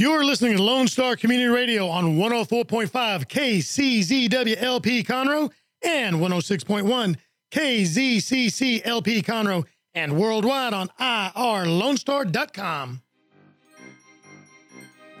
You're 0.00 0.24
listening 0.24 0.56
to 0.56 0.62
Lone 0.62 0.88
Star 0.88 1.14
Community 1.14 1.50
Radio 1.50 1.86
on 1.86 2.16
104.5 2.16 2.88
KCZWLP 3.28 5.04
Conroe 5.04 5.50
and 5.82 6.16
106.1 6.16 7.16
KZCCLP 7.50 9.22
Conroe 9.22 9.66
and 9.92 10.16
worldwide 10.16 10.72
on 10.72 10.88
irlonestar.com. 10.98 13.02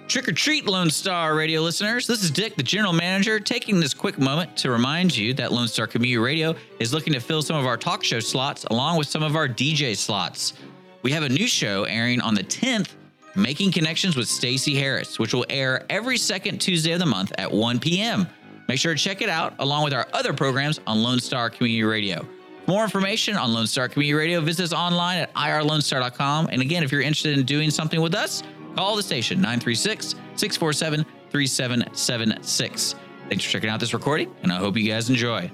Trick 0.08 0.28
or 0.28 0.32
treat, 0.32 0.64
Lone 0.64 0.88
Star 0.88 1.34
radio 1.34 1.60
listeners. 1.60 2.06
This 2.06 2.24
is 2.24 2.30
Dick, 2.30 2.56
the 2.56 2.62
general 2.62 2.94
manager, 2.94 3.38
taking 3.38 3.80
this 3.80 3.92
quick 3.92 4.18
moment 4.18 4.56
to 4.56 4.70
remind 4.70 5.14
you 5.14 5.34
that 5.34 5.52
Lone 5.52 5.68
Star 5.68 5.86
Community 5.86 6.16
Radio 6.16 6.54
is 6.78 6.94
looking 6.94 7.12
to 7.12 7.20
fill 7.20 7.42
some 7.42 7.56
of 7.56 7.66
our 7.66 7.76
talk 7.76 8.02
show 8.02 8.18
slots 8.18 8.64
along 8.70 8.96
with 8.96 9.08
some 9.08 9.22
of 9.22 9.36
our 9.36 9.46
DJ 9.46 9.94
slots. 9.94 10.54
We 11.02 11.12
have 11.12 11.22
a 11.22 11.28
new 11.28 11.46
show 11.46 11.84
airing 11.84 12.22
on 12.22 12.34
the 12.34 12.44
10th, 12.44 12.92
Making 13.36 13.72
Connections 13.72 14.16
with 14.16 14.28
Stacey 14.28 14.74
Harris, 14.74 15.18
which 15.18 15.32
will 15.32 15.46
air 15.48 15.84
every 15.88 16.18
second 16.18 16.60
Tuesday 16.60 16.92
of 16.92 16.98
the 16.98 17.06
month 17.06 17.32
at 17.38 17.50
1 17.50 17.78
p.m. 17.78 18.26
Make 18.68 18.78
sure 18.78 18.94
to 18.94 19.00
check 19.00 19.22
it 19.22 19.28
out 19.28 19.54
along 19.58 19.84
with 19.84 19.92
our 19.92 20.06
other 20.12 20.32
programs 20.32 20.80
on 20.86 21.02
Lone 21.02 21.20
Star 21.20 21.50
Community 21.50 21.84
Radio. 21.84 22.26
For 22.64 22.70
more 22.72 22.84
information 22.84 23.36
on 23.36 23.52
Lone 23.52 23.66
Star 23.66 23.88
Community 23.88 24.14
Radio, 24.14 24.40
visit 24.40 24.64
us 24.64 24.72
online 24.72 25.18
at 25.18 25.34
irlonestar.com. 25.34 26.48
And 26.50 26.62
again, 26.62 26.82
if 26.82 26.92
you're 26.92 27.00
interested 27.00 27.38
in 27.38 27.44
doing 27.44 27.70
something 27.70 28.00
with 28.00 28.14
us, 28.14 28.42
Call 28.76 28.96
the 28.96 29.02
station 29.02 29.40
936 29.40 30.14
647 30.36 31.04
3776. 31.30 32.94
Thanks 33.28 33.44
for 33.44 33.50
checking 33.50 33.70
out 33.70 33.80
this 33.80 33.94
recording, 33.94 34.34
and 34.42 34.52
I 34.52 34.56
hope 34.56 34.76
you 34.76 34.88
guys 34.88 35.08
enjoy. 35.10 35.50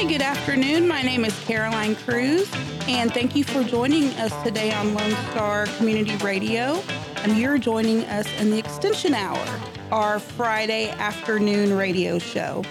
Hi, 0.00 0.06
good 0.06 0.22
afternoon. 0.22 0.88
My 0.88 1.02
name 1.02 1.26
is 1.26 1.38
Caroline 1.40 1.94
Cruz, 1.94 2.50
and 2.88 3.12
thank 3.12 3.36
you 3.36 3.44
for 3.44 3.62
joining 3.62 4.04
us 4.14 4.32
today 4.42 4.72
on 4.72 4.94
Lone 4.94 5.14
Star 5.30 5.66
Community 5.76 6.16
Radio. 6.24 6.82
And 7.16 7.36
you're 7.36 7.58
joining 7.58 8.04
us 8.04 8.26
in 8.40 8.50
the 8.50 8.58
Extension 8.58 9.12
Hour, 9.12 9.44
our 9.92 10.18
Friday 10.18 10.88
afternoon 10.92 11.76
radio 11.76 12.18
show. 12.18 12.64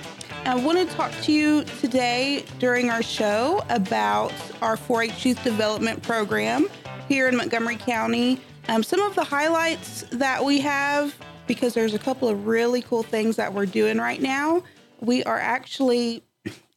I 0.44 0.56
want 0.56 0.80
to 0.80 0.96
talk 0.96 1.12
to 1.22 1.32
you 1.32 1.66
today 1.80 2.46
during 2.58 2.90
our 2.90 3.04
show 3.04 3.64
about 3.70 4.34
our 4.64 4.76
4 4.76 5.04
H 5.04 5.24
Youth 5.24 5.44
Development 5.44 6.02
Program 6.02 6.68
here 7.08 7.28
in 7.28 7.36
Montgomery 7.36 7.78
County. 7.78 8.42
Um, 8.70 8.82
some 8.82 9.02
of 9.02 9.14
the 9.14 9.24
highlights 9.24 10.02
that 10.14 10.44
we 10.44 10.62
have, 10.62 11.16
because 11.46 11.76
there's 11.76 11.94
a 11.94 12.00
couple 12.00 12.28
of 12.28 12.48
really 12.48 12.82
cool 12.82 13.04
things 13.04 13.36
that 13.36 13.54
we're 13.54 13.68
doing 13.68 14.00
right 14.00 14.20
now. 14.20 14.64
We 15.00 15.24
are 15.26 15.38
actually 15.38 16.24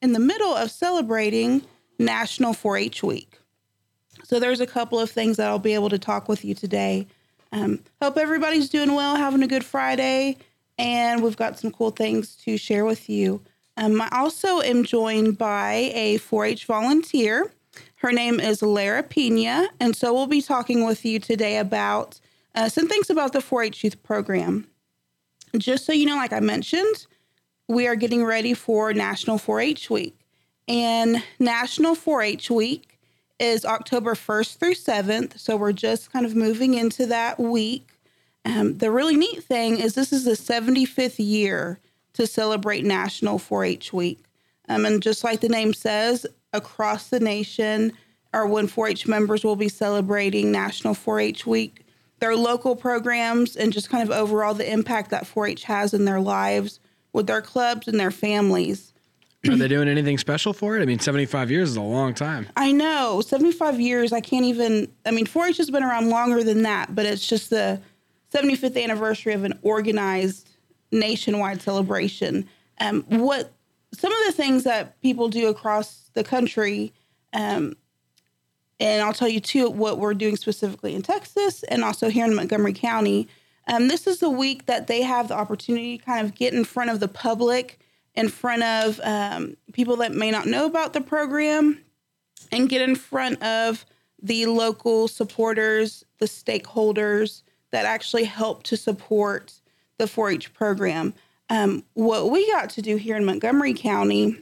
in 0.02 0.12
the 0.12 0.20
middle 0.20 0.54
of 0.54 0.70
celebrating 0.70 1.62
National 1.98 2.52
4 2.52 2.76
H 2.76 3.02
Week. 3.02 3.38
So 4.24 4.38
there's 4.38 4.60
a 4.60 4.66
couple 4.66 4.98
of 4.98 5.10
things 5.10 5.36
that 5.36 5.48
I'll 5.48 5.58
be 5.58 5.74
able 5.74 5.90
to 5.90 5.98
talk 5.98 6.28
with 6.28 6.44
you 6.44 6.54
today. 6.54 7.06
Um, 7.52 7.80
hope 8.00 8.18
everybody's 8.18 8.68
doing 8.68 8.94
well, 8.94 9.16
having 9.16 9.42
a 9.42 9.46
good 9.46 9.64
Friday, 9.64 10.38
and 10.78 11.22
we've 11.22 11.36
got 11.36 11.58
some 11.58 11.70
cool 11.70 11.90
things 11.90 12.34
to 12.36 12.56
share 12.56 12.84
with 12.84 13.08
you. 13.08 13.42
Um, 13.76 14.00
I 14.00 14.08
also 14.12 14.60
am 14.60 14.84
joined 14.84 15.38
by 15.38 15.92
a 15.94 16.18
4 16.18 16.44
H 16.46 16.64
volunteer. 16.66 17.52
Her 17.96 18.12
name 18.12 18.40
is 18.40 18.62
Lara 18.62 19.02
Pina. 19.02 19.68
And 19.80 19.96
so 19.96 20.12
we'll 20.12 20.26
be 20.26 20.42
talking 20.42 20.84
with 20.84 21.04
you 21.04 21.18
today 21.18 21.58
about 21.58 22.20
uh, 22.54 22.68
some 22.68 22.88
things 22.88 23.08
about 23.08 23.32
the 23.32 23.40
4 23.40 23.62
H 23.62 23.84
youth 23.84 24.02
program. 24.02 24.66
Just 25.56 25.86
so 25.86 25.92
you 25.92 26.06
know, 26.06 26.16
like 26.16 26.32
I 26.32 26.40
mentioned, 26.40 27.06
we 27.72 27.86
are 27.86 27.96
getting 27.96 28.24
ready 28.24 28.54
for 28.54 28.92
National 28.92 29.38
4 29.38 29.60
H 29.60 29.90
Week. 29.90 30.16
And 30.68 31.22
National 31.38 31.94
4 31.94 32.22
H 32.22 32.50
Week 32.50 32.98
is 33.40 33.64
October 33.64 34.14
1st 34.14 34.56
through 34.58 34.74
7th. 34.74 35.38
So 35.38 35.56
we're 35.56 35.72
just 35.72 36.12
kind 36.12 36.26
of 36.26 36.36
moving 36.36 36.74
into 36.74 37.06
that 37.06 37.40
week. 37.40 37.88
Um, 38.44 38.78
the 38.78 38.90
really 38.90 39.16
neat 39.16 39.42
thing 39.42 39.78
is 39.78 39.94
this 39.94 40.12
is 40.12 40.24
the 40.24 40.32
75th 40.32 41.14
year 41.18 41.80
to 42.12 42.26
celebrate 42.26 42.84
National 42.84 43.38
4 43.38 43.64
H 43.64 43.92
Week. 43.92 44.22
Um, 44.68 44.84
and 44.84 45.02
just 45.02 45.24
like 45.24 45.40
the 45.40 45.48
name 45.48 45.72
says, 45.72 46.26
across 46.52 47.08
the 47.08 47.20
nation, 47.20 47.92
our 48.34 48.46
when 48.46 48.66
4 48.66 48.88
H 48.88 49.06
members 49.08 49.44
will 49.44 49.56
be 49.56 49.68
celebrating 49.68 50.52
National 50.52 50.94
4 50.94 51.20
H 51.20 51.46
Week. 51.46 51.86
Their 52.20 52.36
local 52.36 52.76
programs 52.76 53.56
and 53.56 53.72
just 53.72 53.90
kind 53.90 54.08
of 54.08 54.16
overall 54.16 54.54
the 54.54 54.70
impact 54.70 55.10
that 55.10 55.26
4 55.26 55.48
H 55.48 55.64
has 55.64 55.94
in 55.94 56.04
their 56.04 56.20
lives 56.20 56.78
with 57.12 57.26
their 57.26 57.42
clubs 57.42 57.88
and 57.88 57.98
their 57.98 58.10
families. 58.10 58.92
Are 59.48 59.56
they 59.56 59.66
doing 59.66 59.88
anything 59.88 60.18
special 60.18 60.52
for 60.52 60.78
it? 60.78 60.82
I 60.82 60.84
mean, 60.84 61.00
75 61.00 61.50
years 61.50 61.70
is 61.70 61.76
a 61.76 61.82
long 61.82 62.14
time. 62.14 62.46
I 62.56 62.70
know. 62.70 63.20
75 63.20 63.80
years, 63.80 64.12
I 64.12 64.20
can't 64.20 64.44
even. 64.44 64.92
I 65.04 65.10
mean, 65.10 65.26
4 65.26 65.46
H 65.46 65.56
has 65.56 65.70
been 65.70 65.82
around 65.82 66.10
longer 66.10 66.44
than 66.44 66.62
that, 66.62 66.94
but 66.94 67.06
it's 67.06 67.26
just 67.26 67.50
the 67.50 67.80
75th 68.32 68.80
anniversary 68.80 69.32
of 69.32 69.42
an 69.42 69.58
organized 69.62 70.48
nationwide 70.92 71.60
celebration. 71.60 72.48
Um, 72.78 73.02
what 73.08 73.52
some 73.92 74.12
of 74.12 74.18
the 74.26 74.32
things 74.32 74.64
that 74.64 75.00
people 75.02 75.28
do 75.28 75.48
across 75.48 76.10
the 76.14 76.22
country, 76.22 76.92
um, 77.32 77.76
and 78.78 79.02
I'll 79.02 79.12
tell 79.12 79.28
you 79.28 79.40
too 79.40 79.70
what 79.70 79.98
we're 79.98 80.14
doing 80.14 80.36
specifically 80.36 80.94
in 80.94 81.02
Texas 81.02 81.62
and 81.64 81.82
also 81.82 82.08
here 82.10 82.24
in 82.24 82.34
Montgomery 82.34 82.72
County. 82.72 83.28
Um, 83.68 83.88
this 83.88 84.06
is 84.06 84.18
the 84.18 84.30
week 84.30 84.66
that 84.66 84.86
they 84.86 85.02
have 85.02 85.28
the 85.28 85.34
opportunity 85.34 85.98
to 85.98 86.04
kind 86.04 86.26
of 86.26 86.34
get 86.34 86.54
in 86.54 86.64
front 86.64 86.90
of 86.90 87.00
the 87.00 87.08
public, 87.08 87.78
in 88.14 88.28
front 88.28 88.62
of 88.62 89.00
um, 89.02 89.56
people 89.72 89.96
that 89.96 90.12
may 90.12 90.30
not 90.30 90.46
know 90.46 90.66
about 90.66 90.92
the 90.92 91.00
program, 91.00 91.78
and 92.50 92.68
get 92.68 92.82
in 92.82 92.96
front 92.96 93.42
of 93.42 93.86
the 94.20 94.46
local 94.46 95.08
supporters, 95.08 96.04
the 96.18 96.26
stakeholders 96.26 97.42
that 97.70 97.86
actually 97.86 98.24
help 98.24 98.62
to 98.64 98.76
support 98.76 99.60
the 99.98 100.06
4 100.06 100.30
H 100.30 100.52
program. 100.52 101.14
Um, 101.50 101.84
what 101.94 102.30
we 102.30 102.50
got 102.50 102.70
to 102.70 102.82
do 102.82 102.96
here 102.96 103.16
in 103.16 103.24
Montgomery 103.24 103.74
County, 103.74 104.36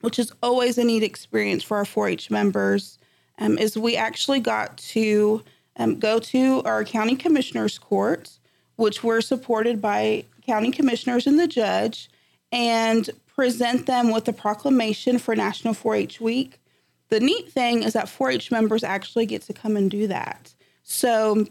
which 0.00 0.18
is 0.18 0.32
always 0.42 0.78
a 0.78 0.84
neat 0.84 1.02
experience 1.02 1.62
for 1.62 1.76
our 1.78 1.84
4 1.84 2.08
H 2.08 2.30
members, 2.30 2.98
um, 3.38 3.58
is 3.58 3.76
we 3.76 3.96
actually 3.96 4.40
got 4.40 4.76
to 4.78 5.42
um, 5.76 5.98
go 5.98 6.18
to 6.18 6.62
our 6.64 6.84
county 6.84 7.16
commissioners' 7.16 7.78
court, 7.78 8.38
which 8.76 9.02
were 9.02 9.20
supported 9.20 9.80
by 9.80 10.24
county 10.44 10.70
commissioners 10.70 11.26
and 11.26 11.38
the 11.38 11.46
judge, 11.46 12.10
and 12.50 13.08
present 13.26 13.86
them 13.86 14.12
with 14.12 14.28
a 14.28 14.32
proclamation 14.32 15.18
for 15.18 15.34
National 15.34 15.74
4 15.74 15.94
H 15.94 16.20
Week. 16.20 16.60
The 17.08 17.20
neat 17.20 17.50
thing 17.50 17.82
is 17.82 17.92
that 17.94 18.08
4 18.08 18.30
H 18.30 18.50
members 18.50 18.84
actually 18.84 19.26
get 19.26 19.42
to 19.42 19.52
come 19.52 19.76
and 19.76 19.90
do 19.90 20.06
that. 20.06 20.54
So, 20.82 21.46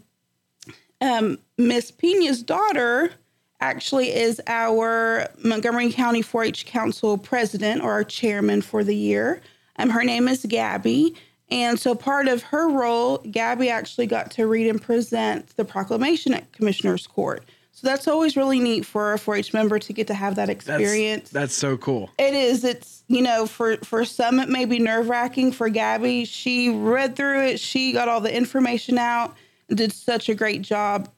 um, 0.99 1.39
Miss 1.57 1.91
Pina's 1.91 2.43
daughter 2.43 3.11
actually 3.59 4.13
is 4.13 4.41
our 4.47 5.29
Montgomery 5.43 5.91
County 5.91 6.21
4 6.21 6.43
H 6.45 6.65
Council 6.65 7.17
president 7.17 7.81
or 7.81 7.91
our 7.91 8.03
chairman 8.03 8.61
for 8.61 8.83
the 8.83 8.95
year. 8.95 9.41
Um, 9.77 9.89
her 9.89 10.03
name 10.03 10.27
is 10.27 10.45
Gabby. 10.47 11.15
And 11.51 11.77
so, 11.77 11.93
part 11.93 12.27
of 12.27 12.43
her 12.43 12.69
role, 12.69 13.17
Gabby 13.19 13.69
actually 13.69 14.07
got 14.07 14.31
to 14.31 14.47
read 14.47 14.67
and 14.67 14.81
present 14.81 15.55
the 15.57 15.65
proclamation 15.65 16.33
at 16.33 16.51
Commissioner's 16.53 17.05
Court. 17.05 17.43
So, 17.73 17.87
that's 17.87 18.07
always 18.07 18.37
really 18.37 18.59
neat 18.59 18.85
for 18.85 19.13
a 19.13 19.19
4 19.19 19.35
H 19.35 19.53
member 19.53 19.77
to 19.77 19.93
get 19.93 20.07
to 20.07 20.13
have 20.13 20.35
that 20.35 20.49
experience. 20.49 21.29
That's, 21.29 21.31
that's 21.31 21.55
so 21.55 21.77
cool. 21.77 22.09
It 22.17 22.33
is. 22.33 22.63
It's, 22.63 23.03
you 23.07 23.21
know, 23.21 23.45
for, 23.45 23.77
for 23.77 24.05
some, 24.05 24.39
it 24.39 24.49
may 24.49 24.65
be 24.65 24.79
nerve 24.79 25.09
wracking. 25.09 25.51
For 25.51 25.67
Gabby, 25.69 26.25
she 26.25 26.69
read 26.69 27.15
through 27.15 27.43
it, 27.43 27.59
she 27.59 27.91
got 27.91 28.07
all 28.07 28.21
the 28.21 28.33
information 28.33 28.97
out, 28.97 29.35
did 29.69 29.91
such 29.91 30.29
a 30.29 30.35
great 30.35 30.61
job 30.61 31.09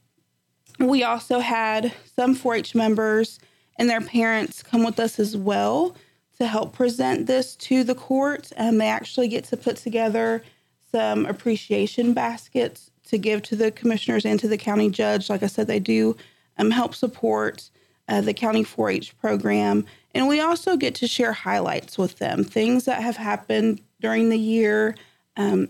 we 0.79 1.03
also 1.03 1.39
had 1.39 1.93
some 2.15 2.35
4 2.35 2.55
H 2.55 2.75
members 2.75 3.39
and 3.77 3.89
their 3.89 4.01
parents 4.01 4.63
come 4.63 4.83
with 4.83 4.99
us 4.99 5.19
as 5.19 5.35
well 5.35 5.95
to 6.37 6.47
help 6.47 6.73
present 6.73 7.27
this 7.27 7.55
to 7.55 7.83
the 7.83 7.95
court. 7.95 8.51
And 8.55 8.79
they 8.79 8.87
actually 8.87 9.27
get 9.27 9.43
to 9.45 9.57
put 9.57 9.77
together 9.77 10.43
some 10.91 11.25
appreciation 11.25 12.13
baskets 12.13 12.91
to 13.07 13.17
give 13.17 13.41
to 13.43 13.55
the 13.55 13.71
commissioners 13.71 14.25
and 14.25 14.39
to 14.39 14.47
the 14.47 14.57
county 14.57 14.89
judge. 14.89 15.29
Like 15.29 15.43
I 15.43 15.47
said, 15.47 15.67
they 15.67 15.79
do 15.79 16.15
um, 16.57 16.71
help 16.71 16.95
support 16.95 17.69
uh, 18.07 18.21
the 18.21 18.33
county 18.33 18.63
4 18.63 18.89
H 18.89 19.17
program. 19.19 19.85
And 20.13 20.27
we 20.27 20.39
also 20.39 20.77
get 20.77 20.95
to 20.95 21.07
share 21.07 21.33
highlights 21.33 21.97
with 21.97 22.19
them, 22.19 22.43
things 22.43 22.85
that 22.85 23.01
have 23.01 23.17
happened 23.17 23.81
during 23.99 24.29
the 24.29 24.37
year. 24.37 24.95
Um, 25.37 25.69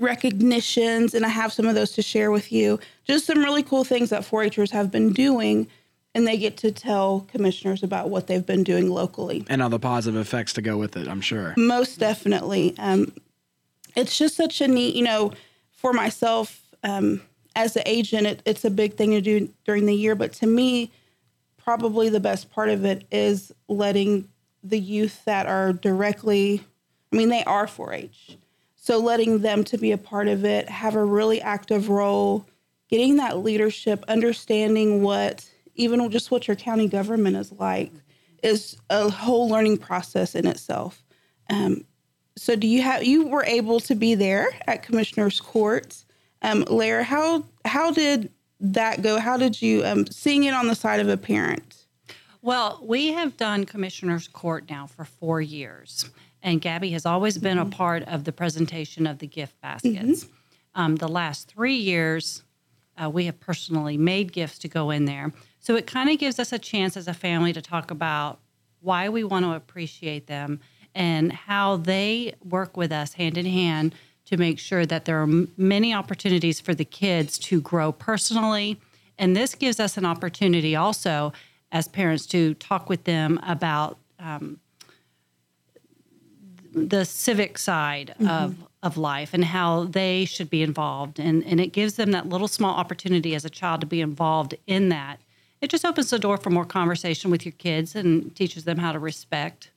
recognitions, 0.00 1.14
and 1.14 1.24
I 1.24 1.28
have 1.28 1.52
some 1.52 1.66
of 1.66 1.74
those 1.74 1.92
to 1.92 2.02
share 2.02 2.30
with 2.30 2.50
you. 2.50 2.80
Just 3.04 3.26
some 3.26 3.44
really 3.44 3.62
cool 3.62 3.84
things 3.84 4.10
that 4.10 4.24
4 4.24 4.48
Hers 4.56 4.70
have 4.70 4.90
been 4.90 5.12
doing, 5.12 5.68
and 6.14 6.26
they 6.26 6.36
get 6.36 6.56
to 6.58 6.72
tell 6.72 7.26
commissioners 7.30 7.82
about 7.82 8.10
what 8.10 8.26
they've 8.26 8.44
been 8.44 8.64
doing 8.64 8.90
locally. 8.90 9.44
And 9.48 9.62
all 9.62 9.68
the 9.68 9.78
positive 9.78 10.20
effects 10.20 10.52
to 10.54 10.62
go 10.62 10.76
with 10.76 10.96
it, 10.96 11.08
I'm 11.08 11.20
sure. 11.20 11.54
Most 11.56 11.98
definitely. 11.98 12.74
Um, 12.78 13.12
it's 13.96 14.18
just 14.18 14.36
such 14.36 14.60
a 14.60 14.68
neat, 14.68 14.94
you 14.94 15.04
know, 15.04 15.32
for 15.72 15.92
myself 15.92 16.60
um, 16.82 17.22
as 17.56 17.76
an 17.76 17.82
agent, 17.86 18.26
it, 18.26 18.42
it's 18.44 18.64
a 18.64 18.70
big 18.70 18.94
thing 18.94 19.10
to 19.10 19.20
do 19.20 19.48
during 19.64 19.86
the 19.86 19.94
year, 19.94 20.14
but 20.14 20.32
to 20.34 20.46
me, 20.46 20.90
probably 21.56 22.08
the 22.08 22.20
best 22.20 22.50
part 22.50 22.68
of 22.68 22.84
it 22.84 23.06
is 23.10 23.52
letting 23.68 24.28
the 24.62 24.78
youth 24.78 25.24
that 25.24 25.46
are 25.46 25.72
directly 25.72 26.64
I 27.12 27.16
mean, 27.16 27.28
they 27.28 27.44
are 27.44 27.66
4 27.66 27.92
H. 27.92 28.36
So 28.76 28.98
letting 28.98 29.40
them 29.40 29.64
to 29.64 29.78
be 29.78 29.92
a 29.92 29.98
part 29.98 30.28
of 30.28 30.44
it, 30.44 30.68
have 30.68 30.94
a 30.94 31.04
really 31.04 31.40
active 31.40 31.88
role, 31.88 32.46
getting 32.88 33.16
that 33.16 33.38
leadership, 33.38 34.04
understanding 34.08 35.02
what 35.02 35.49
even 35.80 36.10
just 36.10 36.30
what 36.30 36.46
your 36.46 36.56
county 36.56 36.88
government 36.88 37.36
is 37.36 37.52
like 37.52 37.92
is 38.42 38.76
a 38.90 39.10
whole 39.10 39.48
learning 39.48 39.78
process 39.78 40.34
in 40.34 40.46
itself. 40.46 41.02
Um, 41.48 41.84
so 42.36 42.56
do 42.56 42.66
you 42.66 42.82
have 42.82 43.04
you 43.04 43.26
were 43.26 43.44
able 43.44 43.80
to 43.80 43.94
be 43.94 44.14
there 44.14 44.48
at 44.66 44.82
commissioner's 44.82 45.40
court 45.40 46.04
um 46.42 46.64
Lara, 46.70 47.02
how 47.02 47.44
how 47.64 47.90
did 47.90 48.30
that 48.60 49.02
go 49.02 49.18
how 49.18 49.36
did 49.36 49.60
you 49.60 49.84
um 49.84 50.06
seeing 50.06 50.44
it 50.44 50.54
on 50.54 50.66
the 50.68 50.74
side 50.74 51.00
of 51.00 51.08
a 51.08 51.16
parent 51.16 51.86
Well, 52.42 52.80
we 52.82 53.12
have 53.12 53.36
done 53.36 53.66
commissioner's 53.66 54.26
court 54.28 54.70
now 54.70 54.86
for 54.86 55.04
four 55.04 55.42
years, 55.42 56.08
and 56.42 56.60
Gabby 56.60 56.90
has 56.92 57.04
always 57.04 57.36
been 57.36 57.58
a 57.58 57.66
part 57.66 58.02
of 58.04 58.24
the 58.24 58.32
presentation 58.32 59.06
of 59.06 59.18
the 59.18 59.26
gift 59.26 59.60
baskets. 59.60 60.26
Um, 60.74 60.96
the 60.96 61.08
last 61.08 61.48
three 61.48 61.76
years, 61.76 62.42
uh, 62.96 63.10
we 63.10 63.26
have 63.26 63.38
personally 63.40 63.98
made 63.98 64.32
gifts 64.32 64.58
to 64.60 64.68
go 64.68 64.90
in 64.90 65.04
there. 65.04 65.32
So 65.60 65.76
it 65.76 65.86
kind 65.86 66.10
of 66.10 66.18
gives 66.18 66.38
us 66.38 66.52
a 66.52 66.58
chance 66.58 66.96
as 66.96 67.06
a 67.06 67.14
family 67.14 67.52
to 67.52 67.62
talk 67.62 67.90
about 67.90 68.38
why 68.80 69.08
we 69.08 69.22
want 69.22 69.44
to 69.44 69.52
appreciate 69.52 70.26
them 70.26 70.60
and 70.94 71.32
how 71.32 71.76
they 71.76 72.34
work 72.42 72.76
with 72.76 72.90
us 72.90 73.12
hand 73.12 73.36
in 73.36 73.46
hand 73.46 73.94
to 74.24 74.36
make 74.36 74.58
sure 74.58 74.86
that 74.86 75.04
there 75.04 75.22
are 75.22 75.28
many 75.56 75.92
opportunities 75.92 76.60
for 76.60 76.74
the 76.74 76.84
kids 76.84 77.38
to 77.38 77.60
grow 77.60 77.92
personally. 77.92 78.80
And 79.18 79.36
this 79.36 79.54
gives 79.54 79.78
us 79.78 79.96
an 79.96 80.06
opportunity 80.06 80.74
also 80.74 81.32
as 81.72 81.88
parents 81.88 82.26
to 82.26 82.54
talk 82.54 82.88
with 82.88 83.04
them 83.04 83.38
about 83.46 83.98
um, 84.18 84.58
the 86.72 87.04
civic 87.04 87.58
side 87.58 88.14
of, 88.26 88.56
of 88.82 88.96
life 88.96 89.34
and 89.34 89.44
how 89.44 89.84
they 89.84 90.24
should 90.24 90.48
be 90.48 90.62
involved. 90.62 91.18
And, 91.18 91.44
and 91.44 91.60
it 91.60 91.72
gives 91.72 91.94
them 91.94 92.12
that 92.12 92.28
little 92.28 92.48
small 92.48 92.76
opportunity 92.76 93.34
as 93.34 93.44
a 93.44 93.50
child 93.50 93.80
to 93.82 93.86
be 93.86 94.00
involved 94.00 94.54
in 94.66 94.88
that. 94.88 95.20
It 95.60 95.68
just 95.68 95.84
opens 95.84 96.10
the 96.10 96.18
door 96.18 96.36
for 96.38 96.50
more 96.50 96.64
conversation 96.64 97.30
with 97.30 97.44
your 97.44 97.52
kids 97.52 97.94
and 97.94 98.34
teaches 98.34 98.64
them 98.64 98.78
how 98.78 98.92
to 98.92 98.98
respect 98.98 99.70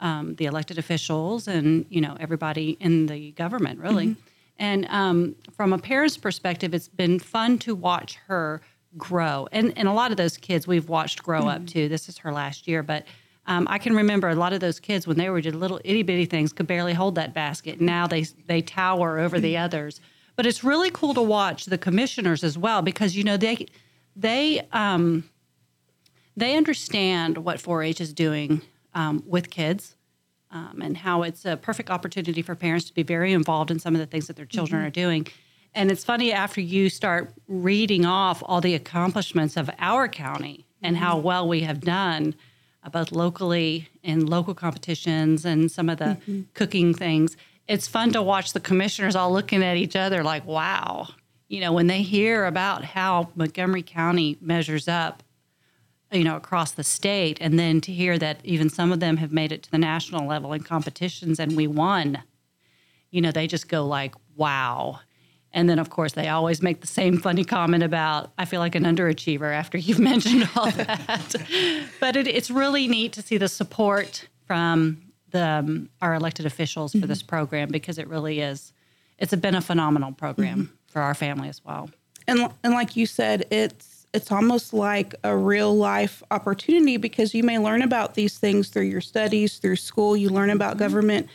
um, 0.00 0.34
the 0.36 0.44
elected 0.44 0.78
officials 0.78 1.48
and 1.48 1.86
you 1.88 2.00
know 2.00 2.16
everybody 2.20 2.76
in 2.80 3.06
the 3.06 3.32
government 3.32 3.80
really. 3.80 4.16
And 4.58 4.86
um, 4.88 5.34
from 5.56 5.72
a 5.72 5.78
parent's 5.78 6.16
perspective, 6.16 6.74
it's 6.74 6.88
been 6.88 7.18
fun 7.18 7.58
to 7.60 7.74
watch 7.74 8.16
her 8.26 8.60
grow. 8.96 9.48
And 9.50 9.72
and 9.76 9.88
a 9.88 9.92
lot 9.92 10.10
of 10.10 10.16
those 10.16 10.36
kids 10.36 10.66
we've 10.66 10.88
watched 10.88 11.22
grow 11.22 11.48
up 11.48 11.66
too. 11.66 11.88
This 11.88 12.08
is 12.08 12.18
her 12.18 12.32
last 12.32 12.68
year, 12.68 12.82
but 12.82 13.04
um, 13.46 13.66
I 13.68 13.78
can 13.78 13.94
remember 13.94 14.28
a 14.28 14.34
lot 14.34 14.52
of 14.52 14.60
those 14.60 14.80
kids 14.80 15.06
when 15.06 15.16
they 15.18 15.28
were 15.28 15.40
just 15.40 15.56
little 15.56 15.80
itty 15.84 16.02
bitty 16.02 16.26
things 16.26 16.52
could 16.52 16.66
barely 16.66 16.94
hold 16.94 17.16
that 17.16 17.34
basket. 17.34 17.80
Now 17.80 18.06
they 18.06 18.22
they 18.46 18.62
tower 18.62 19.18
over 19.18 19.40
the 19.40 19.56
others. 19.56 20.00
But 20.36 20.46
it's 20.46 20.64
really 20.64 20.90
cool 20.90 21.14
to 21.14 21.22
watch 21.22 21.66
the 21.66 21.78
commissioners 21.78 22.42
as 22.42 22.58
well 22.58 22.82
because 22.82 23.16
you 23.16 23.22
know 23.22 23.36
they 23.36 23.66
they 24.16 24.66
um, 24.72 25.24
they 26.36 26.56
understand 26.56 27.38
what 27.38 27.58
4-H 27.58 28.00
is 28.00 28.12
doing 28.12 28.62
um, 28.94 29.22
with 29.26 29.50
kids 29.50 29.94
um, 30.50 30.80
and 30.82 30.96
how 30.96 31.22
it's 31.22 31.44
a 31.44 31.56
perfect 31.56 31.90
opportunity 31.90 32.42
for 32.42 32.54
parents 32.54 32.86
to 32.86 32.94
be 32.94 33.02
very 33.02 33.32
involved 33.32 33.70
in 33.70 33.78
some 33.78 33.94
of 33.94 34.00
the 34.00 34.06
things 34.06 34.26
that 34.26 34.36
their 34.36 34.46
children 34.46 34.84
are 34.84 34.90
doing. 34.90 35.26
And 35.74 35.90
it's 35.90 36.04
funny 36.04 36.32
after 36.32 36.60
you 36.60 36.88
start 36.88 37.32
reading 37.48 38.06
off 38.06 38.42
all 38.46 38.60
the 38.60 38.74
accomplishments 38.74 39.56
of 39.56 39.68
our 39.78 40.08
county 40.08 40.66
and 40.82 40.96
how 40.96 41.18
well 41.18 41.48
we 41.48 41.60
have 41.60 41.80
done, 41.80 42.34
uh, 42.84 42.90
both 42.90 43.10
locally 43.10 43.88
in 44.02 44.26
local 44.26 44.54
competitions 44.54 45.44
and 45.44 45.70
some 45.70 45.88
of 45.88 45.98
the 45.98 46.16
cooking 46.54 46.94
things. 46.94 47.36
It's 47.66 47.88
fun 47.88 48.12
to 48.12 48.22
watch 48.22 48.52
the 48.52 48.60
commissioners 48.60 49.16
all 49.16 49.32
looking 49.32 49.64
at 49.64 49.76
each 49.76 49.96
other 49.96 50.22
like, 50.22 50.44
wow. 50.46 51.08
You 51.48 51.60
know, 51.60 51.72
when 51.72 51.86
they 51.86 52.02
hear 52.02 52.46
about 52.46 52.84
how 52.84 53.30
Montgomery 53.34 53.82
County 53.82 54.38
measures 54.40 54.88
up 54.88 55.22
you 56.12 56.24
know 56.24 56.36
across 56.36 56.72
the 56.72 56.84
state 56.84 57.38
and 57.40 57.58
then 57.58 57.80
to 57.80 57.92
hear 57.92 58.18
that 58.18 58.38
even 58.44 58.70
some 58.70 58.92
of 58.92 59.00
them 59.00 59.16
have 59.16 59.32
made 59.32 59.50
it 59.50 59.64
to 59.64 59.70
the 59.70 59.78
national 59.78 60.26
level 60.26 60.52
in 60.52 60.62
competitions 60.62 61.40
and 61.40 61.56
we 61.56 61.66
won 61.66 62.22
you 63.10 63.20
know 63.20 63.30
they 63.30 63.46
just 63.46 63.68
go 63.68 63.86
like 63.86 64.14
wow. 64.36 64.98
And 65.52 65.68
then 65.68 65.78
of 65.78 65.88
course 65.88 66.12
they 66.14 66.28
always 66.28 66.60
make 66.60 66.80
the 66.80 66.88
same 66.88 67.18
funny 67.18 67.44
comment 67.44 67.84
about 67.84 68.32
i 68.36 68.44
feel 68.44 68.58
like 68.58 68.74
an 68.74 68.82
underachiever 68.82 69.54
after 69.54 69.78
you've 69.78 69.98
mentioned 70.12 70.48
all 70.56 70.70
that. 70.72 71.34
But 72.00 72.16
it, 72.16 72.26
it's 72.26 72.50
really 72.50 72.88
neat 72.88 73.12
to 73.12 73.22
see 73.22 73.38
the 73.38 73.48
support 73.48 74.28
from 74.46 75.00
the 75.30 75.46
um, 75.46 75.90
our 76.02 76.14
elected 76.14 76.44
officials 76.44 76.92
for 76.92 77.06
this 77.06 77.22
program 77.22 77.68
because 77.68 77.98
it 77.98 78.08
really 78.08 78.40
is 78.40 78.72
it's 79.18 79.34
been 79.36 79.54
a 79.54 79.60
phenomenal 79.60 80.10
program 80.10 80.76
for 80.94 81.02
our 81.02 81.12
family 81.12 81.48
as 81.50 81.62
well. 81.64 81.90
And 82.26 82.48
and 82.62 82.72
like 82.72 82.96
you 82.96 83.04
said 83.04 83.46
it's 83.50 84.06
it's 84.14 84.30
almost 84.30 84.72
like 84.72 85.14
a 85.24 85.36
real 85.36 85.76
life 85.76 86.22
opportunity 86.30 86.96
because 86.96 87.34
you 87.34 87.42
may 87.42 87.58
learn 87.58 87.82
about 87.82 88.14
these 88.14 88.38
things 88.38 88.68
through 88.68 88.84
your 88.84 89.00
studies 89.00 89.58
through 89.58 89.76
school. 89.76 90.16
You 90.16 90.30
learn 90.30 90.50
about 90.50 90.78
government. 90.78 91.28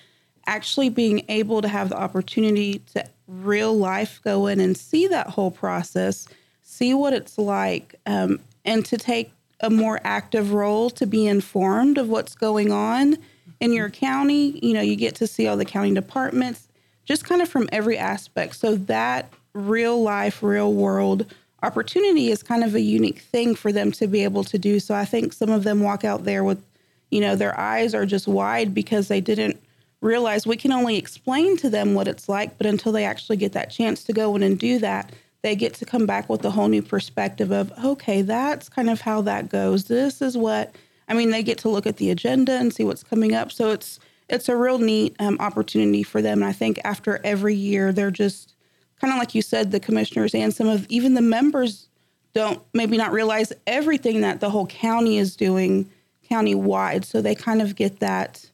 Actually 0.47 0.89
being 0.89 1.25
able 1.27 1.61
to 1.61 1.67
have 1.67 1.89
the 1.89 1.97
opportunity 1.97 2.79
to 2.94 3.06
real 3.27 3.77
life 3.77 4.21
go 4.23 4.47
in 4.47 4.61
and 4.61 4.75
see 4.75 5.07
that 5.07 5.27
whole 5.27 5.51
process 5.51 6.27
see 6.69 6.94
what 6.94 7.13
it's 7.13 7.38
like 7.38 7.95
um, 8.05 8.39
and 8.63 8.85
to 8.85 8.97
take 8.97 9.31
a 9.59 9.69
more 9.69 10.00
active 10.05 10.53
role 10.53 10.89
to 10.89 11.05
be 11.05 11.27
informed 11.27 11.97
of 11.97 12.07
what's 12.07 12.35
going 12.35 12.71
on 12.71 13.17
in 13.59 13.73
your 13.73 13.89
county. 13.89 14.57
You 14.65 14.73
know 14.73 14.81
you 14.81 14.95
get 14.95 15.15
to 15.15 15.27
see 15.27 15.47
all 15.47 15.57
the 15.57 15.65
county 15.65 15.94
departments 15.94 16.69
just 17.05 17.25
kind 17.25 17.41
of 17.41 17.50
from 17.50 17.67
every 17.71 17.97
aspect. 17.97 18.55
So 18.55 18.75
that 18.75 19.33
real 19.54 20.01
life 20.01 20.44
real 20.44 20.74
world 20.74 21.25
opportunity 21.63 22.31
is 22.31 22.44
kind 22.44 22.63
of 22.63 22.75
a 22.75 22.81
unique 22.81 23.19
thing 23.19 23.56
for 23.56 23.72
them 23.72 23.92
to 23.92 24.07
be 24.07 24.24
able 24.24 24.44
to 24.46 24.57
do. 24.57 24.80
So 24.80 24.96
I 24.96 25.06
think 25.06 25.34
some 25.34 25.50
of 25.50 25.63
them 25.63 25.81
walk 25.81 26.06
out 26.06 26.24
there 26.24 26.44
with, 26.44 26.63
you 27.12 27.19
know, 27.19 27.36
their 27.36 27.60
eyes 27.60 27.94
are 27.94 28.06
just 28.06 28.28
wide 28.28 28.74
because 28.74 29.07
they 29.07 29.22
didn't 29.22 29.62
realize 30.01 30.48
we 30.48 30.56
can 30.56 30.72
only 30.72 30.98
explain 30.98 31.57
to 31.57 31.69
them 31.69 31.94
what 31.94 32.07
it's 32.07 32.30
like, 32.30 32.57
but 32.57 32.66
until 32.66 32.92
they 32.92 33.04
actually 33.04 33.36
get 33.38 33.51
that 33.54 33.69
chance 33.69 34.04
to 34.06 34.13
go 34.13 34.36
in 34.36 34.44
and 34.44 34.57
do 34.57 34.80
that, 34.80 35.12
they 35.42 35.56
get 35.56 35.74
to 35.74 35.86
come 35.86 36.06
back 36.06 36.30
with 36.30 36.44
a 36.46 36.51
whole 36.51 36.68
new 36.68 36.81
perspective 36.81 37.51
of, 37.51 37.72
okay, 37.84 38.22
that's 38.22 38.69
kind 38.69 38.90
of 38.90 39.01
how 39.01 39.22
that 39.22 39.50
goes. 39.50 39.86
This 39.86 40.22
is 40.22 40.38
what 40.38 40.74
I 41.10 41.16
mean, 41.16 41.31
they 41.31 41.44
get 41.44 41.57
to 41.60 41.69
look 41.69 41.88
at 41.88 41.98
the 41.98 42.12
agenda 42.12 42.54
and 42.54 42.74
see 42.74 42.84
what's 42.84 43.04
coming 43.04 43.34
up. 43.34 43.51
So 43.51 43.72
it's 43.72 44.00
it's 44.30 44.48
a 44.48 44.56
real 44.56 44.78
neat 44.78 45.16
um, 45.19 45.38
opportunity 45.40 46.04
for 46.04 46.22
them. 46.22 46.44
And 46.44 46.50
I 46.50 46.54
think 46.54 46.80
after 46.84 47.19
every 47.24 47.56
year, 47.56 47.91
they're 47.91 48.12
just 48.12 48.53
kind 49.00 49.13
of 49.13 49.20
like 49.20 49.36
you 49.36 49.41
said, 49.41 49.72
the 49.72 49.79
commissioners 49.79 50.36
and 50.36 50.53
some 50.53 50.68
of 50.68 50.86
even 50.89 51.13
the 51.13 51.22
members 51.22 51.88
don't 52.34 52.62
maybe 52.74 52.98
not 52.98 53.12
realize 53.12 53.51
everything 53.65 54.22
that 54.22 54.39
the 54.39 54.50
whole 54.50 54.68
county 54.68 55.18
is 55.18 55.36
doing 55.36 55.89
county 56.27 56.53
wide. 56.56 57.06
So 57.06 57.22
they 57.22 57.36
kind 57.36 57.62
of 57.62 57.75
get 57.75 58.00
that 58.00 58.50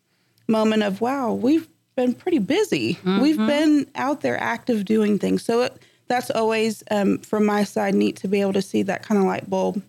moment 0.47 0.83
of, 0.83 1.01
wow, 1.01 1.33
we've 1.33 1.67
been 1.95 2.13
pretty 2.13 2.39
busy. 2.39 2.97
We've 3.21 3.37
been 3.37 3.87
out 3.95 4.21
there 4.21 4.41
active 4.41 4.85
doing 4.85 5.19
things. 5.19 5.43
So 5.43 5.61
it, 5.63 5.77
that's 6.07 6.29
always, 6.29 6.83
um, 6.91 7.17
from 7.19 7.45
my 7.45 7.63
side, 7.63 7.95
neat 7.95 8.15
to 8.17 8.27
be 8.27 8.41
able 8.41 8.53
to 8.53 8.61
see 8.61 8.83
that 8.83 9.03
kind 9.03 9.19
of 9.19 9.25
light 9.25 9.49
bulb 9.49 9.81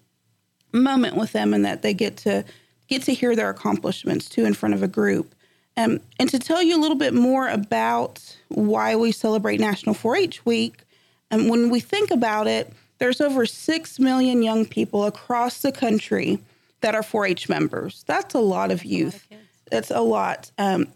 moment 0.73 1.17
with 1.17 1.33
them 1.33 1.55
and 1.55 1.65
that 1.65 1.83
they 1.83 1.95
get 1.95 2.17
to 2.19 2.45
get 2.89 3.03
to 3.03 3.13
hear 3.13 3.35
their 3.35 3.51
accomplishments 3.51 4.29
too 4.29 4.45
in 4.45 4.55
front 4.55 4.75
of 4.75 4.83
a 4.83 4.89
group. 4.89 5.35
Um, 5.77 6.01
and 6.19 6.29
to 6.31 6.39
tell 6.39 6.63
you 6.63 6.77
a 6.77 6.81
little 6.81 6.97
bit 6.97 7.13
more 7.13 7.49
about 7.49 8.37
why 8.49 8.97
we 8.97 9.13
celebrate 9.13 9.61
National 9.61 9.95
4 9.95 10.17
H 10.17 10.47
Week, 10.47 10.83
and 11.31 11.51
when 11.51 11.71
we 11.71 11.81
think 11.81 12.11
about 12.11 12.47
it, 12.47 12.73
there's 12.99 13.21
over 13.21 13.45
6 13.45 13.99
million 13.99 14.43
young 14.43 14.65
people 14.65 15.05
across 15.05 15.61
the 15.61 15.73
country 15.73 16.39
that 16.81 16.95
are 16.95 17.03
4 17.03 17.27
H 17.27 17.49
members. 17.49 18.05
That's 18.07 18.35
a 18.35 18.41
lot 18.41 18.71
of 18.71 18.85
youth. 18.85 19.27
That's 19.71 19.91
a 19.91 20.01
lot. 20.01 20.51
Um, 20.57 20.89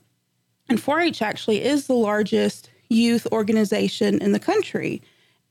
and 0.68 0.80
4 0.80 1.00
H 1.00 1.22
actually 1.22 1.62
is 1.62 1.86
the 1.86 1.94
largest 1.94 2.70
youth 2.88 3.26
organization 3.32 4.20
in 4.22 4.32
the 4.32 4.38
country. 4.38 5.02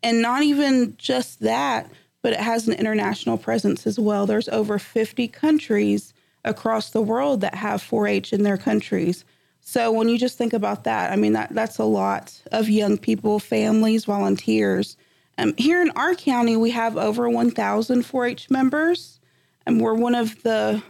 And 0.01 0.21
not 0.21 0.43
even 0.43 0.95
just 0.97 1.41
that, 1.41 1.89
but 2.21 2.33
it 2.33 2.39
has 2.39 2.67
an 2.67 2.73
international 2.73 3.37
presence 3.37 3.85
as 3.85 3.99
well. 3.99 4.25
There's 4.25 4.49
over 4.49 4.79
50 4.79 5.27
countries 5.27 6.13
across 6.49 6.89
the 6.89 7.01
world 7.01 7.41
that 7.41 7.55
have 7.55 7.81
4-H 7.81 8.33
in 8.33 8.43
their 8.43 8.57
countries. 8.57 9.23
So 9.61 9.91
when 9.91 10.09
you 10.09 10.17
just 10.17 10.37
think 10.37 10.53
about 10.53 10.83
that, 10.85 11.11
I 11.11 11.15
mean 11.15 11.33
that 11.33 11.53
that's 11.53 11.77
a 11.77 11.85
lot 11.85 12.41
of 12.51 12.69
young 12.69 12.97
people, 12.97 13.39
families, 13.39 14.05
volunteers. 14.05 14.97
Um, 15.37 15.53
here 15.57 15.81
in 15.81 15.91
our 15.91 16.15
county, 16.15 16.57
we 16.57 16.71
have 16.71 16.97
over 16.97 17.29
1,000 17.29 18.01
4-H 18.01 18.49
members, 18.49 19.19
and 19.65 19.79
we're 19.79 19.93
one 19.93 20.15
of 20.15 20.41
the, 20.43 20.81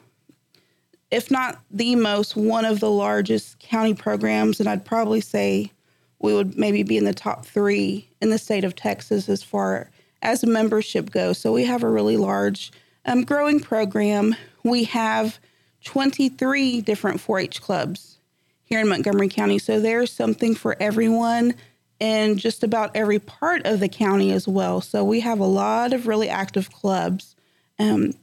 if 1.11 1.29
not 1.29 1.59
the 1.69 1.95
most, 1.95 2.35
one 2.35 2.65
of 2.65 2.79
the 2.79 2.89
largest 2.89 3.59
county 3.59 3.93
programs. 3.93 4.59
And 4.59 4.69
I'd 4.69 4.85
probably 4.85 5.21
say 5.21 5.71
we 6.19 6.33
would 6.33 6.57
maybe 6.57 6.83
be 6.83 6.97
in 6.97 7.05
the 7.05 7.13
top 7.13 7.45
three 7.45 8.09
in 8.21 8.29
the 8.29 8.37
state 8.37 8.63
of 8.63 8.75
Texas 8.75 9.29
as 9.29 9.43
far 9.43 9.91
as 10.21 10.45
membership 10.45 11.11
goes. 11.11 11.37
So 11.37 11.51
we 11.51 11.65
have 11.65 11.83
a 11.83 11.89
really 11.89 12.17
large, 12.17 12.71
um, 13.05 13.23
growing 13.23 13.59
program. 13.59 14.35
We 14.63 14.85
have 14.85 15.39
23 15.83 16.81
different 16.81 17.19
4 17.19 17.39
H 17.39 17.61
clubs 17.61 18.17
here 18.63 18.79
in 18.79 18.87
Montgomery 18.87 19.29
County. 19.29 19.59
So 19.59 19.79
there's 19.79 20.11
something 20.11 20.55
for 20.55 20.75
everyone 20.79 21.55
in 21.99 22.37
just 22.37 22.63
about 22.63 22.95
every 22.95 23.19
part 23.19 23.65
of 23.65 23.79
the 23.79 23.89
county 23.89 24.31
as 24.31 24.47
well. 24.47 24.81
So 24.81 25.03
we 25.03 25.19
have 25.19 25.39
a 25.39 25.45
lot 25.45 25.93
of 25.93 26.07
really 26.07 26.29
active 26.29 26.71
clubs. 26.71 27.35
Um, 27.77 28.13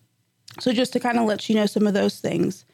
so 0.60 0.72
just 0.72 0.92
to 0.94 1.00
kind 1.00 1.18
of 1.18 1.26
let 1.26 1.48
you 1.48 1.54
know 1.54 1.66
some 1.66 1.86
of 1.86 1.94
those 1.94 2.20
things. 2.20 2.64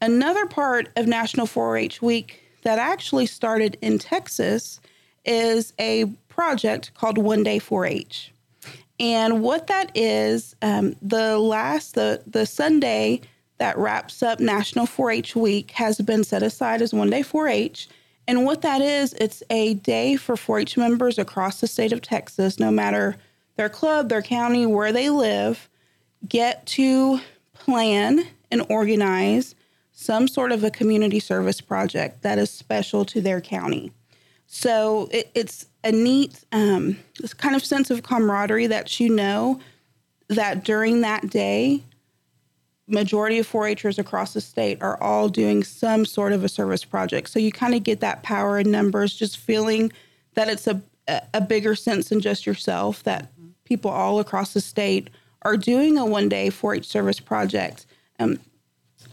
Another 0.00 0.46
part 0.46 0.90
of 0.96 1.06
National 1.06 1.46
4 1.46 1.76
H 1.76 2.02
Week 2.02 2.40
that 2.62 2.78
actually 2.78 3.26
started 3.26 3.76
in 3.80 3.98
Texas 3.98 4.80
is 5.24 5.72
a 5.78 6.06
project 6.28 6.92
called 6.94 7.18
One 7.18 7.42
Day 7.42 7.58
4 7.58 7.86
H. 7.86 8.32
And 9.00 9.42
what 9.42 9.66
that 9.66 9.90
is, 9.96 10.54
um, 10.62 10.94
the 11.02 11.38
last, 11.38 11.94
the, 11.94 12.22
the 12.26 12.46
Sunday 12.46 13.22
that 13.58 13.78
wraps 13.78 14.22
up 14.22 14.40
National 14.40 14.86
4 14.86 15.10
H 15.10 15.36
Week 15.36 15.70
has 15.72 16.00
been 16.00 16.24
set 16.24 16.42
aside 16.42 16.82
as 16.82 16.92
One 16.92 17.10
Day 17.10 17.22
4 17.22 17.48
H. 17.48 17.88
And 18.26 18.44
what 18.44 18.62
that 18.62 18.80
is, 18.80 19.12
it's 19.14 19.42
a 19.50 19.74
day 19.74 20.16
for 20.16 20.36
4 20.36 20.60
H 20.60 20.76
members 20.76 21.18
across 21.18 21.60
the 21.60 21.66
state 21.66 21.92
of 21.92 22.00
Texas, 22.00 22.58
no 22.58 22.70
matter 22.70 23.16
their 23.56 23.68
club, 23.68 24.08
their 24.08 24.22
county, 24.22 24.66
where 24.66 24.92
they 24.92 25.10
live, 25.10 25.68
get 26.28 26.66
to 26.66 27.20
plan 27.52 28.26
and 28.50 28.66
organize 28.68 29.54
some 29.92 30.26
sort 30.26 30.52
of 30.52 30.64
a 30.64 30.70
community 30.70 31.20
service 31.20 31.60
project 31.60 32.22
that 32.22 32.38
is 32.38 32.50
special 32.50 33.04
to 33.04 33.20
their 33.20 33.40
county. 33.40 33.92
So 34.46 35.08
it, 35.12 35.30
it's 35.34 35.66
a 35.84 35.92
neat 35.92 36.44
um, 36.52 36.98
kind 37.38 37.54
of 37.54 37.64
sense 37.64 37.90
of 37.90 38.02
camaraderie 38.02 38.66
that 38.66 38.98
you 38.98 39.08
know 39.08 39.60
that 40.28 40.64
during 40.64 41.02
that 41.02 41.30
day, 41.30 41.82
majority 42.86 43.38
of 43.38 43.50
4-Hers 43.50 43.98
across 43.98 44.34
the 44.34 44.40
state 44.40 44.82
are 44.82 45.00
all 45.02 45.28
doing 45.28 45.64
some 45.64 46.04
sort 46.04 46.32
of 46.32 46.44
a 46.44 46.48
service 46.48 46.84
project. 46.84 47.30
So 47.30 47.38
you 47.38 47.50
kind 47.50 47.74
of 47.74 47.82
get 47.82 48.00
that 48.00 48.22
power 48.22 48.58
in 48.58 48.70
numbers, 48.70 49.14
just 49.14 49.38
feeling 49.38 49.92
that 50.34 50.48
it's 50.48 50.66
a 50.66 50.82
a 51.34 51.40
bigger 51.40 51.74
sense 51.74 52.08
than 52.08 52.20
just 52.20 52.46
yourself. 52.46 53.02
That 53.02 53.30
people 53.64 53.90
all 53.90 54.20
across 54.20 54.54
the 54.54 54.60
state 54.60 55.10
are 55.42 55.56
doing 55.56 55.98
a 55.98 56.06
one 56.06 56.28
day 56.28 56.48
4-H 56.48 56.86
service 56.86 57.20
project. 57.20 57.86
Um, 58.18 58.38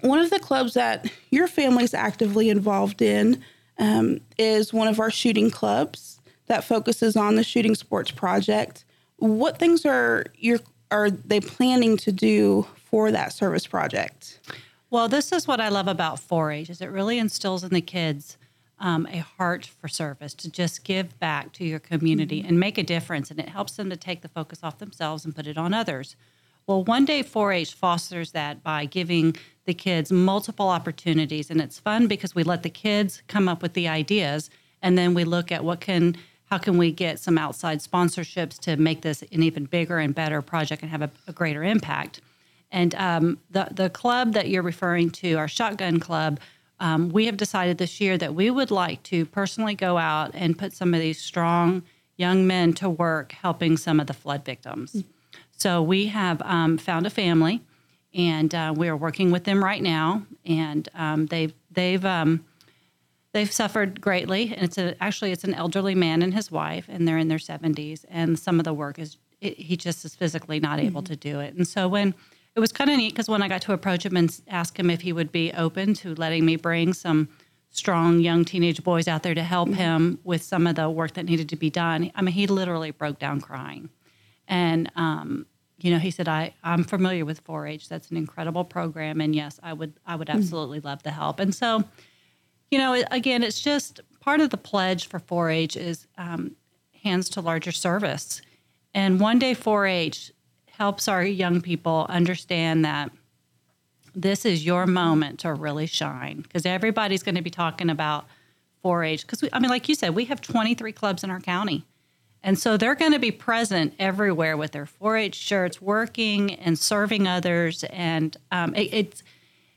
one 0.02 0.20
of 0.20 0.30
the 0.30 0.40
clubs 0.40 0.74
that 0.74 1.12
your 1.30 1.48
family's 1.48 1.94
actively 1.94 2.50
involved 2.50 3.02
in 3.02 3.44
um, 3.78 4.22
is 4.38 4.74
one 4.74 4.88
of 4.88 5.00
our 5.00 5.12
shooting 5.12 5.52
clubs 5.52 6.20
that 6.48 6.64
focuses 6.64 7.16
on 7.16 7.36
the 7.36 7.44
shooting 7.44 7.76
sports 7.76 8.12
project. 8.12 8.86
What 9.18 9.60
things 9.60 9.86
are 9.86 10.26
your 10.36 10.60
are 10.90 11.10
they 11.10 11.40
planning 11.40 11.98
to 11.98 12.12
do 12.12 12.68
for 12.92 13.12
that 13.12 13.34
service 13.34 13.66
project? 13.66 14.40
Well, 14.92 15.08
this 15.08 15.32
is 15.32 15.48
what 15.48 15.62
I 15.62 15.70
love 15.70 15.88
about 15.88 16.18
4-H 16.18 16.70
is 16.70 16.82
it 16.82 16.92
really 16.92 17.18
instills 17.18 17.64
in 17.64 17.72
the 17.72 17.82
kids 17.82 18.38
um, 18.78 19.08
a 19.12 19.20
heart 19.20 19.66
for 19.66 19.88
service 19.88 20.34
to 20.34 20.52
just 20.52 20.84
give 20.84 21.18
back 21.20 21.54
to 21.54 21.64
your 21.64 21.80
community 21.80 22.40
mm-hmm. 22.40 22.50
and 22.50 22.60
make 22.60 22.78
a 22.78 22.84
difference, 22.84 23.32
and 23.32 23.40
it 23.40 23.50
helps 23.50 23.74
them 23.74 23.90
to 23.90 23.96
take 23.96 24.22
the 24.22 24.28
focus 24.28 24.60
off 24.64 24.80
themselves 24.80 25.24
and 25.24 25.36
put 25.36 25.48
it 25.48 25.58
on 25.58 25.74
others. 25.74 26.16
Well, 26.68 26.84
one 26.84 27.06
day 27.06 27.24
4-H 27.24 27.74
fosters 27.74 28.32
that 28.32 28.64
by 28.64 28.86
giving 28.86 29.36
the 29.66 29.74
kids 29.74 30.12
multiple 30.12 30.70
opportunities, 30.70 31.50
and 31.50 31.62
it's 31.62 31.80
fun 31.80 32.08
because 32.08 32.36
we 32.36 32.44
let 32.44 32.64
the 32.64 32.70
kids 32.70 33.24
come 33.28 33.48
up 33.48 33.62
with 33.62 33.74
the 33.74 33.88
ideas, 33.88 34.50
and 34.82 34.98
then 34.98 35.14
we 35.14 35.24
look 35.24 35.52
at 35.52 35.64
what 35.64 35.80
can 35.80 36.18
how 36.46 36.58
can 36.58 36.78
we 36.78 36.92
get 36.92 37.18
some 37.18 37.38
outside 37.38 37.80
sponsorships 37.80 38.60
to 38.60 38.76
make 38.76 39.04
this 39.04 39.22
an 39.22 39.42
even 39.42 39.64
bigger 39.64 40.00
and 40.00 40.14
better 40.14 40.42
project 40.42 40.82
and 40.82 40.92
have 40.92 41.02
a, 41.02 41.10
a 41.26 41.32
greater 41.32 41.64
impact. 41.64 42.20
And 42.72 42.96
um, 42.96 43.38
the 43.50 43.68
the 43.72 43.90
club 43.90 44.34
that 44.34 44.50
you're 44.50 44.64
referring 44.64 45.10
to, 45.12 45.34
our 45.34 45.48
shotgun 45.48 46.00
club, 46.00 46.40
um, 46.80 47.10
we 47.10 47.26
have 47.26 47.38
decided 47.38 47.78
this 47.78 48.02
year 48.02 48.18
that 48.18 48.34
we 48.34 48.50
would 48.50 48.72
like 48.72 49.04
to 49.04 49.26
personally 49.26 49.76
go 49.76 49.98
out 49.98 50.32
and 50.34 50.58
put 50.58 50.74
some 50.74 50.94
of 50.94 51.00
these 51.00 51.20
strong 51.20 51.84
young 52.18 52.48
men 52.48 52.74
to 52.74 52.90
work 52.90 53.34
helping 53.34 53.78
some 53.78 54.00
of 54.00 54.08
the 54.08 54.14
flood 54.14 54.46
victims. 54.46 55.04
So 55.52 55.82
we 55.84 56.08
have 56.08 56.42
um, 56.44 56.78
found 56.78 57.06
a 57.06 57.10
family, 57.10 57.62
and 58.14 58.54
uh, 58.56 58.74
we 58.76 58.88
are 58.88 58.98
working 58.98 59.32
with 59.32 59.44
them 59.44 59.64
right 59.64 59.82
now, 59.82 60.26
and 60.46 60.90
um, 60.96 61.28
they've 61.28 61.54
they've 61.70 62.04
um, 62.04 62.46
they've 63.34 63.52
suffered 63.52 64.02
greatly, 64.02 64.54
and 64.56 64.64
it's 64.64 64.78
a, 64.78 64.96
actually 65.04 65.32
it's 65.32 65.44
an 65.44 65.54
elderly 65.54 65.94
man 65.94 66.22
and 66.22 66.34
his 66.34 66.52
wife, 66.52 66.86
and 66.90 67.08
they're 67.08 67.18
in 67.18 67.28
their 67.28 67.38
70s, 67.38 68.06
and 68.10 68.40
some 68.40 68.60
of 68.60 68.64
the 68.64 68.74
work 68.74 68.98
is 68.98 69.18
it, 69.40 69.58
he 69.60 69.78
just 69.78 70.04
is 70.04 70.16
physically 70.16 70.60
not 70.60 70.80
able 70.80 71.02
mm-hmm. 71.02 71.14
to 71.14 71.16
do 71.16 71.40
it, 71.40 71.54
and 71.54 71.68
so 71.68 71.88
when 71.88 72.16
it 72.56 72.60
was 72.60 72.72
kind 72.72 72.90
of 72.90 72.98
neat 72.98 73.14
because 73.14 73.30
when 73.30 73.42
I 73.42 73.48
got 73.48 73.62
to 73.64 73.74
approach 73.74 74.06
him 74.06 74.18
and 74.18 74.42
ask 74.48 74.78
him 74.78 74.90
if 74.90 75.02
he 75.02 75.14
would 75.14 75.32
be 75.32 75.54
open 75.54 75.94
to 75.96 76.14
letting 76.16 76.46
me 76.46 76.56
bring 76.56 76.94
some 76.94 77.30
strong 77.70 78.20
young 78.20 78.44
teenage 78.44 78.84
boys 78.84 79.08
out 79.08 79.24
there 79.24 79.34
to 79.34 79.44
help 79.44 79.70
mm-hmm. 79.70 79.78
him 79.78 80.20
with 80.24 80.44
some 80.44 80.68
of 80.68 80.76
the 80.76 80.90
work 80.90 81.14
that 81.14 81.26
needed 81.26 81.50
to 81.50 81.56
be 81.56 81.70
done, 81.70 82.12
I 82.16 82.22
mean, 82.22 82.34
he 82.34 82.48
literally 82.48 82.92
broke 82.92 83.20
down 83.20 83.40
crying. 83.40 83.90
And, 84.48 84.92
um, 84.98 85.46
you 85.80 85.92
know, 85.92 85.98
he 85.98 86.12
said, 86.12 86.28
I, 86.28 86.54
I'm 86.64 86.84
familiar 86.84 87.24
with 87.24 87.44
4-H. 87.46 87.88
That's 87.88 88.12
an 88.12 88.18
incredible 88.18 88.66
program. 88.66 89.22
And 89.22 89.34
yes, 89.34 89.60
I 89.64 89.72
would, 89.72 89.94
I 90.06 90.16
would 90.16 90.28
mm. 90.28 90.34
absolutely 90.34 90.80
mm-hmm. 90.80 90.88
love 90.88 91.04
the 91.04 91.12
help. 91.12 91.40
And 91.40 91.56
so, 91.56 91.86
you 92.70 92.78
know, 92.78 93.02
again, 93.12 93.44
it's 93.44 93.62
just 93.62 94.02
part 94.20 94.42
of 94.42 94.50
the 94.50 94.58
pledge 94.58 95.08
for 95.08 95.20
4-H 95.20 95.78
is 95.78 96.08
um, 96.18 96.58
hands 97.02 97.30
to 97.30 97.42
larger 97.42 97.72
service. 97.72 98.42
And 98.94 99.22
one 99.22 99.40
day 99.40 99.56
4-H 99.56 100.34
helps 100.82 101.08
our 101.08 101.24
young 101.24 101.62
people 101.62 102.08
understand 102.10 102.84
that 102.84 103.12
this 104.16 104.46
is 104.46 104.66
your 104.66 104.88
moment 104.88 105.40
to 105.42 105.54
really 105.54 105.86
shine 105.86 106.42
because 106.42 106.66
everybody's 106.66 107.22
going 107.22 107.36
to 107.36 107.44
be 107.44 107.52
talking 107.52 107.88
about 107.88 108.26
4-H. 108.84 109.22
Because 109.22 109.48
I 109.54 109.60
mean, 109.60 109.70
like 109.70 109.88
you 109.88 109.94
said, 109.94 110.16
we 110.16 110.26
have 110.26 110.42
23 110.42 110.92
clubs 110.92 111.24
in 111.24 111.30
our 111.30 111.40
county, 111.40 111.86
and 112.42 112.58
so 112.58 112.78
they're 112.78 112.96
going 112.96 113.12
to 113.12 113.20
be 113.20 113.30
present 113.30 113.94
everywhere 114.00 114.58
with 114.58 114.72
their 114.72 114.88
4-H 114.88 115.36
shirts, 115.36 115.80
working 115.80 116.56
and 116.56 116.80
serving 116.80 117.28
others. 117.28 117.84
And 117.84 118.36
um, 118.52 118.74
it, 118.74 118.92
it's 118.92 119.24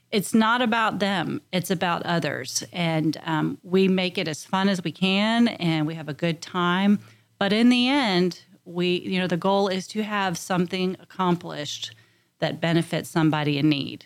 it's 0.09 0.33
not 0.33 0.63
about 0.63 0.97
them; 0.97 1.39
it's 1.53 1.69
about 1.69 2.01
others. 2.01 2.63
And 2.73 3.15
um, 3.27 3.59
we 3.61 3.87
make 3.87 4.17
it 4.17 4.27
as 4.27 4.43
fun 4.43 4.69
as 4.69 4.83
we 4.83 4.91
can, 4.91 5.49
and 5.49 5.85
we 5.85 5.93
have 5.93 6.09
a 6.09 6.15
good 6.15 6.41
time. 6.41 6.97
But 7.37 7.53
in 7.53 7.69
the 7.69 7.89
end, 7.89 8.41
we 8.65 8.99
you 9.01 9.19
know 9.19 9.27
the 9.27 9.37
goal 9.37 9.67
is 9.67 9.87
to 9.87 10.03
have 10.03 10.37
something 10.37 10.97
accomplished 10.99 11.95
that 12.39 12.59
benefits 12.59 13.09
somebody 13.09 13.57
in 13.57 13.69
need. 13.69 14.05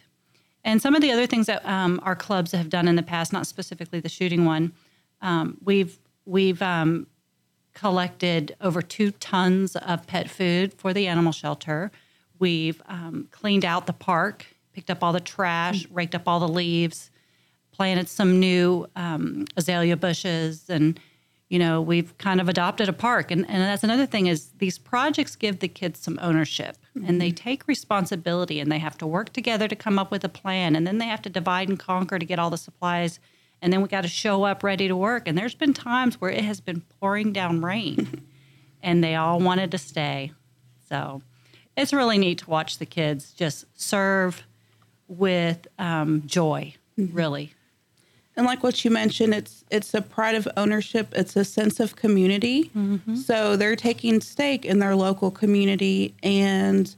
And 0.64 0.82
some 0.82 0.94
of 0.94 1.02
the 1.02 1.12
other 1.12 1.26
things 1.26 1.48
that 1.48 1.66
um, 1.66 2.00
our 2.04 2.16
clubs 2.16 2.52
have 2.52 2.70
done 2.70 2.88
in 2.88 2.96
the 2.96 3.04
past 3.04 3.34
not 3.34 3.48
specifically 3.48 4.00
the 4.00 4.10
shooting 4.10 4.46
one 4.46 4.74
um, 5.22 5.58
we've 5.64 5.98
we've 6.26 6.62
um, 6.62 7.08
collected 7.74 8.56
over 8.62 8.82
two 8.82 9.12
tons 9.12 9.76
of 9.76 10.06
pet 10.08 10.30
food 10.30 10.74
for 10.74 10.94
the 10.94 11.08
animal 11.08 11.32
shelter. 11.32 11.92
We've 12.40 12.82
um, 12.88 13.28
cleaned 13.32 13.66
out 13.66 13.88
the 13.88 13.94
park 13.94 14.46
picked 14.74 14.90
up 14.90 15.04
all 15.04 15.12
the 15.12 15.20
trash 15.20 15.86
raked 15.92 16.16
up 16.16 16.28
all 16.28 16.40
the 16.40 16.48
leaves 16.48 17.10
planted 17.72 18.08
some 18.08 18.40
new 18.40 18.88
um, 18.96 19.46
azalea 19.58 19.98
bushes 19.98 20.70
and 20.70 21.00
you 21.50 21.58
know, 21.58 21.82
we've 21.82 22.16
kind 22.20 22.40
of 22.40 22.48
adopted 22.48 22.88
a 22.88 22.94
park. 22.94 23.32
And, 23.32 23.50
and 23.50 23.62
that's 23.64 23.84
another 23.84 24.06
thing 24.06 24.28
is 24.28 24.52
these 24.60 24.78
projects 24.78 25.36
give 25.36 25.60
the 25.60 25.68
kids 25.68 26.00
some 26.00 26.20
ownership 26.22 26.78
mm-hmm. 26.96 27.10
and 27.10 27.20
they 27.20 27.32
take 27.32 27.68
responsibility 27.68 28.60
and 28.60 28.72
they 28.72 28.78
have 28.78 28.98
to 29.00 29.08
work 29.08 29.34
together 29.34 29.68
to 29.68 29.76
come 29.76 29.98
up 29.98 30.12
with 30.12 30.24
a 30.24 30.30
plan. 30.30 30.76
And 30.76 30.86
then 30.86 31.00
they 31.00 31.08
have 31.08 31.24
to 31.24 31.30
divide 31.30 31.68
and 31.68 31.80
conquer 31.80 32.20
to 32.20 32.26
get 32.26 32.38
all 32.38 32.52
the 32.52 32.58
supplies. 32.58 33.20
And 33.64 33.74
then 33.74 33.82
we 33.82 33.88
got 33.88 34.02
to 34.02 34.08
show 34.08 34.44
up 34.44 34.64
ready 34.64 34.88
to 34.88 34.96
work. 34.96 35.28
And 35.28 35.36
there's 35.36 35.56
been 35.56 35.74
times 35.74 36.22
where 36.22 36.32
it 36.32 36.46
has 36.46 36.62
been 36.62 36.84
pouring 37.00 37.34
down 37.34 37.62
rain 37.62 38.28
and 38.84 39.04
they 39.04 39.16
all 39.16 39.40
wanted 39.40 39.72
to 39.72 39.80
stay. 39.80 40.32
So 40.88 41.24
it's 41.76 41.94
really 41.94 42.20
neat 42.20 42.40
to 42.40 42.50
watch 42.50 42.78
the 42.78 42.86
kids 42.86 43.34
just 43.34 43.66
serve 43.76 44.44
with 45.08 45.68
um, 45.80 46.22
joy, 46.28 46.76
mm-hmm. 46.98 47.16
really. 47.16 47.54
And 48.40 48.46
like 48.46 48.64
what 48.64 48.86
you 48.86 48.90
mentioned, 48.90 49.34
it's 49.34 49.66
it's 49.70 49.94
a 49.94 50.02
pride 50.02 50.36
of 50.36 50.48
ownership. 50.56 51.12
It's 51.14 51.36
a 51.36 51.44
sense 51.44 51.82
of 51.82 51.98
community. 51.98 52.72
Mm-hmm. 52.74 53.16
So 53.16 53.58
they're 53.58 53.76
taking 53.76 54.22
stake 54.22 54.64
in 54.64 54.80
their 54.80 54.96
local 54.96 55.30
community 55.30 56.16
and 56.24 56.96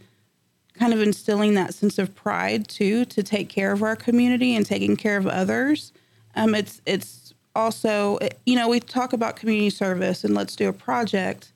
kind 0.76 0.94
of 0.94 1.02
instilling 1.02 1.56
that 1.56 1.74
sense 1.74 1.98
of 1.98 2.14
pride 2.14 2.68
too 2.68 3.06
to 3.06 3.24
take 3.24 3.50
care 3.50 3.72
of 3.72 3.82
our 3.82 3.96
community 3.96 4.56
and 4.56 4.68
taking 4.68 4.96
care 4.96 5.18
of 5.18 5.26
others. 5.26 5.94
Um, 6.36 6.54
it's 6.54 6.80
it's 6.86 7.34
also 7.56 8.20
you 8.46 8.56
know 8.56 8.70
we 8.70 8.80
talk 8.80 9.12
about 9.12 9.36
community 9.36 9.72
service 9.72 10.24
and 10.24 10.36
let's 10.36 10.56
do 10.56 10.70
a 10.70 10.74
project, 10.74 11.54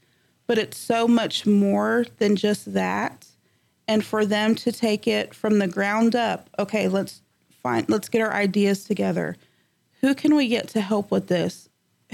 but 0.47 0.57
it's 0.57 0.79
so 0.79 1.07
much 1.07 1.45
more 1.45 2.07
than 2.17 2.35
just 2.35 2.73
that. 2.73 3.27
And 3.87 4.03
for 4.03 4.25
them 4.25 4.55
to 4.55 4.71
take 4.71 5.07
it 5.07 5.35
from 5.35 5.59
the 5.59 5.67
ground 5.67 6.15
up, 6.15 6.49
okay, 6.57 6.87
let's 6.87 7.21
find 7.61 7.87
let's 7.87 8.09
get 8.09 8.21
our 8.21 8.33
ideas 8.33 8.83
together 8.83 9.35
who 10.05 10.13
can 10.13 10.35
we 10.35 10.47
get 10.47 10.67
to 10.69 10.81
help 10.81 11.09
with 11.09 11.27
this? 11.27 11.67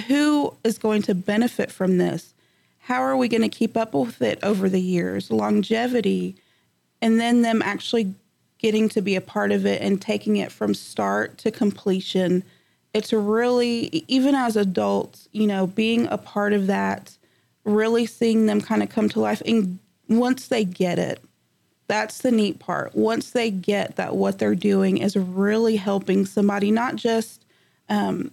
Who 0.08 0.56
is 0.64 0.78
going 0.78 1.02
to 1.04 1.14
benefit 1.14 1.72
from 1.72 1.98
this? 1.98 2.34
How 2.80 3.02
are 3.02 3.18
we 3.18 3.28
going 3.28 3.42
to 3.42 3.50
keep 3.50 3.76
up 3.76 3.94
with 3.94 4.22
it 4.22 4.40
over 4.44 4.70
the 4.70 4.82
years? 4.82 5.30
Longevity, 5.30 6.36
and 7.02 7.20
then 7.20 7.42
them 7.42 7.62
actually 7.62 8.14
getting 8.60 8.88
to 8.90 9.02
be 9.02 9.16
a 9.16 9.22
part 9.22 9.52
of 9.52 9.66
it 9.66 9.82
and 9.82 10.02
taking 10.02 10.38
it 10.38 10.52
from 10.52 10.74
start 10.74 11.38
to 11.40 11.52
completion 11.52 12.44
it's 12.94 13.14
really 13.14 14.04
even 14.08 14.36
as 14.36 14.56
adults, 14.58 15.28
you 15.32 15.48
know, 15.48 15.68
being 15.68 16.08
a 16.08 16.18
part 16.18 16.54
of 16.54 16.68
that, 16.68 17.18
really 17.64 18.06
seeing 18.06 18.46
them 18.46 18.62
kind 18.62 18.84
of 18.84 18.90
come 18.90 19.08
to 19.10 19.20
life, 19.20 19.42
and 19.46 19.80
once 20.10 20.48
they 20.48 20.66
get 20.66 21.00
it, 21.00 21.22
that's 21.88 22.20
the 22.20 22.32
neat 22.32 22.60
part. 22.60 22.96
Once 22.96 23.32
they 23.32 23.50
get 23.50 23.96
that 23.96 24.16
what 24.16 24.40
they're 24.40 24.56
doing 24.56 24.98
is 24.98 25.16
really 25.16 25.78
helping 25.78 26.26
somebody, 26.26 26.72
not 26.72 26.96
just, 26.96 27.46
um, 27.92 28.32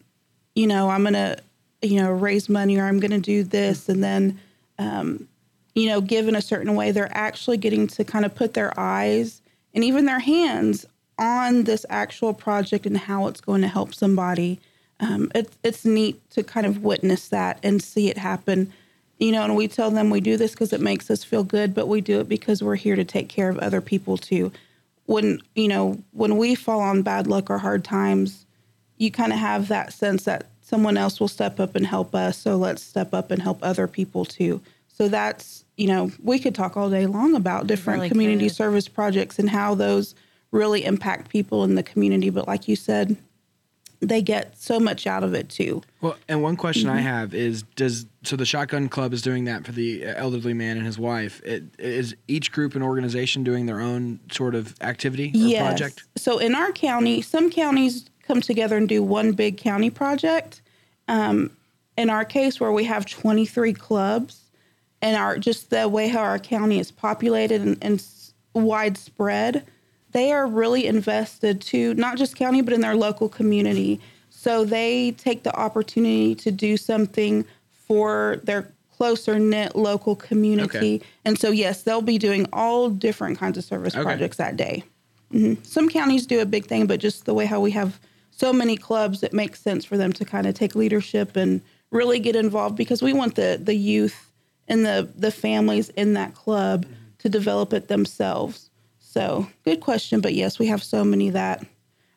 you 0.54 0.66
know, 0.66 0.88
I'm 0.88 1.04
gonna, 1.04 1.36
you 1.82 2.00
know, 2.00 2.10
raise 2.10 2.48
money 2.48 2.78
or 2.78 2.86
I'm 2.86 3.00
gonna 3.00 3.18
do 3.18 3.42
this, 3.42 3.88
and 3.88 4.02
then, 4.02 4.40
um, 4.78 5.28
you 5.74 5.88
know, 5.88 6.00
give 6.00 6.28
in 6.28 6.36
a 6.36 6.40
certain 6.40 6.74
way. 6.74 6.92
They're 6.92 7.14
actually 7.14 7.58
getting 7.58 7.86
to 7.88 8.04
kind 8.04 8.24
of 8.24 8.34
put 8.34 8.54
their 8.54 8.78
eyes 8.78 9.42
and 9.74 9.84
even 9.84 10.06
their 10.06 10.20
hands 10.20 10.86
on 11.18 11.64
this 11.64 11.84
actual 11.90 12.32
project 12.32 12.86
and 12.86 12.96
how 12.96 13.26
it's 13.26 13.40
going 13.40 13.62
to 13.62 13.68
help 13.68 13.94
somebody. 13.94 14.60
Um, 15.00 15.30
it's 15.62 15.84
neat 15.84 16.18
to 16.30 16.42
kind 16.42 16.66
of 16.66 16.82
witness 16.82 17.28
that 17.28 17.58
and 17.62 17.82
see 17.82 18.08
it 18.08 18.18
happen. 18.18 18.72
You 19.18 19.32
know, 19.32 19.42
and 19.42 19.56
we 19.56 19.66
tell 19.66 19.90
them 19.90 20.10
we 20.10 20.20
do 20.20 20.36
this 20.36 20.52
because 20.52 20.72
it 20.72 20.80
makes 20.80 21.10
us 21.10 21.24
feel 21.24 21.42
good, 21.42 21.74
but 21.74 21.88
we 21.88 22.00
do 22.00 22.20
it 22.20 22.28
because 22.28 22.62
we're 22.62 22.76
here 22.76 22.94
to 22.94 23.04
take 23.04 23.28
care 23.28 23.48
of 23.48 23.58
other 23.58 23.80
people 23.80 24.16
too. 24.16 24.52
When 25.06 25.40
you 25.54 25.68
know 25.68 25.98
when 26.12 26.36
we 26.36 26.54
fall 26.54 26.80
on 26.80 27.02
bad 27.02 27.26
luck 27.26 27.50
or 27.50 27.58
hard 27.58 27.82
times, 27.82 28.46
you 28.98 29.10
kind 29.10 29.32
of 29.32 29.38
have 29.38 29.68
that 29.68 29.92
sense 29.92 30.24
that 30.24 30.46
someone 30.60 30.96
else 30.96 31.18
will 31.18 31.28
step 31.28 31.58
up 31.58 31.74
and 31.74 31.86
help 31.86 32.14
us. 32.14 32.36
So 32.36 32.56
let's 32.56 32.82
step 32.82 33.14
up 33.14 33.30
and 33.30 33.40
help 33.40 33.58
other 33.62 33.86
people 33.86 34.24
too. 34.24 34.60
So 34.88 35.08
that's 35.08 35.64
you 35.76 35.86
know 35.86 36.10
we 36.22 36.38
could 36.38 36.54
talk 36.54 36.76
all 36.76 36.90
day 36.90 37.06
long 37.06 37.34
about 37.34 37.66
different 37.66 38.00
Really 38.00 38.08
community 38.10 38.48
could. 38.48 38.56
service 38.56 38.88
projects 38.88 39.38
and 39.38 39.48
how 39.48 39.74
those 39.74 40.14
really 40.50 40.84
impact 40.84 41.30
people 41.30 41.64
in 41.64 41.74
the 41.74 41.82
community. 41.82 42.30
But 42.30 42.48
like 42.48 42.68
you 42.68 42.74
said, 42.76 43.16
they 44.00 44.22
get 44.22 44.56
so 44.58 44.78
much 44.80 45.06
out 45.06 45.24
of 45.24 45.34
it 45.34 45.48
too. 45.48 45.82
Well, 46.00 46.16
and 46.28 46.42
one 46.42 46.56
question 46.56 46.88
Mm-hmm. 46.88 46.98
I 46.98 47.00
have 47.00 47.34
is 47.34 47.62
does 47.76 48.06
so 48.24 48.36
the 48.36 48.46
Shotgun 48.46 48.88
Club 48.88 49.12
is 49.12 49.22
doing 49.22 49.44
that 49.44 49.64
for 49.64 49.72
the 49.72 50.04
elderly 50.04 50.54
man 50.54 50.76
and 50.76 50.84
his 50.86 50.98
wife. 50.98 51.40
It, 51.44 51.64
is 51.78 52.14
each 52.26 52.50
group 52.52 52.74
and 52.74 52.82
organization 52.84 53.44
doing 53.44 53.66
their 53.66 53.80
own 53.80 54.20
sort 54.30 54.54
of 54.54 54.74
activity 54.80 55.32
or 55.34 55.58
project? 55.60 56.04
So 56.16 56.38
in 56.38 56.54
our 56.54 56.72
county, 56.72 57.22
some 57.22 57.50
counties 57.50 58.06
come 58.28 58.40
together 58.42 58.76
and 58.76 58.88
do 58.88 59.02
one 59.02 59.32
big 59.32 59.56
county 59.56 59.90
project. 59.90 60.60
Um, 61.08 61.50
in 61.96 62.10
our 62.10 62.24
case, 62.24 62.60
where 62.60 62.70
we 62.70 62.84
have 62.84 63.06
23 63.06 63.72
clubs, 63.72 64.42
and 65.02 65.16
our 65.16 65.38
just 65.38 65.70
the 65.70 65.88
way 65.88 66.08
how 66.08 66.20
our 66.20 66.38
county 66.38 66.78
is 66.78 66.92
populated 66.92 67.60
and, 67.62 67.78
and 67.82 68.04
widespread, 68.54 69.64
they 70.12 70.30
are 70.32 70.46
really 70.46 70.86
invested 70.86 71.60
to 71.62 71.94
not 71.94 72.16
just 72.18 72.36
county 72.36 72.60
but 72.62 72.72
in 72.72 72.80
their 72.82 72.96
local 72.96 73.28
community. 73.28 74.00
So 74.30 74.64
they 74.64 75.12
take 75.12 75.42
the 75.42 75.54
opportunity 75.56 76.34
to 76.36 76.50
do 76.50 76.76
something 76.76 77.44
for 77.72 78.40
their 78.44 78.70
closer 78.96 79.38
knit 79.38 79.74
local 79.76 80.14
community. 80.16 80.96
Okay. 80.96 81.00
And 81.24 81.38
so 81.38 81.50
yes, 81.50 81.82
they'll 81.82 82.02
be 82.02 82.18
doing 82.18 82.46
all 82.52 82.90
different 82.90 83.38
kinds 83.38 83.56
of 83.56 83.64
service 83.64 83.94
Okay. 83.94 84.02
projects 84.02 84.36
that 84.36 84.56
day. 84.56 84.84
Mhm. 85.32 85.64
Some 85.64 85.88
counties 85.88 86.26
do 86.26 86.40
a 86.40 86.46
big 86.46 86.66
thing, 86.66 86.86
but 86.86 87.00
just 87.00 87.24
the 87.24 87.34
way 87.34 87.46
how 87.46 87.60
we 87.60 87.70
have 87.72 88.00
so 88.38 88.52
many 88.52 88.76
clubs, 88.76 89.24
it 89.24 89.32
makes 89.32 89.60
sense 89.60 89.84
for 89.84 89.96
them 89.96 90.12
to 90.12 90.24
kind 90.24 90.46
of 90.46 90.54
take 90.54 90.76
leadership 90.76 91.34
and 91.34 91.60
really 91.90 92.20
get 92.20 92.36
involved 92.36 92.76
because 92.76 93.02
we 93.02 93.12
want 93.12 93.34
the 93.34 93.58
the 93.60 93.74
youth 93.74 94.32
and 94.68 94.86
the 94.86 95.10
the 95.16 95.32
families 95.32 95.88
in 95.90 96.12
that 96.14 96.34
club 96.34 96.86
to 97.18 97.28
develop 97.28 97.72
it 97.72 97.88
themselves. 97.88 98.70
So 99.00 99.48
good 99.64 99.80
question, 99.80 100.20
but 100.20 100.34
yes, 100.34 100.58
we 100.58 100.66
have 100.66 100.82
so 100.82 101.02
many 101.02 101.30
that 101.30 101.66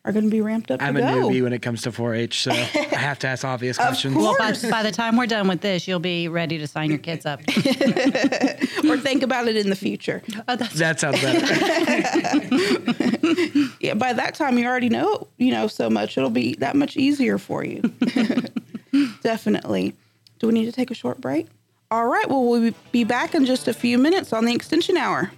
are 0.04 0.12
going 0.12 0.26
to 0.26 0.32
be 0.32 0.42
ramped 0.42 0.72
up 0.72 0.82
I'm 0.82 0.98
a 0.98 1.02
go. 1.02 1.06
newbie 1.06 1.44
when 1.44 1.54
it 1.54 1.62
comes 1.62 1.84
to 1.84 1.92
4-H, 1.92 2.42
so 2.44 2.52
I 2.52 2.56
have 2.56 3.20
to 3.20 3.28
ask 3.28 3.46
obvious 3.46 3.78
questions. 3.78 4.16
Well, 4.16 4.36
by, 4.40 4.54
by 4.70 4.82
the 4.82 4.92
time 4.92 5.16
we're 5.16 5.28
done 5.28 5.48
with 5.48 5.62
this, 5.62 5.88
you'll 5.88 6.00
be 6.00 6.28
ready 6.28 6.58
to 6.58 6.68
sign 6.68 6.90
your 6.90 6.98
kids 7.00 7.26
up. 7.26 7.40
or 7.50 8.98
think 8.98 9.22
about 9.22 9.48
it 9.48 9.56
in 9.58 9.70
the 9.70 9.76
future. 9.76 10.24
Oh, 10.48 10.56
that's 10.56 10.74
That 10.74 11.00
sounds 11.00 11.22
better. 11.22 11.40
Yeah, 13.80 13.96
by 13.96 14.14
that 14.14 14.36
time 14.36 14.58
you 14.58 14.66
already 14.68 14.90
know, 14.90 15.28
you 15.38 15.52
know, 15.52 15.68
so 15.68 15.90
much. 15.90 16.18
It'll 16.18 16.30
be 16.30 16.54
that 16.56 16.76
much 16.76 16.98
easier 16.98 17.38
for 17.40 17.64
you. 17.64 17.82
Definitely. 19.24 19.96
Do 20.40 20.48
we 20.48 20.54
need 20.54 20.66
to 20.66 20.72
take 20.72 20.92
a 20.92 20.94
short 20.94 21.20
break? 21.22 21.48
All 21.90 22.08
right. 22.08 22.30
Well, 22.30 22.44
we'll 22.46 22.74
be 22.92 23.04
back 23.04 23.34
in 23.34 23.46
just 23.46 23.68
a 23.68 23.74
few 23.74 23.98
minutes 23.98 24.34
on 24.34 24.46
the 24.46 24.54
extension 24.54 24.98
hour. 24.98 25.32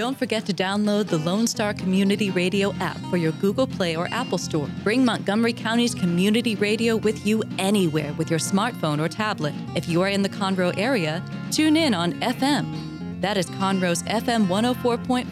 Don't 0.00 0.18
forget 0.18 0.46
to 0.46 0.54
download 0.54 1.08
the 1.08 1.18
Lone 1.18 1.46
Star 1.46 1.74
Community 1.74 2.30
Radio 2.30 2.72
app 2.76 2.96
for 3.10 3.18
your 3.18 3.32
Google 3.32 3.66
Play 3.66 3.96
or 3.96 4.08
Apple 4.10 4.38
Store. 4.38 4.66
Bring 4.82 5.04
Montgomery 5.04 5.52
County's 5.52 5.94
community 5.94 6.54
radio 6.54 6.96
with 6.96 7.26
you 7.26 7.42
anywhere 7.58 8.14
with 8.14 8.30
your 8.30 8.38
smartphone 8.38 8.98
or 8.98 9.10
tablet. 9.10 9.52
If 9.76 9.90
you 9.90 10.00
are 10.00 10.08
in 10.08 10.22
the 10.22 10.30
Conroe 10.30 10.74
area, 10.78 11.22
tune 11.50 11.76
in 11.76 11.92
on 11.92 12.14
FM. 12.22 13.20
That 13.20 13.36
is 13.36 13.50
Conroe's 13.50 14.02
FM 14.04 14.46
104.5, 14.46 15.28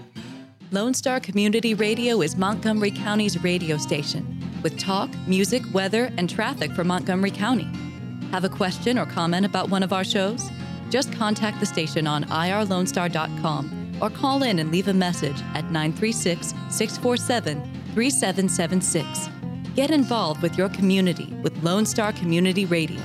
Lone 0.70 0.92
Star 0.92 1.20
Community 1.20 1.72
Radio 1.72 2.20
is 2.20 2.36
Montgomery 2.36 2.90
County's 2.90 3.42
radio 3.42 3.78
station 3.78 4.38
with 4.62 4.78
talk, 4.78 5.08
music, 5.26 5.62
weather, 5.72 6.12
and 6.18 6.28
traffic 6.28 6.72
for 6.72 6.84
Montgomery 6.84 7.30
County. 7.30 7.66
Have 8.32 8.44
a 8.44 8.48
question 8.48 8.98
or 8.98 9.06
comment 9.06 9.46
about 9.46 9.70
one 9.70 9.82
of 9.82 9.92
our 9.92 10.04
shows? 10.04 10.50
Just 10.94 11.12
contact 11.12 11.58
the 11.58 11.66
station 11.66 12.06
on 12.06 12.22
irlonestar.com 12.26 13.98
or 14.00 14.10
call 14.10 14.44
in 14.44 14.60
and 14.60 14.70
leave 14.70 14.86
a 14.86 14.94
message 14.94 15.42
at 15.54 15.64
936 15.72 16.54
647 16.68 17.60
3776. 17.94 19.28
Get 19.74 19.90
involved 19.90 20.40
with 20.40 20.56
your 20.56 20.68
community 20.68 21.34
with 21.42 21.60
Lone 21.64 21.84
Star 21.84 22.12
Community 22.12 22.64
Radio. 22.64 23.00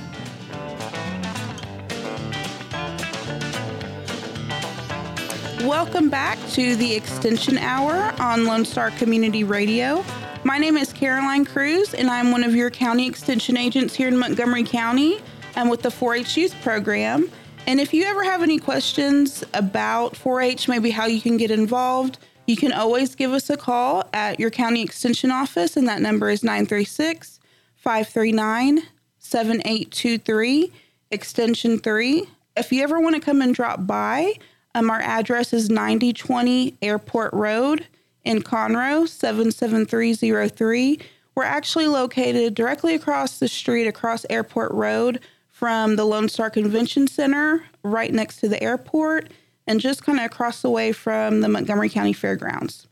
Welcome 5.66 6.10
back 6.10 6.38
to 6.50 6.76
the 6.76 6.94
Extension 6.94 7.58
Hour 7.58 8.14
on 8.20 8.44
Lone 8.44 8.64
Star 8.64 8.92
Community 8.92 9.42
Radio. 9.42 10.04
My 10.44 10.58
name 10.58 10.76
is 10.76 10.92
Caroline 10.92 11.44
Cruz, 11.44 11.92
and 11.92 12.08
I'm 12.08 12.30
one 12.30 12.44
of 12.44 12.54
your 12.54 12.70
county 12.70 13.08
extension 13.08 13.56
agents 13.56 13.96
here 13.96 14.06
in 14.06 14.16
Montgomery 14.16 14.62
County 14.62 15.18
and 15.56 15.68
with 15.68 15.82
the 15.82 15.90
4 15.90 16.14
H 16.14 16.36
Youth 16.36 16.54
Program. 16.62 17.28
And 17.70 17.78
if 17.78 17.94
you 17.94 18.02
ever 18.02 18.24
have 18.24 18.42
any 18.42 18.58
questions 18.58 19.44
about 19.54 20.16
4 20.16 20.40
H, 20.40 20.66
maybe 20.66 20.90
how 20.90 21.06
you 21.06 21.20
can 21.20 21.36
get 21.36 21.52
involved, 21.52 22.18
you 22.48 22.56
can 22.56 22.72
always 22.72 23.14
give 23.14 23.30
us 23.30 23.48
a 23.48 23.56
call 23.56 24.10
at 24.12 24.40
your 24.40 24.50
county 24.50 24.82
extension 24.82 25.30
office, 25.30 25.76
and 25.76 25.86
that 25.86 26.02
number 26.02 26.30
is 26.30 26.42
936 26.42 27.38
539 27.76 28.82
7823, 29.20 30.72
extension 31.12 31.78
3. 31.78 32.26
If 32.56 32.72
you 32.72 32.82
ever 32.82 32.98
want 32.98 33.14
to 33.14 33.20
come 33.20 33.40
and 33.40 33.54
drop 33.54 33.86
by, 33.86 34.32
um, 34.74 34.90
our 34.90 35.00
address 35.00 35.52
is 35.52 35.70
9020 35.70 36.76
Airport 36.82 37.32
Road 37.32 37.86
in 38.24 38.42
Conroe, 38.42 39.06
77303. 39.06 40.98
We're 41.36 41.44
actually 41.44 41.86
located 41.86 42.56
directly 42.56 42.96
across 42.96 43.38
the 43.38 43.46
street, 43.46 43.86
across 43.86 44.26
Airport 44.28 44.72
Road 44.72 45.20
from 45.60 45.96
the 45.96 46.06
Lone 46.06 46.26
Star 46.30 46.48
Convention 46.48 47.06
Center, 47.06 47.62
right 47.82 48.14
next 48.14 48.38
to 48.38 48.48
the 48.48 48.62
airport, 48.62 49.28
and 49.66 49.78
just 49.78 50.02
kind 50.02 50.18
of 50.18 50.24
across 50.24 50.62
the 50.62 50.70
way 50.70 50.90
from 50.90 51.42
the 51.42 51.50
Montgomery 51.50 51.90
County 51.90 52.14
Fairgrounds. 52.14 52.88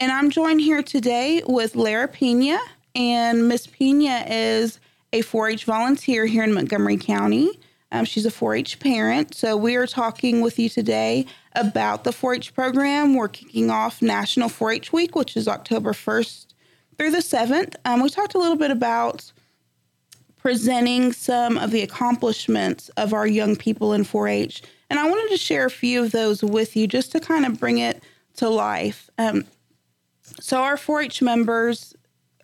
And 0.00 0.10
I'm 0.10 0.28
joined 0.28 0.60
here 0.60 0.82
today 0.82 1.44
with 1.46 1.76
Lara 1.76 2.08
Pena, 2.08 2.58
and 2.96 3.46
Miss 3.46 3.68
Pena 3.68 4.24
is 4.28 4.80
a 5.12 5.22
4 5.22 5.50
H 5.50 5.64
volunteer 5.64 6.26
here 6.26 6.42
in 6.42 6.52
Montgomery 6.52 6.96
County. 6.96 7.56
Um, 7.92 8.04
she's 8.04 8.26
a 8.26 8.32
4 8.32 8.56
H 8.56 8.80
parent. 8.80 9.36
So 9.36 9.56
we 9.56 9.76
are 9.76 9.86
talking 9.86 10.40
with 10.40 10.58
you 10.58 10.68
today 10.68 11.24
about 11.52 12.02
the 12.02 12.10
4 12.10 12.34
H 12.34 12.52
program. 12.52 13.14
We're 13.14 13.28
kicking 13.28 13.70
off 13.70 14.02
National 14.02 14.48
4 14.48 14.72
H 14.72 14.92
Week, 14.92 15.14
which 15.14 15.36
is 15.36 15.46
October 15.46 15.92
1st 15.92 16.46
through 16.98 17.12
the 17.12 17.18
7th. 17.18 17.76
Um, 17.84 18.02
we 18.02 18.10
talked 18.10 18.34
a 18.34 18.38
little 18.38 18.56
bit 18.56 18.72
about 18.72 19.30
presenting 20.38 21.12
some 21.12 21.58
of 21.58 21.70
the 21.70 21.82
accomplishments 21.82 22.88
of 22.90 23.12
our 23.12 23.26
young 23.26 23.56
people 23.56 23.92
in 23.92 24.04
4 24.04 24.28
H. 24.28 24.62
And 24.88 24.98
I 24.98 25.08
wanted 25.08 25.30
to 25.30 25.36
share 25.36 25.66
a 25.66 25.70
few 25.70 26.02
of 26.02 26.12
those 26.12 26.42
with 26.42 26.76
you 26.76 26.86
just 26.86 27.12
to 27.12 27.20
kind 27.20 27.44
of 27.44 27.60
bring 27.60 27.78
it 27.78 28.02
to 28.36 28.48
life. 28.48 29.10
Um, 29.18 29.44
so, 30.40 30.62
our 30.62 30.76
4 30.76 31.02
H 31.02 31.22
members 31.22 31.94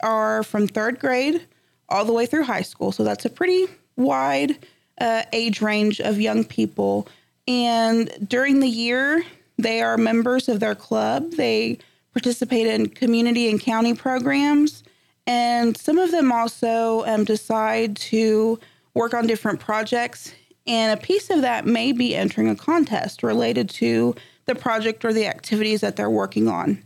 are 0.01 0.43
from 0.43 0.67
third 0.67 0.99
grade 0.99 1.47
all 1.89 2.05
the 2.05 2.13
way 2.13 2.27
through 2.27 2.45
high 2.45 2.63
school. 2.63 2.93
So, 2.93 3.05
that's 3.05 3.25
a 3.25 3.31
pretty 3.31 3.67
wide 3.97 4.59
uh, 5.01 5.23
age 5.33 5.61
range 5.61 6.01
of 6.01 6.21
young 6.21 6.45
people. 6.45 7.09
And 7.47 8.11
during 8.27 8.61
the 8.61 8.69
year, 8.69 9.25
they 9.59 9.83
are 9.83 9.97
members 9.97 10.49
of 10.49 10.61
their 10.61 10.75
club. 10.75 11.33
They 11.33 11.79
participate 12.13 12.67
in 12.67 12.89
community 12.89 13.51
and 13.51 13.61
county 13.61 13.95
programs. 13.95 14.83
And 15.27 15.77
some 15.77 15.99
of 15.99 16.11
them 16.11 16.31
also 16.31 17.05
um, 17.07 17.25
decide 17.25 17.97
to 17.97 18.59
work 18.95 19.15
on 19.15 19.27
different 19.27 19.61
projects. 19.61 20.35
And 20.67 20.99
a 20.99 21.03
piece 21.03 21.31
of 21.31 21.43
that 21.43 21.67
may 21.67 21.93
be 21.93 22.15
entering 22.15 22.49
a 22.49 22.57
contest 22.57 23.23
related 23.23 23.69
to 23.71 24.15
the 24.47 24.55
project 24.55 25.05
or 25.05 25.13
the 25.13 25.27
activities 25.27 25.81
that 25.81 25.97
they're 25.97 26.11
working 26.11 26.49
on. 26.49 26.83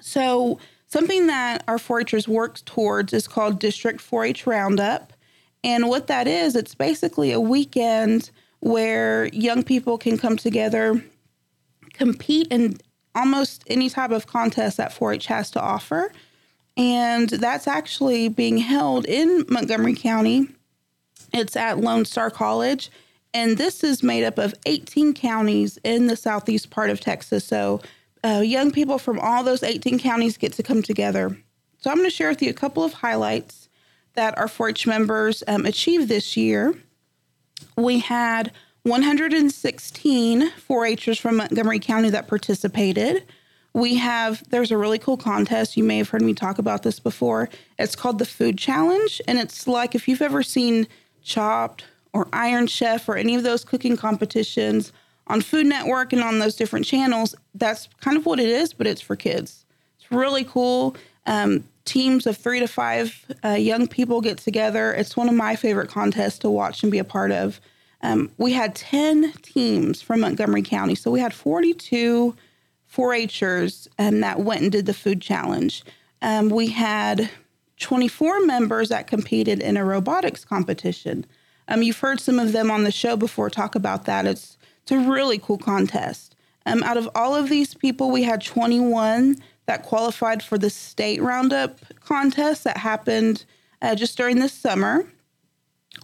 So, 0.00 0.58
something 0.86 1.26
that 1.26 1.64
our 1.68 1.78
4 1.78 2.04
Hers 2.10 2.28
work 2.28 2.64
towards 2.64 3.12
is 3.12 3.28
called 3.28 3.58
District 3.58 4.00
4 4.00 4.24
H 4.24 4.46
Roundup. 4.46 5.12
And 5.64 5.88
what 5.88 6.06
that 6.06 6.26
is, 6.26 6.54
it's 6.54 6.74
basically 6.74 7.32
a 7.32 7.40
weekend 7.40 8.30
where 8.60 9.26
young 9.26 9.62
people 9.62 9.98
can 9.98 10.16
come 10.16 10.36
together, 10.36 11.02
compete 11.92 12.48
in 12.50 12.78
almost 13.14 13.64
any 13.66 13.90
type 13.90 14.10
of 14.10 14.26
contest 14.26 14.76
that 14.76 14.92
4 14.92 15.14
H 15.14 15.26
has 15.26 15.50
to 15.52 15.60
offer. 15.60 16.12
And 16.78 17.28
that's 17.28 17.66
actually 17.66 18.28
being 18.28 18.58
held 18.58 19.04
in 19.04 19.44
Montgomery 19.48 19.96
County. 19.96 20.48
It's 21.34 21.56
at 21.56 21.78
Lone 21.78 22.04
Star 22.04 22.30
College. 22.30 22.90
And 23.34 23.58
this 23.58 23.82
is 23.82 24.02
made 24.02 24.24
up 24.24 24.38
of 24.38 24.54
18 24.64 25.12
counties 25.12 25.78
in 25.82 26.06
the 26.06 26.16
southeast 26.16 26.70
part 26.70 26.88
of 26.88 27.00
Texas. 27.00 27.44
So 27.44 27.80
uh, 28.24 28.42
young 28.44 28.70
people 28.70 28.98
from 28.98 29.18
all 29.18 29.42
those 29.42 29.64
18 29.64 29.98
counties 29.98 30.38
get 30.38 30.52
to 30.54 30.62
come 30.62 30.82
together. 30.82 31.36
So 31.78 31.90
I'm 31.90 31.96
going 31.96 32.08
to 32.08 32.14
share 32.14 32.28
with 32.28 32.42
you 32.42 32.50
a 32.50 32.54
couple 32.54 32.84
of 32.84 32.94
highlights 32.94 33.68
that 34.14 34.38
our 34.38 34.48
4 34.48 34.70
H 34.70 34.86
members 34.86 35.42
um, 35.46 35.66
achieved 35.66 36.08
this 36.08 36.36
year. 36.36 36.74
We 37.76 37.98
had 37.98 38.52
116 38.84 40.50
4 40.50 40.86
Hers 41.04 41.18
from 41.18 41.36
Montgomery 41.36 41.80
County 41.80 42.10
that 42.10 42.28
participated 42.28 43.24
we 43.72 43.96
have 43.96 44.48
there's 44.50 44.70
a 44.70 44.78
really 44.78 44.98
cool 44.98 45.16
contest. 45.16 45.76
You 45.76 45.84
may 45.84 45.98
have 45.98 46.08
heard 46.08 46.22
me 46.22 46.34
talk 46.34 46.58
about 46.58 46.82
this 46.82 46.98
before. 46.98 47.48
It's 47.78 47.94
called 47.94 48.18
the 48.18 48.26
food 48.26 48.58
challenge 48.58 49.20
and 49.28 49.38
it's 49.38 49.66
like 49.66 49.94
if 49.94 50.08
you've 50.08 50.22
ever 50.22 50.42
seen 50.42 50.86
chopped 51.22 51.84
or 52.12 52.28
iron 52.32 52.66
chef 52.66 53.08
or 53.08 53.16
any 53.16 53.34
of 53.34 53.42
those 53.42 53.64
cooking 53.64 53.96
competitions 53.96 54.92
on 55.26 55.42
food 55.42 55.66
network 55.66 56.12
and 56.12 56.22
on 56.22 56.38
those 56.38 56.56
different 56.56 56.86
channels 56.86 57.34
that's 57.54 57.88
kind 58.00 58.16
of 58.16 58.24
what 58.24 58.40
it 58.40 58.48
is 58.48 58.72
but 58.72 58.86
it's 58.86 59.00
for 59.00 59.16
kids. 59.16 59.64
It's 59.98 60.10
really 60.10 60.44
cool. 60.44 60.96
Um, 61.26 61.64
teams 61.84 62.26
of 62.26 62.36
three 62.36 62.60
to 62.60 62.66
five 62.66 63.24
uh, 63.44 63.50
young 63.50 63.86
people 63.86 64.20
get 64.20 64.38
together. 64.38 64.92
It's 64.92 65.16
one 65.16 65.28
of 65.28 65.34
my 65.34 65.56
favorite 65.56 65.88
contests 65.88 66.38
to 66.40 66.50
watch 66.50 66.82
and 66.82 66.92
be 66.92 66.98
a 66.98 67.04
part 67.04 67.32
of. 67.32 67.60
Um, 68.02 68.30
we 68.38 68.52
had 68.52 68.74
10 68.74 69.32
teams 69.42 70.00
from 70.00 70.20
montgomery 70.20 70.62
county 70.62 70.94
so 70.94 71.10
we 71.10 71.20
had 71.20 71.34
42 71.34 72.34
4-Hers 72.98 73.88
um, 73.98 74.20
that 74.20 74.40
went 74.40 74.62
and 74.62 74.72
did 74.72 74.86
the 74.86 74.94
food 74.94 75.22
challenge. 75.22 75.84
Um, 76.20 76.48
we 76.48 76.68
had 76.68 77.30
24 77.78 78.44
members 78.44 78.88
that 78.88 79.06
competed 79.06 79.60
in 79.60 79.76
a 79.76 79.84
robotics 79.84 80.44
competition. 80.44 81.24
Um, 81.68 81.82
you've 81.82 82.00
heard 82.00 82.20
some 82.20 82.38
of 82.38 82.52
them 82.52 82.70
on 82.70 82.82
the 82.82 82.90
show 82.90 83.16
before 83.16 83.50
talk 83.50 83.74
about 83.74 84.04
that. 84.06 84.26
It's 84.26 84.56
it's 84.82 84.92
a 84.92 84.98
really 84.98 85.38
cool 85.38 85.58
contest. 85.58 86.34
Um, 86.64 86.82
out 86.82 86.96
of 86.96 87.10
all 87.14 87.34
of 87.34 87.50
these 87.50 87.74
people, 87.74 88.10
we 88.10 88.22
had 88.22 88.42
21 88.42 89.36
that 89.66 89.82
qualified 89.82 90.42
for 90.42 90.56
the 90.56 90.70
state 90.70 91.20
roundup 91.20 91.78
contest 92.00 92.64
that 92.64 92.78
happened 92.78 93.44
uh, 93.82 93.94
just 93.94 94.16
during 94.16 94.38
this 94.38 94.54
summer. 94.54 95.06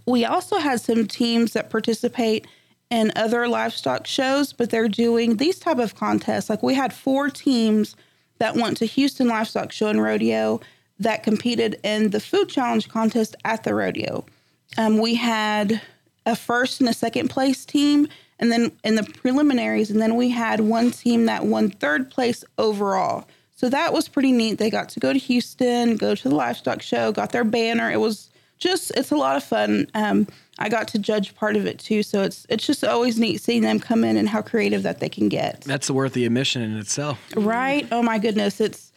We 0.06 0.26
also 0.26 0.58
had 0.58 0.82
some 0.82 1.06
teams 1.06 1.54
that 1.54 1.70
participate 1.70 2.46
and 2.90 3.12
other 3.16 3.48
livestock 3.48 4.06
shows, 4.06 4.52
but 4.52 4.70
they're 4.70 4.88
doing 4.88 5.36
these 5.36 5.58
type 5.58 5.78
of 5.78 5.94
contests. 5.94 6.48
Like 6.48 6.62
we 6.62 6.74
had 6.74 6.92
four 6.92 7.30
teams 7.30 7.96
that 8.38 8.56
went 8.56 8.76
to 8.78 8.86
Houston 8.86 9.28
Livestock 9.28 9.72
Show 9.72 9.88
and 9.88 10.02
Rodeo 10.02 10.60
that 10.98 11.22
competed 11.22 11.78
in 11.82 12.10
the 12.10 12.20
food 12.20 12.48
challenge 12.48 12.88
contest 12.88 13.34
at 13.44 13.64
the 13.64 13.74
rodeo. 13.74 14.24
Um, 14.76 14.98
we 14.98 15.14
had 15.14 15.80
a 16.26 16.36
first 16.36 16.80
and 16.80 16.88
a 16.88 16.94
second 16.94 17.28
place 17.28 17.64
team, 17.64 18.08
and 18.38 18.50
then 18.50 18.72
in 18.82 18.94
the 18.94 19.04
preliminaries, 19.04 19.90
and 19.90 20.00
then 20.00 20.16
we 20.16 20.30
had 20.30 20.60
one 20.60 20.90
team 20.90 21.26
that 21.26 21.46
won 21.46 21.70
third 21.70 22.10
place 22.10 22.44
overall. 22.58 23.26
So 23.56 23.68
that 23.68 23.92
was 23.92 24.08
pretty 24.08 24.32
neat. 24.32 24.58
They 24.58 24.70
got 24.70 24.88
to 24.90 25.00
go 25.00 25.12
to 25.12 25.18
Houston, 25.18 25.96
go 25.96 26.14
to 26.14 26.28
the 26.28 26.34
livestock 26.34 26.82
show, 26.82 27.12
got 27.12 27.32
their 27.32 27.44
banner. 27.44 27.90
It 27.90 28.00
was 28.00 28.30
just 28.58 28.90
it's 28.96 29.10
a 29.10 29.16
lot 29.16 29.36
of 29.36 29.44
fun. 29.44 29.86
Um, 29.94 30.26
I 30.58 30.68
got 30.68 30.88
to 30.88 30.98
judge 30.98 31.34
part 31.34 31.56
of 31.56 31.66
it 31.66 31.78
too, 31.78 32.02
so 32.02 32.22
it's 32.22 32.46
it's 32.48 32.66
just 32.66 32.84
always 32.84 33.18
neat 33.18 33.40
seeing 33.40 33.62
them 33.62 33.80
come 33.80 34.04
in 34.04 34.16
and 34.16 34.28
how 34.28 34.42
creative 34.42 34.82
that 34.84 35.00
they 35.00 35.08
can 35.08 35.28
get. 35.28 35.62
That's 35.62 35.90
worth 35.90 36.12
the 36.12 36.24
admission 36.24 36.62
in 36.62 36.76
itself, 36.76 37.18
right? 37.36 37.86
Oh 37.90 38.02
my 38.02 38.18
goodness, 38.18 38.60
it's 38.60 38.92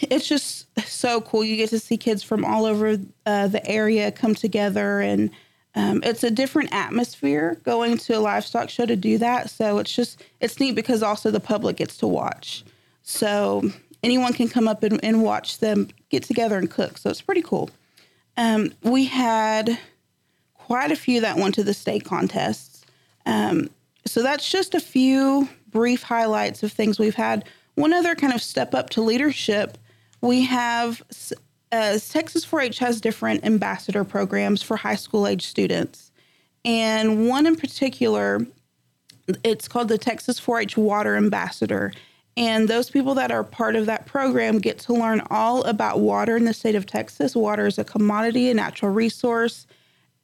it's 0.00 0.26
just 0.26 0.66
so 0.86 1.20
cool. 1.20 1.44
You 1.44 1.56
get 1.56 1.70
to 1.70 1.78
see 1.78 1.96
kids 1.96 2.22
from 2.22 2.44
all 2.44 2.64
over 2.64 2.98
uh, 3.26 3.46
the 3.48 3.64
area 3.66 4.10
come 4.10 4.34
together, 4.34 5.00
and 5.00 5.30
um, 5.74 6.02
it's 6.04 6.24
a 6.24 6.30
different 6.30 6.72
atmosphere 6.72 7.58
going 7.64 7.98
to 7.98 8.18
a 8.18 8.20
livestock 8.20 8.68
show 8.68 8.86
to 8.86 8.96
do 8.96 9.18
that. 9.18 9.50
So 9.50 9.78
it's 9.78 9.92
just 9.92 10.22
it's 10.40 10.58
neat 10.58 10.74
because 10.74 11.02
also 11.02 11.30
the 11.30 11.40
public 11.40 11.76
gets 11.76 11.96
to 11.98 12.06
watch. 12.06 12.64
So 13.02 13.70
anyone 14.02 14.32
can 14.32 14.48
come 14.48 14.68
up 14.68 14.82
and, 14.82 15.02
and 15.04 15.22
watch 15.22 15.58
them 15.58 15.88
get 16.10 16.24
together 16.24 16.58
and 16.58 16.70
cook. 16.70 16.98
So 16.98 17.10
it's 17.10 17.22
pretty 17.22 17.42
cool. 17.42 17.70
Um, 18.36 18.72
we 18.82 19.04
had 19.06 19.78
quite 20.54 20.90
a 20.90 20.96
few 20.96 21.20
that 21.20 21.36
went 21.36 21.54
to 21.56 21.64
the 21.64 21.74
state 21.74 22.04
contests. 22.04 22.84
Um, 23.26 23.70
so 24.06 24.22
that's 24.22 24.48
just 24.50 24.74
a 24.74 24.80
few 24.80 25.48
brief 25.68 26.02
highlights 26.02 26.62
of 26.62 26.72
things 26.72 26.98
we've 26.98 27.14
had. 27.14 27.44
One 27.74 27.92
other 27.92 28.14
kind 28.14 28.32
of 28.32 28.42
step 28.42 28.74
up 28.74 28.90
to 28.90 29.02
leadership, 29.02 29.78
we 30.20 30.44
have 30.44 31.02
uh, 31.72 31.98
Texas 31.98 32.44
4 32.44 32.60
H 32.60 32.78
has 32.78 33.00
different 33.00 33.44
ambassador 33.44 34.04
programs 34.04 34.62
for 34.62 34.76
high 34.76 34.94
school 34.94 35.26
age 35.26 35.46
students. 35.46 36.10
And 36.64 37.28
one 37.28 37.46
in 37.46 37.56
particular, 37.56 38.46
it's 39.42 39.68
called 39.68 39.88
the 39.88 39.98
Texas 39.98 40.38
4 40.38 40.60
H 40.60 40.76
Water 40.76 41.16
Ambassador. 41.16 41.92
And 42.36 42.68
those 42.68 42.88
people 42.88 43.14
that 43.16 43.30
are 43.30 43.44
part 43.44 43.76
of 43.76 43.86
that 43.86 44.06
program 44.06 44.58
get 44.58 44.78
to 44.80 44.94
learn 44.94 45.22
all 45.30 45.62
about 45.64 46.00
water 46.00 46.36
in 46.36 46.44
the 46.44 46.54
state 46.54 46.74
of 46.74 46.86
Texas. 46.86 47.36
Water 47.36 47.66
is 47.66 47.78
a 47.78 47.84
commodity, 47.84 48.50
a 48.50 48.54
natural 48.54 48.90
resource, 48.90 49.66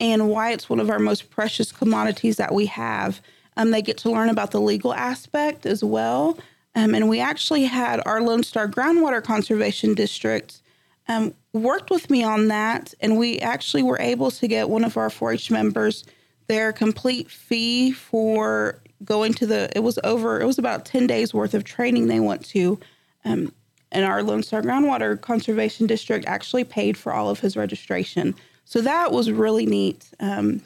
and 0.01 0.29
why 0.29 0.53
it's 0.53 0.71
one 0.71 0.81
of 0.81 0.89
our 0.89 0.99
most 0.99 1.31
precious 1.31 1.71
commodities 1.71 2.37
that 2.37 2.55
we 2.55 2.67
have. 2.67 3.21
Um, 3.57 3.73
they 3.73 3.83
get 3.83 3.99
to 3.99 4.11
learn 4.11 4.31
about 4.31 4.53
the 4.53 4.61
legal 4.61 4.95
aspect 4.95 5.67
as 5.67 5.85
well. 5.85 6.39
Um, 6.75 6.95
and 6.95 7.09
we 7.09 7.21
actually 7.21 7.65
had 7.65 8.01
our 8.07 8.23
Lone 8.23 8.43
Star 8.43 8.69
Groundwater 8.69 9.23
Conservation 9.23 9.95
District 9.95 10.63
um, 11.09 11.35
worked 11.53 11.91
with 11.91 12.09
me 12.09 12.23
on 12.23 12.49
that. 12.49 12.95
And 13.01 13.19
we 13.19 13.39
actually 13.41 13.83
were 13.83 13.99
able 14.01 14.31
to 14.31 14.47
get 14.47 14.71
one 14.71 14.85
of 14.85 14.97
our 14.97 15.11
4 15.11 15.33
H 15.33 15.51
members 15.51 16.05
their 16.47 16.73
complete 16.73 17.31
fee 17.31 17.93
for 17.93 18.81
going 19.05 19.33
to 19.33 19.47
the 19.47 19.71
it 19.77 19.81
was 19.81 19.99
over 20.03 20.41
it 20.41 20.47
was 20.47 20.59
about 20.59 20.85
10 20.85 21.07
days 21.07 21.33
worth 21.33 21.55
of 21.55 21.63
training 21.65 22.09
they 22.09 22.21
went 22.21 22.45
to 22.45 22.79
um, 23.25 23.53
and 23.93 24.05
our 24.05 24.23
lone 24.23 24.43
star 24.43 24.63
groundwater 24.63 25.21
conservation 25.21 25.87
district 25.87 26.27
actually 26.27 26.65
paid 26.65 26.97
for 26.97 27.13
all 27.13 27.31
of 27.31 27.41
his 27.41 27.57
registration. 27.57 28.35
So 28.65 28.81
that 28.83 29.13
was 29.13 29.31
really 29.31 29.67
neat. 29.67 30.11
Um, 30.21 30.63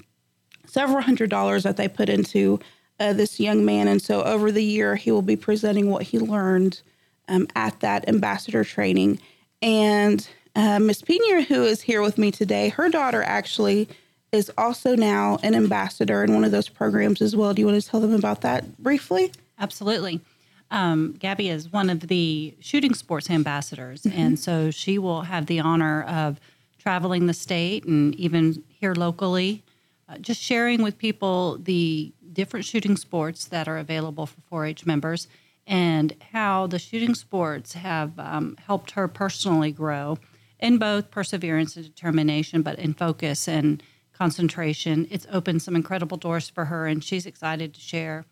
several 0.67 1.03
hundred 1.03 1.31
dollars 1.31 1.63
that 1.63 1.77
they 1.77 1.89
put 1.89 2.09
into 2.09 2.59
uh, 2.99 3.13
this 3.13 3.39
young 3.39 3.65
man. 3.65 3.89
And 3.89 4.01
so 4.01 4.23
over 4.23 4.51
the 4.51 4.65
year 4.65 4.97
he 4.97 5.11
will 5.11 5.23
be 5.23 5.37
presenting 5.37 5.91
what 5.91 6.03
he 6.03 6.19
learned 6.19 6.81
um, 7.29 7.47
at 7.55 7.79
that 7.81 8.09
ambassador 8.09 8.65
training. 8.65 9.21
And 9.61 10.27
uh, 10.57 10.79
miss 10.79 11.03
pina 11.03 11.43
who 11.43 11.65
is 11.65 11.81
here 11.81 12.03
with 12.03 12.19
me 12.19 12.31
today 12.31 12.69
her 12.69 12.91
daughter 12.91 13.23
actually 13.23 13.89
is 14.33 14.51
also 14.57 14.97
now 14.97 15.39
an 15.43 15.55
ambassador 15.55 16.25
in 16.25 16.33
one 16.33 16.43
of 16.43 16.51
those 16.51 16.69
programs 16.69 17.21
as 17.21 17.37
well. 17.37 17.53
Do 17.53 17.61
you 17.61 17.67
want 17.67 17.81
to 17.81 17.87
tell 17.87 18.01
them 18.01 18.15
about 18.15 18.41
that 18.41 18.79
briefly? 18.79 19.31
Absolutely. 19.59 20.21
Um, 20.71 21.13
Gabby 21.19 21.51
is 21.51 21.71
one 21.71 21.91
of 21.91 22.01
the 22.09 22.55
shooting 22.59 22.95
sports 22.95 23.29
ambassadors, 23.29 24.03
mm-hmm. 24.03 24.19
and 24.19 24.39
so 24.39 24.71
she 24.71 24.99
will 24.99 25.23
have 25.23 25.47
the 25.47 25.61
honor 25.61 26.03
of 26.05 26.41
traveling 26.79 27.27
the 27.27 27.35
state 27.35 27.85
and 27.85 28.15
even 28.15 28.65
here 28.69 28.95
locally, 28.95 29.63
uh, 30.09 30.17
just 30.17 30.41
sharing 30.43 30.83
with 30.83 30.97
people 30.97 31.59
the 31.59 32.11
different 32.33 32.65
shooting 32.65 32.97
sports 32.97 33.45
that 33.45 33.69
are 33.69 33.77
available 33.77 34.25
for 34.25 34.41
4 34.49 34.67
H 34.67 34.87
members. 34.87 35.29
and 35.65 36.17
how 36.33 36.67
the 36.67 36.79
shooting 36.79 37.15
sports 37.15 37.75
have 37.75 38.19
um, 38.19 38.57
helped 38.67 38.93
her 38.93 39.07
personally 39.07 39.71
grow 39.71 40.19
in 40.59 40.77
both 40.77 41.09
perseverance 41.13 41.77
and 41.77 41.85
determination, 41.85 42.63
but 42.63 42.79
in 42.81 42.95
focus 42.95 43.47
and 43.47 43.81
concentration. 44.23 45.09
It's 45.11 45.27
opened 45.33 45.63
some 45.63 45.75
incredible 45.75 46.17
doors 46.17 46.49
for 46.49 46.67
her, 46.67 46.87
and 46.87 47.03
she's 47.03 47.27
excited 47.27 47.75
to 47.75 47.81
share 47.81 48.25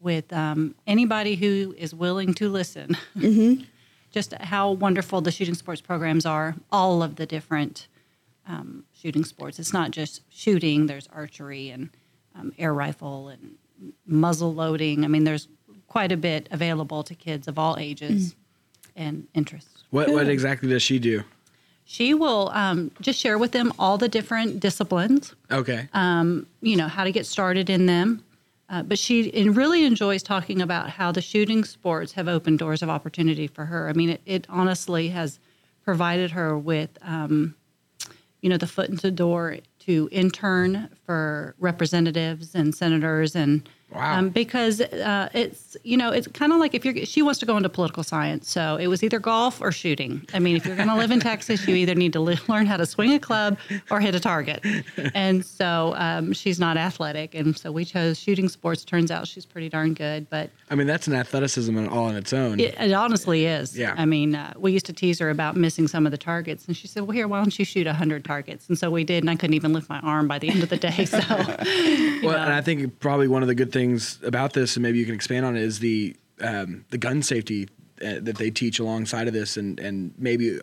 with 0.00 0.32
um, 0.32 0.74
anybody 0.86 1.34
who 1.34 1.74
is 1.76 1.94
willing 1.94 2.32
to 2.34 2.48
listen 2.48 2.96
just 4.10 4.32
how 4.34 4.72
wonderful 4.72 5.20
the 5.20 5.30
shooting 5.30 5.54
sports 5.54 5.82
programs 5.82 6.24
are, 6.24 6.54
all 6.72 7.02
of 7.02 7.16
the 7.16 7.26
different 7.26 7.88
um, 8.46 8.84
shooting 8.94 9.22
sports. 9.22 9.58
It's 9.58 9.74
not 9.74 9.90
just 9.90 10.22
shooting, 10.30 10.86
there's 10.86 11.08
archery 11.12 11.68
and 11.68 11.90
um, 12.34 12.54
air 12.58 12.72
rifle 12.72 13.28
and 13.28 13.56
muzzle 14.06 14.54
loading. 14.54 15.04
I 15.04 15.08
mean, 15.08 15.24
there's 15.24 15.48
quite 15.88 16.10
a 16.10 16.16
bit 16.16 16.48
available 16.52 17.02
to 17.02 17.14
kids 17.14 17.48
of 17.48 17.58
all 17.58 17.76
ages 17.78 18.34
and 18.96 19.26
interests. 19.34 19.84
What 19.90 20.10
what 20.10 20.26
exactly 20.26 20.70
does 20.70 20.82
she 20.82 20.98
do? 20.98 21.22
She 21.84 22.14
will 22.14 22.50
um, 22.54 22.90
just 23.00 23.18
share 23.18 23.36
with 23.38 23.52
them 23.52 23.72
all 23.78 23.98
the 23.98 24.08
different 24.08 24.58
disciplines, 24.60 25.34
Okay. 25.50 25.88
you 26.62 26.76
know, 26.76 26.88
how 26.88 27.04
to 27.04 27.12
get 27.12 27.26
started 27.26 27.68
in 27.68 27.86
them. 27.86 28.24
Uh, 28.70 28.82
but 28.82 28.98
she 28.98 29.32
and 29.34 29.54
really 29.54 29.84
enjoys 29.84 30.22
talking 30.22 30.62
about 30.62 30.88
how 30.88 31.12
the 31.12 31.20
shooting 31.20 31.62
sports 31.64 32.12
have 32.12 32.26
opened 32.26 32.58
doors 32.58 32.82
of 32.82 32.88
opportunity 32.88 33.46
for 33.46 33.66
her. 33.66 33.88
I 33.90 33.92
mean, 33.92 34.08
it, 34.10 34.22
it 34.24 34.46
honestly 34.48 35.08
has 35.08 35.38
provided 35.84 36.30
her 36.30 36.58
with, 36.58 36.88
um, 37.02 37.54
you 38.40 38.48
know, 38.48 38.56
the 38.56 38.66
foot 38.66 38.88
into 38.88 39.02
the 39.02 39.10
door 39.10 39.58
to 39.80 40.08
intern 40.10 40.88
for 41.04 41.54
representatives 41.58 42.54
and 42.54 42.74
senators 42.74 43.36
and 43.36 43.68
Wow. 43.94 44.18
um, 44.18 44.30
because 44.30 44.80
uh, 44.80 45.28
it's 45.32 45.76
you 45.84 45.96
know 45.96 46.10
it's 46.10 46.26
kind 46.28 46.52
of 46.52 46.58
like 46.58 46.74
if 46.74 46.84
you're 46.84 46.96
she 47.06 47.22
wants 47.22 47.38
to 47.40 47.46
go 47.46 47.56
into 47.56 47.68
political 47.68 48.02
science 48.02 48.50
so 48.50 48.76
it 48.76 48.88
was 48.88 49.02
either 49.04 49.18
golf 49.18 49.60
or 49.60 49.70
shooting 49.72 50.22
i 50.34 50.38
mean 50.38 50.56
if 50.56 50.66
you're 50.66 50.76
going 50.76 50.88
to 50.88 50.94
live 50.96 51.10
in 51.10 51.20
texas 51.20 51.66
you 51.68 51.74
either 51.76 51.94
need 51.94 52.12
to 52.12 52.20
li- 52.20 52.38
learn 52.48 52.66
how 52.66 52.76
to 52.76 52.86
swing 52.86 53.12
a 53.14 53.18
club 53.20 53.56
or 53.90 54.00
hit 54.00 54.14
a 54.14 54.20
target 54.20 54.64
and 55.14 55.44
so 55.44 55.94
um, 55.96 56.32
she's 56.32 56.58
not 56.58 56.76
athletic 56.76 57.34
and 57.34 57.56
so 57.56 57.70
we 57.70 57.84
chose 57.84 58.18
shooting 58.18 58.48
sports 58.48 58.84
turns 58.84 59.10
out 59.10 59.26
she's 59.28 59.46
pretty 59.46 59.68
darn 59.68 59.94
good 59.94 60.28
but 60.30 60.50
I 60.70 60.74
mean, 60.76 60.86
that's 60.88 61.06
an 61.06 61.14
athleticism 61.14 61.86
all 61.88 62.06
on 62.06 62.16
its 62.16 62.32
own. 62.32 62.58
it, 62.58 62.74
it 62.80 62.92
honestly 62.92 63.46
is 63.46 63.78
Yeah. 63.78 63.94
i 63.96 64.04
mean 64.04 64.34
uh, 64.34 64.54
we 64.56 64.72
used 64.72 64.86
to 64.86 64.92
tease 64.92 65.18
her 65.20 65.30
about 65.30 65.56
missing 65.56 65.86
some 65.88 66.04
of 66.06 66.10
the 66.12 66.18
targets 66.18 66.66
and 66.66 66.76
she 66.76 66.88
said 66.88 67.02
well 67.02 67.12
here 67.12 67.28
why 67.28 67.38
don't 67.38 67.56
you 67.58 67.64
shoot 67.64 67.86
100 67.86 68.24
targets 68.24 68.68
and 68.68 68.78
so 68.78 68.90
we 68.90 69.04
did 69.04 69.22
and 69.22 69.30
i 69.30 69.36
couldn't 69.36 69.54
even 69.54 69.72
lift 69.72 69.88
my 69.88 70.00
arm 70.00 70.26
by 70.26 70.38
the 70.38 70.48
end 70.48 70.62
of 70.62 70.68
the 70.68 70.76
day 70.76 71.04
so 71.04 71.18
Well, 72.24 72.42
and 72.42 72.52
I 72.52 72.62
think 72.62 72.98
probably 73.00 73.28
one 73.28 73.42
of 73.42 73.48
the 73.48 73.54
good 73.54 73.70
things 73.70 73.83
about 74.22 74.52
this, 74.52 74.76
and 74.76 74.82
maybe 74.82 74.98
you 74.98 75.06
can 75.06 75.14
expand 75.14 75.44
on 75.46 75.56
it, 75.56 75.62
is 75.62 75.78
the 75.78 76.16
um, 76.40 76.84
the 76.90 76.98
gun 76.98 77.22
safety 77.22 77.68
uh, 78.02 78.20
that 78.20 78.36
they 78.38 78.50
teach 78.50 78.78
alongside 78.78 79.28
of 79.28 79.34
this, 79.34 79.56
and 79.56 79.78
and 79.80 80.14
maybe 80.18 80.60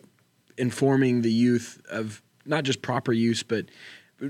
informing 0.58 1.22
the 1.22 1.32
youth 1.32 1.80
of 1.90 2.22
not 2.44 2.64
just 2.64 2.82
proper 2.82 3.12
use, 3.12 3.42
but 3.42 3.66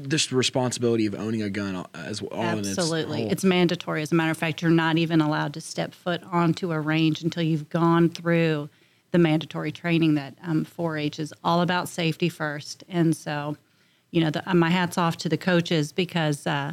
just 0.09 0.31
the 0.31 0.37
responsibility 0.37 1.07
of 1.07 1.15
owning 1.15 1.43
a 1.43 1.51
gun 1.51 1.85
as 1.95 2.23
all 2.23 2.43
in 2.43 2.61
its 2.61 2.79
Absolutely. 2.79 3.29
It's 3.29 3.45
mandatory. 3.45 4.03
As 4.03 4.13
a 4.13 4.15
matter 4.15 4.31
of 4.31 4.39
fact, 4.39 4.63
you're 4.63 4.71
not 4.71 4.97
even 4.97 5.21
allowed 5.21 5.55
to 5.55 5.61
step 5.61 5.93
foot 5.93 6.23
onto 6.25 6.73
a 6.73 6.81
range 6.81 7.23
until 7.23 7.43
you've 7.43 7.69
gone 7.69 8.09
through 8.09 8.71
the 9.11 9.19
mandatory 9.19 9.71
training 9.71 10.15
that 10.15 10.35
um, 10.43 10.65
4-H 10.65 11.19
is 11.19 11.35
all 11.45 11.61
about 11.61 11.89
safety 11.89 12.31
first. 12.31 12.85
And 12.89 13.15
so, 13.15 13.57
you 14.11 14.23
know, 14.23 14.31
the, 14.31 14.49
uh, 14.49 14.55
my 14.55 14.71
hat's 14.71 14.97
off 14.97 15.19
to 15.19 15.29
the 15.29 15.37
coaches 15.37 15.93
because, 15.93 16.47
uh, 16.47 16.73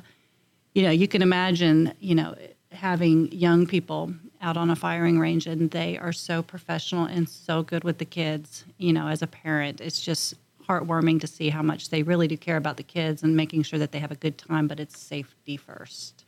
you 0.74 0.84
know, 0.84 0.92
you 0.92 1.08
can 1.08 1.22
imagine, 1.22 1.94
you 2.00 2.16
know, 2.16 2.36
having 2.72 3.32
young 3.32 3.66
people 3.66 4.14
out 4.42 4.56
on 4.56 4.70
a 4.70 4.76
firing 4.76 5.20
range 5.20 5.48
and 5.48 5.72
they 5.72 5.98
are 5.98 6.14
so 6.14 6.42
professional 6.42 7.06
and 7.06 7.28
so 7.28 7.64
good 7.64 7.84
with 7.84 7.98
the 7.98 8.06
kids. 8.06 8.64
You 8.78 8.94
know, 8.94 9.08
as 9.08 9.22
a 9.22 9.28
parent, 9.28 9.82
it's 9.82 10.02
just 10.02 10.36
heartwarming 10.68 11.20
to 11.22 11.28
see 11.28 11.50
how 11.50 11.64
much 11.64 11.90
they 11.90 12.04
really 12.04 12.28
do 12.28 12.38
care 12.38 12.58
about 12.58 12.78
the 12.78 12.84
kids 12.84 13.24
and 13.24 13.36
making 13.36 13.64
sure 13.64 13.80
that 13.80 13.92
they 13.92 14.00
have 14.00 14.12
a 14.12 14.16
good 14.16 14.38
time, 14.38 14.68
but 14.68 14.80
it's 14.80 15.00
safety 15.00 15.58
first. 15.58 16.24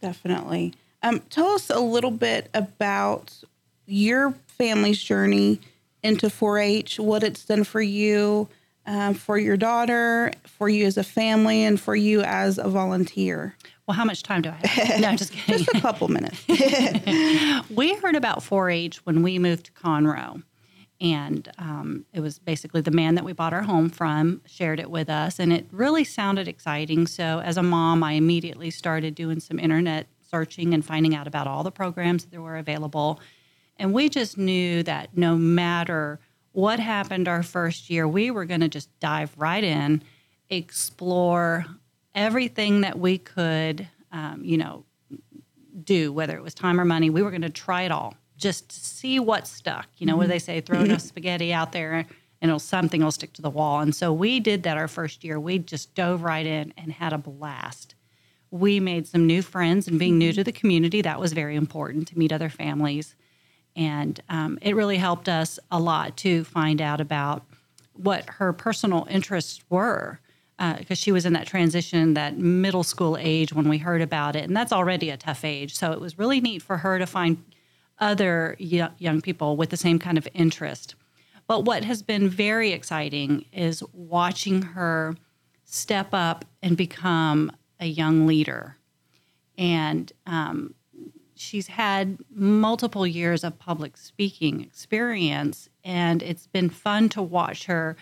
Definitely. 0.00 0.72
Um, 1.02 1.20
tell 1.28 1.48
us 1.48 1.68
a 1.68 1.80
little 1.80 2.10
bit 2.10 2.48
about 2.54 3.44
your 3.86 4.32
family's 4.46 5.02
journey 5.02 5.60
into 6.02 6.30
4 6.30 6.58
H, 6.58 6.98
what 6.98 7.22
it's 7.22 7.44
done 7.44 7.64
for 7.64 7.82
you, 7.82 8.48
um, 8.86 9.14
for 9.14 9.38
your 9.38 9.56
daughter, 9.56 10.32
for 10.44 10.68
you 10.68 10.86
as 10.86 10.96
a 10.96 11.04
family, 11.04 11.62
and 11.62 11.80
for 11.80 11.96
you 11.96 12.20
as 12.22 12.58
a 12.58 12.68
volunteer. 12.68 13.56
Well, 13.86 13.96
how 13.96 14.04
much 14.04 14.22
time 14.22 14.42
do 14.42 14.50
I 14.50 14.66
have? 14.66 15.00
No, 15.00 15.08
I'm 15.08 15.16
just 15.16 15.32
kidding. 15.32 15.64
Just 15.64 15.76
a 15.76 15.80
couple 15.80 16.08
minutes. 16.08 16.46
we 17.70 17.94
heard 17.96 18.16
about 18.16 18.40
4-H 18.40 19.04
when 19.04 19.22
we 19.22 19.38
moved 19.38 19.66
to 19.66 19.72
Conroe, 19.72 20.42
and 21.00 21.50
um, 21.58 22.04
it 22.12 22.20
was 22.20 22.38
basically 22.38 22.80
the 22.80 22.90
man 22.90 23.14
that 23.16 23.24
we 23.24 23.32
bought 23.32 23.52
our 23.52 23.62
home 23.62 23.90
from 23.90 24.40
shared 24.46 24.80
it 24.80 24.90
with 24.90 25.10
us, 25.10 25.38
and 25.38 25.52
it 25.52 25.66
really 25.70 26.04
sounded 26.04 26.48
exciting. 26.48 27.06
So, 27.06 27.40
as 27.40 27.56
a 27.56 27.62
mom, 27.62 28.02
I 28.02 28.12
immediately 28.12 28.70
started 28.70 29.14
doing 29.14 29.40
some 29.40 29.58
internet 29.58 30.06
searching 30.30 30.74
and 30.74 30.84
finding 30.84 31.14
out 31.14 31.26
about 31.26 31.46
all 31.46 31.62
the 31.62 31.70
programs 31.70 32.24
that 32.24 32.40
were 32.40 32.56
available, 32.56 33.20
and 33.78 33.92
we 33.92 34.08
just 34.08 34.38
knew 34.38 34.82
that 34.84 35.16
no 35.16 35.36
matter 35.36 36.20
what 36.54 36.80
happened 36.80 37.28
our 37.28 37.42
first 37.42 37.90
year, 37.90 38.08
we 38.08 38.30
were 38.30 38.44
going 38.44 38.60
to 38.60 38.68
just 38.68 38.88
dive 39.00 39.34
right 39.36 39.62
in, 39.62 40.02
explore 40.48 41.66
everything 42.14 42.82
that 42.82 42.98
we 42.98 43.18
could, 43.18 43.88
um, 44.12 44.40
you 44.44 44.56
know, 44.56 44.84
do, 45.82 46.12
whether 46.12 46.36
it 46.36 46.42
was 46.42 46.54
time 46.54 46.80
or 46.80 46.84
money. 46.84 47.10
We 47.10 47.22
were 47.22 47.30
going 47.30 47.42
to 47.42 47.50
try 47.50 47.82
it 47.82 47.90
all 47.90 48.14
just 48.36 48.68
to 48.68 48.76
see 48.76 49.18
what 49.18 49.48
stuck. 49.48 49.88
You 49.98 50.06
know, 50.06 50.16
where 50.16 50.28
they 50.28 50.38
say 50.38 50.60
throw 50.60 50.80
enough 50.80 51.00
spaghetti 51.00 51.52
out 51.52 51.72
there 51.72 52.06
and 52.44 52.50
it'll 52.50 52.60
something 52.60 53.02
will 53.02 53.10
stick 53.10 53.32
to 53.32 53.42
the 53.42 53.50
wall. 53.50 53.80
And 53.80 53.94
so 53.94 54.12
we 54.12 54.38
did 54.38 54.62
that 54.62 54.76
our 54.76 54.86
first 54.86 55.24
year. 55.24 55.40
We 55.40 55.58
just 55.58 55.94
dove 55.94 56.22
right 56.22 56.46
in 56.46 56.72
and 56.76 56.92
had 56.92 57.12
a 57.12 57.18
blast. 57.18 57.94
We 58.50 58.78
made 58.78 59.08
some 59.08 59.26
new 59.26 59.42
friends, 59.42 59.88
and 59.88 59.98
being 59.98 60.16
new 60.16 60.32
to 60.32 60.44
the 60.44 60.52
community, 60.52 61.02
that 61.02 61.18
was 61.18 61.32
very 61.32 61.56
important 61.56 62.06
to 62.08 62.18
meet 62.18 62.32
other 62.32 62.48
families. 62.48 63.16
And 63.76 64.20
um, 64.28 64.58
it 64.62 64.76
really 64.76 64.98
helped 64.98 65.28
us 65.28 65.58
a 65.70 65.80
lot 65.80 66.16
to 66.18 66.44
find 66.44 66.80
out 66.80 67.00
about 67.00 67.44
what 67.92 68.28
her 68.28 68.52
personal 68.52 69.06
interests 69.10 69.62
were 69.68 70.20
because 70.78 70.98
she 70.98 71.12
was 71.12 71.26
in 71.26 71.32
that 71.32 71.46
transition, 71.46 72.14
that 72.14 72.38
middle 72.38 72.84
school 72.84 73.16
age 73.18 73.52
when 73.52 73.68
we 73.68 73.78
heard 73.78 74.00
about 74.00 74.36
it. 74.36 74.44
And 74.44 74.56
that's 74.56 74.72
already 74.72 75.10
a 75.10 75.16
tough 75.16 75.44
age. 75.44 75.74
So 75.74 75.92
it 75.92 76.00
was 76.00 76.18
really 76.18 76.40
neat 76.40 76.62
for 76.62 76.78
her 76.78 76.98
to 76.98 77.06
find 77.06 77.42
other 77.98 78.56
yo- 78.58 78.90
young 78.98 79.20
people 79.20 79.56
with 79.56 79.70
the 79.70 79.76
same 79.76 79.98
kind 79.98 80.18
of 80.18 80.28
interest. 80.34 80.94
But 81.46 81.64
what 81.64 81.84
has 81.84 82.02
been 82.02 82.28
very 82.28 82.70
exciting 82.70 83.44
is 83.52 83.82
watching 83.92 84.62
her 84.62 85.16
step 85.64 86.08
up 86.12 86.44
and 86.62 86.76
become 86.76 87.52
a 87.80 87.86
young 87.86 88.26
leader. 88.26 88.76
And 89.58 90.10
um, 90.26 90.74
she's 91.44 91.68
had 91.68 92.18
multiple 92.34 93.06
years 93.06 93.44
of 93.44 93.58
public 93.58 93.96
speaking 93.96 94.60
experience, 94.62 95.68
and 95.84 96.22
it's 96.22 96.46
been 96.46 96.70
fun 96.70 97.08
to 97.10 97.22
watch 97.22 97.66
her 97.66 97.96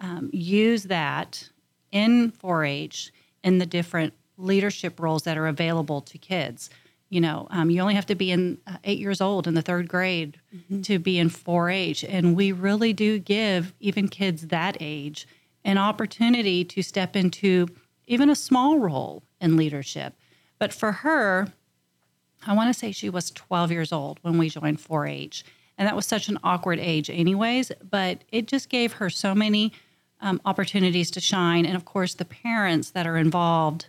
um, 0.00 0.30
use 0.32 0.84
that 0.84 1.50
in 1.92 2.30
4 2.30 2.64
H 2.64 3.12
in 3.42 3.58
the 3.58 3.66
different 3.66 4.14
leadership 4.36 5.00
roles 5.00 5.22
that 5.24 5.36
are 5.36 5.46
available 5.46 6.00
to 6.02 6.18
kids. 6.18 6.70
You 7.08 7.20
know, 7.20 7.46
um, 7.50 7.70
you 7.70 7.80
only 7.80 7.94
have 7.94 8.06
to 8.06 8.14
be 8.14 8.30
in 8.30 8.58
uh, 8.66 8.78
eight 8.84 8.98
years 8.98 9.20
old 9.20 9.46
in 9.46 9.54
the 9.54 9.62
third 9.62 9.88
grade 9.88 10.40
to 10.82 10.98
be 10.98 11.18
in 11.18 11.28
4 11.28 11.70
H. 11.70 12.04
And 12.04 12.34
we 12.34 12.50
really 12.50 12.92
do 12.92 13.18
give 13.18 13.72
even 13.78 14.08
kids 14.08 14.48
that 14.48 14.76
age 14.80 15.28
an 15.64 15.78
opportunity 15.78 16.64
to 16.64 16.82
step 16.82 17.14
into 17.14 17.68
even 18.06 18.28
a 18.28 18.34
small 18.34 18.78
role 18.78 19.22
in 19.40 19.56
leadership. 19.56 20.14
But 20.58 20.72
for 20.72 20.92
her, 20.92 21.52
I 22.46 22.54
want 22.54 22.72
to 22.72 22.78
say 22.78 22.92
she 22.92 23.10
was 23.10 23.30
12 23.30 23.70
years 23.70 23.92
old 23.92 24.18
when 24.22 24.38
we 24.38 24.48
joined 24.48 24.80
4 24.80 25.06
H. 25.06 25.44
And 25.76 25.88
that 25.88 25.96
was 25.96 26.06
such 26.06 26.28
an 26.28 26.38
awkward 26.44 26.78
age, 26.78 27.10
anyways, 27.10 27.72
but 27.88 28.22
it 28.30 28.46
just 28.46 28.68
gave 28.68 28.94
her 28.94 29.10
so 29.10 29.34
many 29.34 29.72
um, 30.20 30.40
opportunities 30.44 31.10
to 31.12 31.20
shine. 31.20 31.66
And 31.66 31.76
of 31.76 31.84
course, 31.84 32.14
the 32.14 32.24
parents 32.24 32.90
that 32.90 33.06
are 33.06 33.16
involved, 33.16 33.88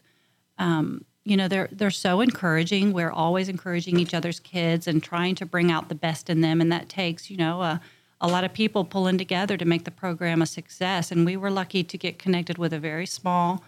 um, 0.57 1.05
you 1.23 1.37
know, 1.37 1.47
they're, 1.47 1.69
they're 1.71 1.91
so 1.91 2.21
encouraging. 2.21 2.91
We're 2.91 3.11
always 3.11 3.49
encouraging 3.49 3.99
each 3.99 4.13
other's 4.13 4.39
kids 4.39 4.87
and 4.87 5.01
trying 5.01 5.35
to 5.35 5.45
bring 5.45 5.71
out 5.71 5.89
the 5.89 5.95
best 5.95 6.29
in 6.29 6.41
them. 6.41 6.59
And 6.59 6.71
that 6.71 6.89
takes, 6.89 7.29
you 7.29 7.37
know, 7.37 7.61
a, 7.61 7.81
a 8.19 8.27
lot 8.27 8.43
of 8.43 8.53
people 8.53 8.83
pulling 8.83 9.17
together 9.17 9.57
to 9.57 9.65
make 9.65 9.85
the 9.85 9.91
program 9.91 10.41
a 10.41 10.45
success. 10.47 11.11
And 11.11 11.25
we 11.25 11.37
were 11.37 11.51
lucky 11.51 11.83
to 11.83 11.97
get 11.97 12.17
connected 12.17 12.57
with 12.57 12.73
a 12.73 12.79
very 12.79 13.05
small 13.05 13.63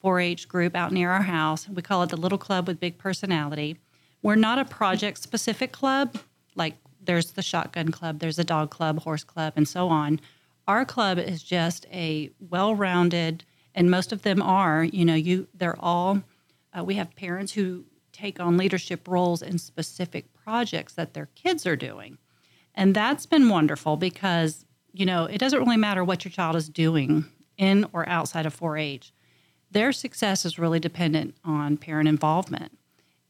4 0.00 0.20
H 0.20 0.48
group 0.48 0.74
out 0.74 0.92
near 0.92 1.10
our 1.10 1.22
house. 1.22 1.68
We 1.68 1.82
call 1.82 2.02
it 2.02 2.10
the 2.10 2.16
Little 2.16 2.38
Club 2.38 2.66
with 2.66 2.80
Big 2.80 2.98
Personality. 2.98 3.76
We're 4.22 4.34
not 4.34 4.58
a 4.58 4.64
project 4.64 5.18
specific 5.18 5.72
club, 5.72 6.18
like 6.54 6.74
there's 7.00 7.32
the 7.32 7.42
shotgun 7.42 7.90
club, 7.90 8.18
there's 8.18 8.38
a 8.38 8.44
dog 8.44 8.70
club, 8.70 9.02
horse 9.02 9.24
club, 9.24 9.54
and 9.56 9.66
so 9.66 9.88
on. 9.88 10.20
Our 10.66 10.84
club 10.84 11.18
is 11.18 11.42
just 11.42 11.86
a 11.92 12.30
well 12.40 12.74
rounded, 12.74 13.44
and 13.74 13.90
most 13.90 14.12
of 14.12 14.22
them 14.22 14.42
are, 14.42 14.84
you 14.84 15.04
know, 15.04 15.14
you 15.14 15.48
they're 15.54 15.78
all, 15.78 16.22
uh, 16.76 16.84
we 16.84 16.94
have 16.94 17.14
parents 17.16 17.52
who 17.52 17.84
take 18.12 18.40
on 18.40 18.56
leadership 18.56 19.06
roles 19.06 19.42
in 19.42 19.58
specific 19.58 20.34
projects 20.34 20.94
that 20.94 21.14
their 21.14 21.28
kids 21.34 21.66
are 21.66 21.76
doing. 21.76 22.18
And 22.74 22.94
that's 22.94 23.26
been 23.26 23.48
wonderful 23.48 23.96
because, 23.96 24.64
you 24.92 25.06
know, 25.06 25.24
it 25.24 25.38
doesn't 25.38 25.58
really 25.58 25.76
matter 25.76 26.04
what 26.04 26.24
your 26.24 26.32
child 26.32 26.56
is 26.56 26.68
doing 26.68 27.24
in 27.56 27.86
or 27.92 28.08
outside 28.08 28.46
of 28.46 28.54
4 28.54 28.76
H. 28.76 29.12
Their 29.70 29.92
success 29.92 30.44
is 30.44 30.58
really 30.58 30.80
dependent 30.80 31.34
on 31.44 31.76
parent 31.76 32.08
involvement. 32.08 32.77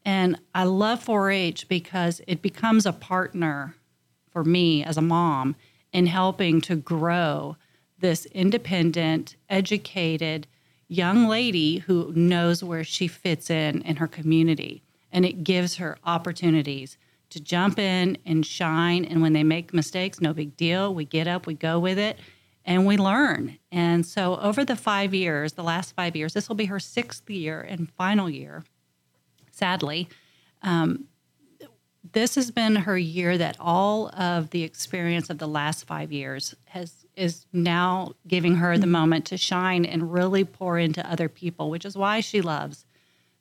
And 0.05 0.39
I 0.55 0.63
love 0.63 1.03
4 1.03 1.31
H 1.31 1.67
because 1.67 2.21
it 2.27 2.41
becomes 2.41 2.85
a 2.85 2.93
partner 2.93 3.75
for 4.31 4.43
me 4.43 4.83
as 4.83 4.97
a 4.97 5.01
mom 5.01 5.55
in 5.91 6.07
helping 6.07 6.61
to 6.61 6.75
grow 6.75 7.57
this 7.99 8.25
independent, 8.27 9.35
educated 9.49 10.47
young 10.87 11.27
lady 11.27 11.79
who 11.79 12.11
knows 12.15 12.63
where 12.63 12.83
she 12.83 13.07
fits 13.07 13.49
in 13.49 13.81
in 13.83 13.97
her 13.97 14.07
community. 14.07 14.81
And 15.11 15.25
it 15.25 15.43
gives 15.43 15.75
her 15.75 15.97
opportunities 16.03 16.97
to 17.29 17.39
jump 17.39 17.79
in 17.79 18.17
and 18.25 18.45
shine. 18.45 19.05
And 19.05 19.21
when 19.21 19.33
they 19.33 19.43
make 19.43 19.73
mistakes, 19.73 20.21
no 20.21 20.33
big 20.33 20.57
deal. 20.57 20.93
We 20.93 21.05
get 21.05 21.27
up, 21.27 21.45
we 21.45 21.53
go 21.53 21.79
with 21.79 21.97
it, 21.97 22.19
and 22.65 22.85
we 22.85 22.97
learn. 22.97 23.57
And 23.71 24.05
so, 24.05 24.37
over 24.37 24.65
the 24.65 24.75
five 24.75 25.13
years, 25.13 25.53
the 25.53 25.63
last 25.63 25.95
five 25.95 26.15
years, 26.15 26.33
this 26.33 26.49
will 26.49 26.55
be 26.55 26.65
her 26.65 26.79
sixth 26.79 27.29
year 27.29 27.61
and 27.61 27.91
final 27.91 28.29
year, 28.29 28.63
sadly. 29.59 30.09
Um, 30.61 31.05
this 32.11 32.35
has 32.35 32.49
been 32.49 32.75
her 32.75 32.97
year 32.97 33.37
that 33.37 33.57
all 33.59 34.09
of 34.09 34.49
the 34.49 34.63
experience 34.63 35.29
of 35.29 35.37
the 35.37 35.47
last 35.47 35.85
five 35.85 36.11
years 36.11 36.55
has 36.65 37.05
is 37.15 37.45
now 37.51 38.13
giving 38.27 38.55
her 38.55 38.77
the 38.77 38.87
moment 38.87 39.25
to 39.25 39.35
shine 39.35 39.83
and 39.83 40.13
really 40.13 40.45
pour 40.45 40.79
into 40.79 41.05
other 41.11 41.27
people, 41.27 41.69
which 41.69 41.83
is 41.83 41.97
why 41.97 42.21
she 42.21 42.41
loves 42.41 42.85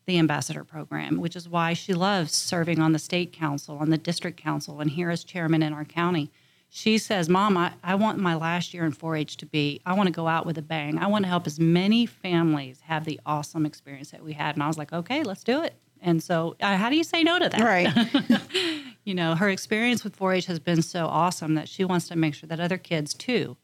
the 0.06 0.18
ambassador 0.18 0.64
program, 0.64 1.20
which 1.20 1.36
is 1.36 1.48
why 1.48 1.74
she 1.74 1.94
loves 1.94 2.32
serving 2.34 2.80
on 2.80 2.92
the 2.92 2.98
state 2.98 3.32
council, 3.32 3.78
on 3.78 3.90
the 3.90 3.98
district 3.98 4.36
council, 4.40 4.80
and 4.80 4.90
here 4.90 5.10
as 5.10 5.22
chairman 5.22 5.62
in 5.62 5.72
our 5.72 5.84
county. 5.84 6.30
She 6.70 6.98
says, 6.98 7.28
Mom, 7.28 7.56
I, 7.56 7.72
I 7.84 7.94
want 7.94 8.18
my 8.18 8.34
last 8.34 8.74
year 8.74 8.84
in 8.84 8.92
4 8.92 9.16
H 9.16 9.36
to 9.38 9.46
be, 9.46 9.80
I 9.86 9.94
want 9.94 10.08
to 10.08 10.12
go 10.12 10.26
out 10.26 10.44
with 10.44 10.58
a 10.58 10.62
bang. 10.62 10.98
I 10.98 11.06
want 11.06 11.24
to 11.24 11.28
help 11.28 11.46
as 11.46 11.60
many 11.60 12.04
families 12.04 12.80
have 12.80 13.04
the 13.04 13.20
awesome 13.24 13.64
experience 13.64 14.10
that 14.10 14.24
we 14.24 14.32
had. 14.32 14.56
And 14.56 14.62
I 14.62 14.66
was 14.66 14.76
like, 14.76 14.92
okay, 14.92 15.22
let's 15.22 15.44
do 15.44 15.62
it. 15.62 15.74
And 16.02 16.22
so, 16.22 16.56
uh, 16.60 16.76
how 16.76 16.90
do 16.90 16.96
you 16.96 17.04
say 17.04 17.22
no 17.22 17.38
to 17.38 17.48
that? 17.48 17.60
Right. 17.60 18.40
you 19.04 19.14
know, 19.14 19.34
her 19.34 19.48
experience 19.48 20.04
with 20.04 20.14
4 20.16 20.34
H 20.34 20.46
has 20.46 20.58
been 20.58 20.82
so 20.82 21.06
awesome 21.06 21.54
that 21.54 21.68
she 21.68 21.84
wants 21.84 22.08
to 22.08 22.16
make 22.16 22.34
sure 22.34 22.48
that 22.48 22.60
other 22.60 22.78
kids 22.78 23.14
too 23.14 23.56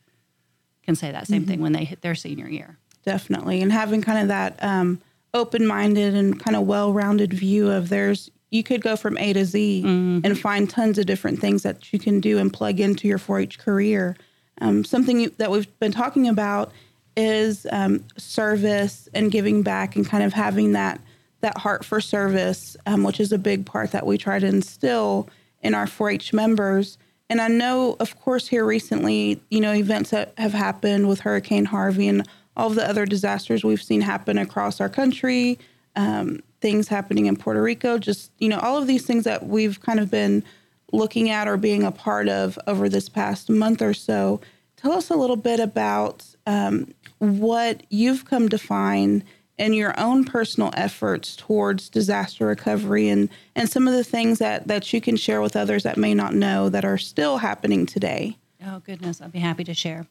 can 0.83 0.95
say 0.97 1.11
that 1.13 1.27
same 1.27 1.43
Mm-hmm. 1.43 1.51
thing 1.51 1.61
when 1.61 1.73
they 1.73 1.85
hit 1.85 2.01
their 2.03 2.15
senior 2.15 2.49
year. 2.49 2.79
definitely 3.05 3.61
and 3.63 3.73
having 3.73 4.03
kind 4.03 4.19
of 4.21 4.29
that 4.29 4.57
um, 4.63 5.01
open-minded 5.35 6.15
and 6.15 6.39
kind 6.41 6.57
of 6.57 6.67
well-rounded 6.67 7.33
view 7.33 7.71
of 7.71 7.89
there's 7.89 8.31
you 8.51 8.63
could 8.63 8.81
go 8.83 8.95
from 8.97 9.19
a 9.19 9.33
to 9.33 9.45
z 9.45 9.83
and 9.85 10.39
find 10.39 10.71
tons 10.71 10.97
of 10.99 11.07
different 11.07 11.41
things 11.41 11.63
that 11.65 11.93
you 11.93 11.99
can 11.99 12.21
do 12.21 12.39
and 12.39 12.53
plug 12.53 12.79
into 12.81 13.09
your 13.09 13.19
4-h 13.19 13.59
career 13.59 14.17
um, 14.61 14.85
something 14.85 15.21
you, 15.21 15.31
that 15.39 15.51
we've 15.51 15.79
been 15.81 15.91
talking 15.93 16.29
about 16.29 16.71
is 17.17 17.67
um, 17.73 18.05
service 18.17 19.09
and 19.15 19.31
giving 19.33 19.63
back 19.63 19.97
and 19.97 20.07
kind 20.09 20.23
of 20.23 20.33
having 20.33 20.73
that 20.73 21.01
that 21.45 21.59
heart 21.59 21.85
for 21.85 22.01
service 22.01 22.77
um, 22.87 23.05
which 23.05 23.21
is 23.21 23.31
a 23.31 23.39
big 23.39 23.65
part 23.65 23.93
that 23.93 24.07
we 24.07 24.19
try 24.19 24.39
to 24.39 24.47
instill 24.47 25.29
in 25.63 25.75
our 25.75 25.87
4-h 25.87 26.33
members 26.33 26.99
and 27.31 27.41
I 27.41 27.49
know, 27.49 27.97
of 28.01 28.21
course, 28.21 28.49
here 28.49 28.65
recently, 28.65 29.41
you 29.51 29.61
know, 29.61 29.73
events 29.73 30.11
that 30.11 30.35
have 30.39 30.53
happened 30.53 31.09
with 31.09 31.21
Hurricane 31.21 31.65
Harvey 31.65 32.09
and 32.09 32.29
all 32.57 32.71
the 32.71 32.89
other 32.89 33.07
disasters 33.07 33.65
we've 33.65 33.83
seen 33.83 34.03
happen 34.03 34.39
across 34.39 34.81
our 34.81 34.89
country, 34.89 35.59
um, 35.97 36.43
things 36.61 36.89
happening 36.89 37.27
in 37.27 37.37
Puerto 37.37 37.63
Rico, 37.63 37.99
just, 37.99 38.31
you 38.39 38.49
know, 38.49 38.59
all 38.59 38.77
of 38.77 38.87
these 38.87 39.07
things 39.07 39.25
that 39.25 39.47
we've 39.47 39.81
kind 39.81 40.01
of 40.01 40.11
been 40.11 40.45
looking 40.93 41.31
at 41.31 41.49
or 41.49 41.57
being 41.57 41.83
a 41.83 41.91
part 41.91 42.29
of 42.29 42.59
over 42.67 42.89
this 42.89 43.09
past 43.09 43.51
month 43.51 43.83
or 43.83 43.95
so. 43.95 44.41
Tell 44.77 44.93
us 44.93 45.11
a 45.11 45.17
little 45.17 45.37
bit 45.37 45.61
about 45.61 46.25
um, 46.47 46.93
what 47.19 47.83
you've 47.89 48.27
come 48.27 48.49
to 48.51 48.59
find 48.59 49.25
in 49.57 49.73
your 49.73 49.99
own 49.99 50.25
personal 50.25 50.71
efforts 50.75 51.37
towards 51.37 51.89
disaster 51.89 52.47
recovery 52.47 53.09
and, 53.09 53.29
and 53.55 53.69
some 53.69 53.87
of 53.87 53.95
the 53.95 54.05
things 54.05 54.39
that, 54.39 54.67
that 54.67 54.93
you 54.93 55.01
can 55.01 55.17
share 55.17 55.41
with 55.41 55.55
others 55.55 55.85
that 55.85 55.97
may 55.97 56.15
not 56.15 56.35
know 56.35 56.69
that 56.69 56.85
are 56.85 56.99
still 56.99 57.39
happening 57.39 57.87
today. 57.87 58.37
Oh, 58.67 58.81
goodness. 58.81 59.21
I'd 59.21 59.33
be 59.33 59.39
happy 59.39 59.65
to 59.65 59.75
share. 59.75 60.07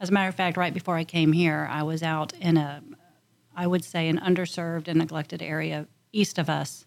As 0.00 0.08
a 0.08 0.12
matter 0.12 0.28
of 0.28 0.34
fact, 0.34 0.56
right 0.56 0.72
before 0.72 0.96
I 0.96 1.04
came 1.04 1.32
here, 1.32 1.68
I 1.70 1.82
was 1.82 2.02
out 2.02 2.32
in 2.34 2.56
a, 2.56 2.82
I 3.54 3.66
would 3.66 3.84
say, 3.84 4.08
an 4.08 4.18
underserved 4.18 4.88
and 4.88 4.98
neglected 4.98 5.42
area 5.42 5.86
east 6.12 6.38
of 6.38 6.48
us. 6.48 6.86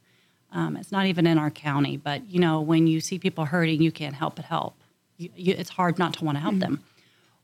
Um, 0.52 0.78
it's 0.78 0.92
not 0.92 1.06
even 1.06 1.28
in 1.28 1.38
our 1.38 1.52
county, 1.52 1.98
but 1.98 2.28
you 2.28 2.40
know, 2.40 2.62
when 2.62 2.88
you 2.88 3.02
see 3.02 3.20
people 3.20 3.46
hurting, 3.46 3.82
you 3.82 3.92
can't 3.92 4.16
help 4.16 4.36
but 4.36 4.46
help. 4.46 4.76
You, 5.18 5.30
you, 5.36 5.56
it's 5.58 5.70
hard 5.70 6.00
not 6.00 6.14
to 6.16 6.26
want 6.26 6.38
to 6.38 6.42
help 6.42 6.58
them. 6.60 6.84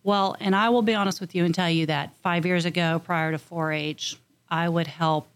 Well, 0.04 0.36
and 0.40 0.56
I 0.56 0.70
will 0.70 0.82
be 0.82 0.94
honest 0.94 1.20
with 1.20 1.36
you 1.36 1.46
and 1.46 1.54
tell 1.54 1.70
you 1.70 1.88
that 1.88 2.14
five 2.22 2.46
years 2.46 2.66
ago, 2.66 3.02
prior 3.04 3.32
to 3.32 3.38
4 3.38 3.72
H, 3.72 4.18
I 4.50 4.70
would 4.70 4.88
help, 4.88 5.28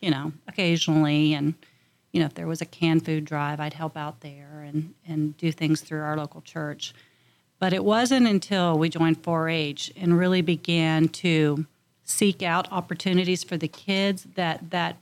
you 0.00 0.10
know, 0.10 0.32
occasionally. 0.48 1.34
And, 1.34 1.54
you 2.12 2.20
know, 2.20 2.26
if 2.26 2.34
there 2.34 2.46
was 2.46 2.60
a 2.60 2.66
canned 2.66 3.04
food 3.04 3.24
drive, 3.24 3.60
I'd 3.60 3.74
help 3.74 3.96
out 3.96 4.20
there 4.20 4.64
and, 4.66 4.94
and 5.06 5.36
do 5.36 5.52
things 5.52 5.80
through 5.80 6.02
our 6.02 6.16
local 6.16 6.40
church. 6.40 6.94
But 7.58 7.72
it 7.72 7.84
wasn't 7.84 8.26
until 8.26 8.78
we 8.78 8.88
joined 8.88 9.22
4 9.22 9.48
H 9.48 9.92
and 9.96 10.18
really 10.18 10.42
began 10.42 11.08
to 11.08 11.66
seek 12.04 12.42
out 12.42 12.70
opportunities 12.70 13.42
for 13.42 13.56
the 13.56 13.68
kids 13.68 14.26
that 14.34 14.70
that 14.70 14.96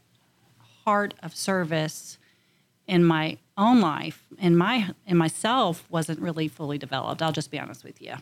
heart 0.85 1.15
of 1.23 1.35
service 1.35 2.19
in 2.87 3.05
my 3.05 3.37
own 3.57 3.81
life 3.81 4.25
and 4.39 4.57
my 4.57 4.91
in 5.07 5.17
myself 5.17 5.87
wasn't 5.91 6.19
really 6.21 6.49
fully 6.49 6.79
developed. 6.79 7.23
I'll 7.23 7.33
just 7.33 7.51
be 7.51 7.59
honest 7.59 7.85
with 7.85 8.01
you. 8.01 8.15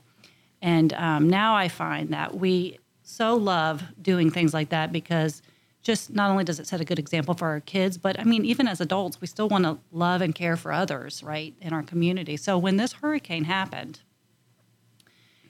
And 0.61 0.93
um, 0.95 1.29
now 1.29 1.55
I 1.57 1.69
find 1.69 2.11
that 2.11 2.37
we 2.37 2.79
so 3.13 3.35
love 3.35 3.83
doing 4.01 4.31
things 4.31 4.55
like 4.55 4.71
that 4.71 4.91
because 4.91 5.43
just 5.83 6.11
not 6.15 6.31
only 6.31 6.45
does 6.45 6.59
it 6.59 6.67
set 6.67 6.81
a 6.81 6.85
good 6.85 6.99
example 6.99 7.35
for 7.35 7.49
our 7.49 7.61
kids, 7.61 7.99
but 7.99 8.19
I 8.19 8.25
mean, 8.25 8.45
even 8.45 8.67
as 8.67 8.81
adults, 8.81 9.21
we 9.21 9.27
still 9.27 9.49
want 9.49 9.65
to 9.65 9.79
love 9.91 10.23
and 10.23 10.35
care 10.35 10.57
for 10.57 10.73
others, 10.73 11.23
right, 11.23 11.55
in 11.61 11.73
our 11.73 11.83
community. 11.83 12.37
So 12.37 12.57
when 12.57 12.77
this 12.77 12.95
hurricane 12.95 13.45
happened, 13.45 14.01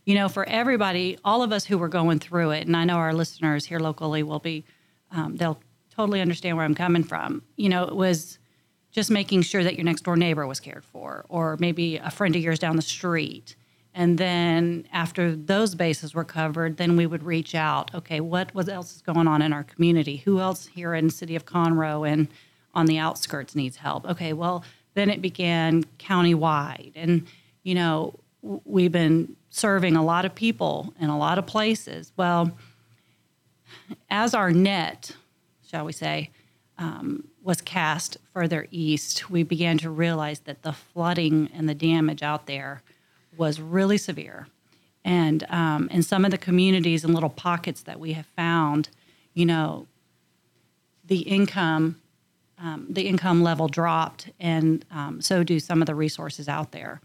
you 0.05 0.15
know, 0.15 0.29
for 0.29 0.49
everybody, 0.49 1.19
all 1.25 1.43
of 1.43 1.53
us 1.53 1.67
who 1.67 1.79
were 1.79 1.89
going 1.89 2.19
through 2.19 2.51
it, 2.51 2.67
and 2.67 2.77
I 2.77 2.85
know 2.85 2.97
our 2.97 3.13
listeners 3.13 3.67
here 3.67 3.79
locally 3.79 4.23
will 4.23 4.41
be, 4.41 4.65
um, 5.13 5.37
they'll 5.37 5.61
totally 5.91 6.21
understand 6.21 6.57
where 6.57 6.65
I'm 6.65 6.75
coming 6.75 7.05
from. 7.05 7.43
You 7.57 7.69
know, 7.69 7.85
it 7.85 7.95
was 7.95 8.39
just 8.91 9.11
making 9.11 9.43
sure 9.43 9.63
that 9.63 9.77
your 9.77 9.85
next 9.85 10.03
door 10.03 10.17
neighbor 10.17 10.47
was 10.47 10.59
cared 10.59 10.85
for, 10.85 11.27
or 11.29 11.57
maybe 11.61 11.99
a 11.99 12.11
friend 12.11 12.35
of 12.35 12.43
yours 12.43 12.59
down 12.59 12.77
the 12.77 12.83
street. 12.83 13.55
And 13.95 14.17
then 14.17 14.87
after 14.93 15.37
those 15.37 15.75
bases 15.75 16.15
were 16.15 16.25
covered, 16.25 16.79
then 16.79 16.97
we 16.97 17.07
would 17.07 17.23
reach 17.23 17.55
out. 17.55 17.95
Okay, 17.95 18.21
what 18.21 18.55
what 18.55 18.69
else 18.69 18.97
is 18.97 19.03
going 19.03 19.29
on 19.29 19.43
in 19.43 19.53
our 19.53 19.65
community? 19.65 20.17
Who 20.19 20.41
else 20.41 20.67
here 20.67 20.95
in 20.95 21.11
city 21.11 21.37
of 21.37 21.45
Conroe 21.45 22.09
and 22.09 22.29
on 22.75 22.87
the 22.87 22.99
outskirts 22.99 23.55
needs 23.55 23.77
help? 23.77 24.07
Okay, 24.07 24.33
well 24.33 24.65
then 24.95 25.11
it 25.11 25.21
began 25.23 25.85
countywide, 25.99 26.93
and 26.95 27.27
you 27.63 27.75
know 27.75 28.19
we've 28.43 28.93
been 28.93 29.37
serving 29.51 29.97
a 29.97 30.05
lot 30.05 30.25
of 30.25 30.35
people 30.35 30.95
in 30.99 31.11
a 31.11 31.19
lot 31.19 31.39
of 31.39 31.47
places. 31.47 32.13
Well, 32.17 32.57
as 34.11 34.35
our 34.35 34.51
net, 34.51 35.15
shall 35.67 35.85
we 35.85 35.93
say, 35.93 36.31
um, 36.79 37.29
was 37.43 37.61
cast 37.61 38.17
further 38.33 38.67
east, 38.71 39.31
we 39.31 39.43
began 39.43 39.79
to 39.79 39.91
realize 39.91 40.41
that 40.41 40.63
the 40.63 40.73
flooding 40.73 41.51
and 41.55 41.69
the 41.69 41.75
damage 41.75 42.23
out 42.23 42.47
there 42.47 42.83
was 43.37 43.61
really 43.61 43.99
severe. 43.99 44.47
And 45.05 45.45
um, 45.51 45.89
in 45.91 46.03
some 46.03 46.25
of 46.25 46.31
the 46.31 46.39
communities 46.39 47.05
and 47.05 47.13
little 47.15 47.31
pockets 47.31 47.83
that 47.83 47.99
we 47.99 48.13
have 48.13 48.27
found, 48.37 48.89
you 49.35 49.45
know, 49.45 49.87
the 51.05 51.21
income, 51.21 52.01
um, 52.59 52.87
the 52.89 53.09
income 53.09 53.43
level 53.43 53.67
dropped, 53.69 54.31
and 54.39 54.85
um, 54.91 55.21
so 55.21 55.43
do 55.43 55.59
some 55.59 55.83
of 55.83 55.87
the 55.87 55.95
resources 55.95 56.49
out 56.49 56.71
there. 56.73 57.01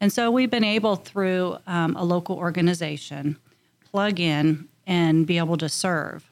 And 0.00 0.12
so 0.12 0.30
we've 0.30 0.50
been 0.50 0.64
able, 0.64 0.96
through 0.96 1.58
um, 1.66 1.96
a 1.96 2.04
local 2.04 2.36
organization, 2.36 3.36
plug 3.90 4.20
in 4.20 4.68
and 4.86 5.26
be 5.26 5.38
able 5.38 5.56
to 5.58 5.68
serve 5.68 6.30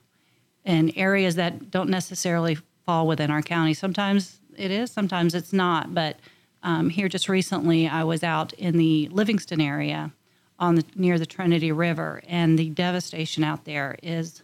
in 0.65 0.97
areas 0.97 1.35
that 1.37 1.71
don't 1.71 1.89
necessarily 1.89 2.59
fall 2.85 3.07
within 3.07 3.31
our 3.31 3.43
county. 3.43 3.75
Sometimes 3.75 4.41
it 4.57 4.71
is, 4.71 4.91
sometimes 4.91 5.35
it's 5.35 5.53
not. 5.53 5.95
But 5.95 6.19
um, 6.63 6.91
here 6.91 7.09
just 7.09 7.29
recently, 7.29 7.89
I 7.89 8.05
was 8.05 8.23
out 8.23 8.53
in 8.55 8.77
the 8.77 9.09
Livingston 9.09 9.61
area 9.61 10.13
on 10.59 10.75
the, 10.75 10.85
near 10.95 11.19
the 11.19 11.27
Trinity 11.27 11.73
River, 11.73 12.23
and 12.29 12.59
the 12.59 12.69
devastation 12.71 13.43
out 13.45 13.65
there 13.65 13.97
is 14.03 14.43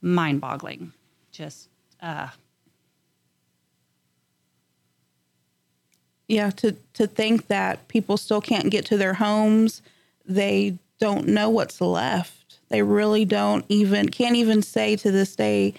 mind-boggling. 0.00 0.92
Just 1.30 1.68
uh, 2.02 2.28
yeah 6.32 6.50
to 6.50 6.72
to 6.94 7.06
think 7.06 7.48
that 7.48 7.86
people 7.88 8.16
still 8.16 8.40
can't 8.40 8.70
get 8.70 8.86
to 8.86 8.96
their 8.96 9.14
homes 9.14 9.82
they 10.24 10.78
don't 10.98 11.26
know 11.26 11.50
what's 11.50 11.80
left 11.80 12.58
they 12.70 12.82
really 12.82 13.24
don't 13.24 13.64
even 13.68 14.08
can't 14.08 14.36
even 14.36 14.62
say 14.62 14.96
to 14.96 15.10
this 15.10 15.36
day 15.36 15.74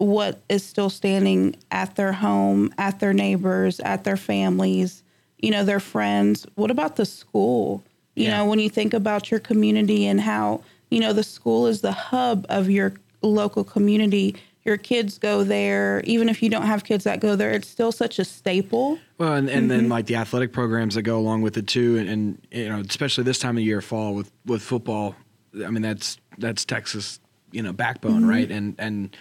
what 0.00 0.40
is 0.48 0.64
still 0.64 0.88
standing 0.88 1.54
at 1.70 1.94
their 1.96 2.12
home, 2.12 2.72
at 2.78 3.00
their 3.00 3.12
neighbors, 3.12 3.80
at 3.80 4.02
their 4.02 4.16
families, 4.16 5.02
you 5.38 5.50
know, 5.50 5.62
their 5.62 5.78
friends. 5.78 6.46
What 6.54 6.70
about 6.70 6.96
the 6.96 7.04
school? 7.04 7.84
You 8.16 8.24
Yeah. 8.24 8.38
know, 8.38 8.46
when 8.46 8.60
you 8.60 8.70
think 8.70 8.94
about 8.94 9.30
your 9.30 9.40
community 9.40 10.06
and 10.06 10.18
how, 10.18 10.62
you 10.90 11.00
know, 11.00 11.12
the 11.12 11.22
school 11.22 11.66
is 11.66 11.82
the 11.82 11.92
hub 11.92 12.46
of 12.48 12.70
your 12.70 12.94
local 13.20 13.62
community. 13.62 14.36
Your 14.64 14.78
kids 14.78 15.18
go 15.18 15.44
there, 15.44 16.00
even 16.04 16.30
if 16.30 16.42
you 16.42 16.48
don't 16.48 16.66
have 16.66 16.82
kids 16.82 17.04
that 17.04 17.20
go 17.20 17.36
there, 17.36 17.50
it's 17.50 17.68
still 17.68 17.92
such 17.92 18.18
a 18.18 18.24
staple. 18.24 18.98
Well, 19.18 19.34
and, 19.34 19.50
and 19.50 19.70
then 19.70 19.82
mm-hmm. 19.82 19.92
like 19.92 20.06
the 20.06 20.16
athletic 20.16 20.50
programs 20.52 20.94
that 20.94 21.02
go 21.02 21.18
along 21.18 21.42
with 21.42 21.58
it 21.58 21.66
too, 21.66 21.98
and, 21.98 22.08
and 22.08 22.46
you 22.50 22.70
know, 22.70 22.80
especially 22.80 23.24
this 23.24 23.38
time 23.38 23.58
of 23.58 23.62
year, 23.62 23.82
fall 23.82 24.14
with 24.14 24.30
with 24.46 24.62
football. 24.62 25.14
I 25.54 25.68
mean, 25.70 25.82
that's 25.82 26.18
that's 26.38 26.64
Texas, 26.64 27.20
you 27.52 27.62
know, 27.62 27.72
backbone, 27.72 28.20
mm-hmm. 28.22 28.30
right? 28.30 28.50
And 28.50 28.74
and 28.78 29.16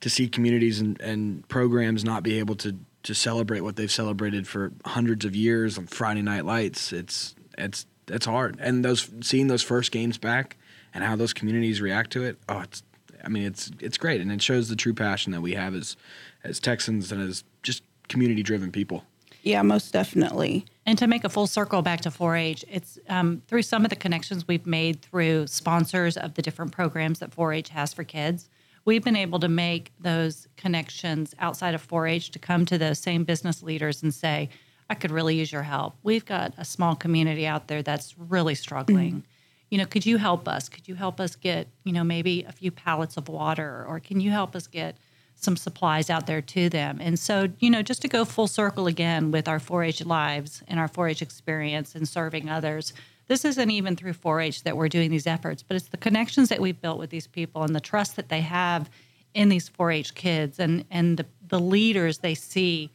to 0.00 0.10
see 0.10 0.28
communities 0.28 0.80
and, 0.80 1.00
and 1.00 1.48
programs 1.48 2.04
not 2.04 2.22
be 2.22 2.38
able 2.38 2.56
to 2.56 2.78
to 3.04 3.14
celebrate 3.14 3.60
what 3.60 3.76
they've 3.76 3.90
celebrated 3.90 4.46
for 4.46 4.72
hundreds 4.84 5.24
of 5.24 5.34
years 5.34 5.78
on 5.78 5.86
Friday 5.86 6.22
night 6.22 6.44
lights, 6.44 6.92
it's 6.92 7.34
it's 7.58 7.86
it's 8.08 8.26
hard. 8.26 8.58
And 8.60 8.84
those 8.84 9.10
seeing 9.20 9.48
those 9.48 9.62
first 9.62 9.92
games 9.92 10.18
back 10.18 10.56
and 10.94 11.02
how 11.02 11.16
those 11.16 11.32
communities 11.32 11.80
react 11.80 12.12
to 12.12 12.24
it, 12.24 12.38
oh, 12.48 12.60
it's 12.60 12.82
I 13.24 13.28
mean, 13.28 13.44
it's 13.44 13.70
it's 13.80 13.98
great, 13.98 14.20
and 14.20 14.30
it 14.32 14.42
shows 14.42 14.68
the 14.68 14.76
true 14.76 14.94
passion 14.94 15.32
that 15.32 15.40
we 15.40 15.54
have 15.54 15.74
as 15.74 15.96
as 16.44 16.60
Texans 16.60 17.12
and 17.12 17.22
as 17.22 17.44
just 17.62 17.82
community 18.08 18.42
driven 18.42 18.72
people. 18.72 19.04
Yeah, 19.42 19.62
most 19.62 19.92
definitely. 19.92 20.64
And 20.86 20.96
to 20.98 21.06
make 21.06 21.24
a 21.24 21.28
full 21.28 21.46
circle 21.46 21.82
back 21.82 22.00
to 22.02 22.10
4-H, 22.10 22.64
it's 22.68 22.98
um, 23.08 23.42
through 23.46 23.62
some 23.62 23.84
of 23.84 23.90
the 23.90 23.96
connections 23.96 24.46
we've 24.46 24.66
made 24.66 25.02
through 25.02 25.46
sponsors 25.48 26.16
of 26.16 26.34
the 26.34 26.42
different 26.42 26.72
programs 26.72 27.18
that 27.20 27.34
4-H 27.34 27.68
has 27.70 27.92
for 27.92 28.04
kids. 28.04 28.48
We've 28.84 29.02
been 29.02 29.16
able 29.16 29.38
to 29.40 29.48
make 29.48 29.92
those 30.00 30.48
connections 30.56 31.34
outside 31.38 31.74
of 31.74 31.86
4-H 31.86 32.30
to 32.32 32.38
come 32.38 32.66
to 32.66 32.78
those 32.78 32.98
same 32.98 33.24
business 33.24 33.62
leaders 33.62 34.02
and 34.02 34.12
say, 34.12 34.48
"I 34.90 34.94
could 34.94 35.12
really 35.12 35.36
use 35.36 35.52
your 35.52 35.62
help. 35.62 35.94
We've 36.02 36.24
got 36.24 36.52
a 36.58 36.64
small 36.64 36.96
community 36.96 37.46
out 37.46 37.68
there 37.68 37.82
that's 37.82 38.16
really 38.18 38.56
struggling. 38.56 39.24
You 39.70 39.78
know, 39.78 39.86
could 39.86 40.04
you 40.04 40.18
help 40.18 40.48
us? 40.48 40.68
Could 40.68 40.88
you 40.88 40.96
help 40.96 41.20
us 41.20 41.36
get, 41.36 41.68
you 41.84 41.92
know, 41.92 42.04
maybe 42.04 42.42
a 42.42 42.52
few 42.52 42.72
pallets 42.72 43.16
of 43.16 43.28
water, 43.28 43.84
or 43.88 44.00
can 44.00 44.20
you 44.20 44.30
help 44.30 44.56
us 44.56 44.66
get?" 44.66 44.96
Some 45.42 45.56
supplies 45.56 46.08
out 46.08 46.26
there 46.26 46.40
to 46.40 46.68
them. 46.68 46.98
And 47.00 47.18
so, 47.18 47.48
you 47.58 47.68
know, 47.68 47.82
just 47.82 48.02
to 48.02 48.08
go 48.08 48.24
full 48.24 48.46
circle 48.46 48.86
again 48.86 49.30
with 49.30 49.48
our 49.48 49.58
4 49.58 49.84
H 49.84 50.04
lives 50.04 50.62
and 50.68 50.78
our 50.78 50.88
4 50.88 51.08
H 51.08 51.22
experience 51.22 51.94
and 51.94 52.08
serving 52.08 52.48
others, 52.48 52.92
this 53.26 53.44
isn't 53.44 53.70
even 53.70 53.96
through 53.96 54.12
4 54.12 54.40
H 54.40 54.62
that 54.62 54.76
we're 54.76 54.88
doing 54.88 55.10
these 55.10 55.26
efforts, 55.26 55.62
but 55.62 55.76
it's 55.76 55.88
the 55.88 55.96
connections 55.96 56.48
that 56.48 56.60
we've 56.60 56.80
built 56.80 56.98
with 56.98 57.10
these 57.10 57.26
people 57.26 57.62
and 57.62 57.74
the 57.74 57.80
trust 57.80 58.16
that 58.16 58.28
they 58.28 58.40
have 58.40 58.88
in 59.34 59.48
these 59.48 59.68
4 59.68 59.90
H 59.90 60.14
kids 60.14 60.58
and, 60.58 60.84
and 60.90 61.16
the, 61.16 61.26
the 61.48 61.58
leaders 61.58 62.18
they 62.18 62.34
see 62.34 62.90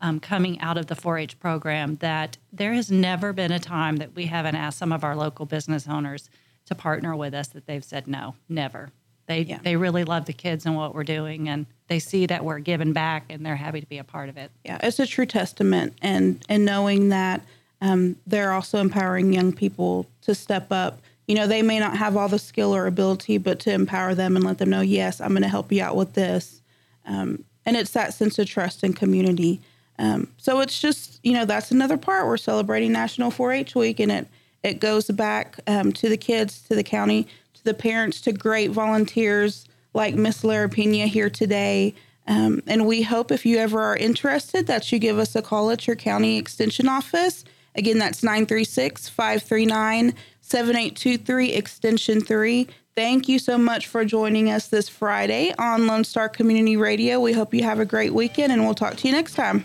um, 0.00 0.18
coming 0.18 0.60
out 0.60 0.76
of 0.76 0.86
the 0.86 0.96
4 0.96 1.18
H 1.18 1.38
program 1.38 1.96
that 1.96 2.36
there 2.52 2.72
has 2.72 2.90
never 2.90 3.32
been 3.32 3.52
a 3.52 3.60
time 3.60 3.96
that 3.96 4.14
we 4.14 4.26
haven't 4.26 4.56
asked 4.56 4.78
some 4.78 4.92
of 4.92 5.04
our 5.04 5.14
local 5.14 5.46
business 5.46 5.86
owners 5.86 6.28
to 6.66 6.74
partner 6.74 7.14
with 7.14 7.34
us 7.34 7.48
that 7.48 7.66
they've 7.66 7.84
said 7.84 8.08
no, 8.08 8.34
never. 8.48 8.90
They, 9.26 9.42
Yeah. 9.42 9.58
they 9.62 9.76
really 9.76 10.04
love 10.04 10.24
the 10.26 10.32
kids 10.32 10.66
and 10.66 10.76
what 10.76 10.94
we're 10.94 11.04
doing, 11.04 11.48
and 11.48 11.66
they 11.88 11.98
see 11.98 12.26
that 12.26 12.44
we're 12.44 12.58
giving 12.58 12.92
back, 12.92 13.26
and 13.30 13.44
they're 13.44 13.56
happy 13.56 13.80
to 13.80 13.86
be 13.86 13.98
a 13.98 14.04
part 14.04 14.28
of 14.28 14.36
it. 14.36 14.50
yeah, 14.64 14.78
it's 14.82 14.98
a 14.98 15.06
true 15.06 15.26
testament, 15.26 15.94
and 16.02 16.44
and 16.48 16.64
knowing 16.64 17.08
that 17.10 17.42
um, 17.80 18.16
they're 18.26 18.52
also 18.52 18.78
empowering 18.78 19.32
young 19.32 19.52
people 19.52 20.06
to 20.22 20.34
step 20.34 20.68
up. 20.70 21.00
You 21.28 21.34
know, 21.36 21.46
they 21.46 21.62
may 21.62 21.78
not 21.78 21.96
have 21.96 22.16
all 22.16 22.28
the 22.28 22.38
skill 22.38 22.74
or 22.74 22.86
ability, 22.86 23.38
but 23.38 23.58
to 23.60 23.72
empower 23.72 24.14
them 24.14 24.36
and 24.36 24.44
let 24.44 24.58
them 24.58 24.70
know, 24.70 24.80
yes, 24.80 25.20
I'm 25.20 25.30
going 25.30 25.42
to 25.42 25.48
help 25.48 25.70
you 25.72 25.82
out 25.82 25.96
with 25.96 26.14
this, 26.14 26.60
um, 27.06 27.44
and 27.64 27.76
it's 27.76 27.92
that 27.92 28.12
sense 28.14 28.38
of 28.38 28.48
trust 28.48 28.82
and 28.82 28.94
community. 28.96 29.60
Um, 29.98 30.28
so 30.36 30.60
it's 30.60 30.80
just 30.80 31.20
you 31.22 31.32
know 31.32 31.44
that's 31.44 31.70
another 31.70 31.96
part. 31.96 32.26
We're 32.26 32.36
celebrating 32.38 32.92
National 32.92 33.30
4-H 33.30 33.74
Week, 33.76 34.00
and 34.00 34.10
it 34.10 34.26
it 34.62 34.80
goes 34.80 35.08
back 35.10 35.58
um, 35.66 35.92
to 35.92 36.08
the 36.08 36.16
kids, 36.16 36.60
to 36.68 36.74
the 36.76 36.84
county, 36.84 37.26
the 37.64 37.74
parents, 37.74 38.20
to 38.22 38.32
great 38.32 38.70
volunteers 38.70 39.66
like 39.94 40.14
Miss 40.14 40.44
Lara 40.44 40.68
Pena 40.68 41.06
here 41.06 41.30
today. 41.30 41.94
Um, 42.26 42.62
and 42.66 42.86
we 42.86 43.02
hope 43.02 43.32
if 43.32 43.44
you 43.44 43.58
ever 43.58 43.80
are 43.82 43.96
interested 43.96 44.66
that 44.66 44.90
you 44.92 44.98
give 44.98 45.18
us 45.18 45.34
a 45.34 45.42
call 45.42 45.70
at 45.70 45.86
your 45.86 45.96
county 45.96 46.38
extension 46.38 46.88
office. 46.88 47.44
Again, 47.74 47.98
that's 47.98 48.22
936 48.22 49.08
539 49.08 50.14
7823, 50.40 51.52
extension 51.52 52.20
3. 52.20 52.68
Thank 52.94 53.28
you 53.28 53.38
so 53.38 53.56
much 53.56 53.86
for 53.86 54.04
joining 54.04 54.50
us 54.50 54.68
this 54.68 54.88
Friday 54.88 55.54
on 55.58 55.86
Lone 55.86 56.04
Star 56.04 56.28
Community 56.28 56.76
Radio. 56.76 57.20
We 57.20 57.32
hope 57.32 57.54
you 57.54 57.62
have 57.62 57.80
a 57.80 57.86
great 57.86 58.12
weekend, 58.12 58.52
and 58.52 58.62
we'll 58.64 58.74
talk 58.74 58.96
to 58.96 59.08
you 59.08 59.14
next 59.14 59.34
time. 59.34 59.64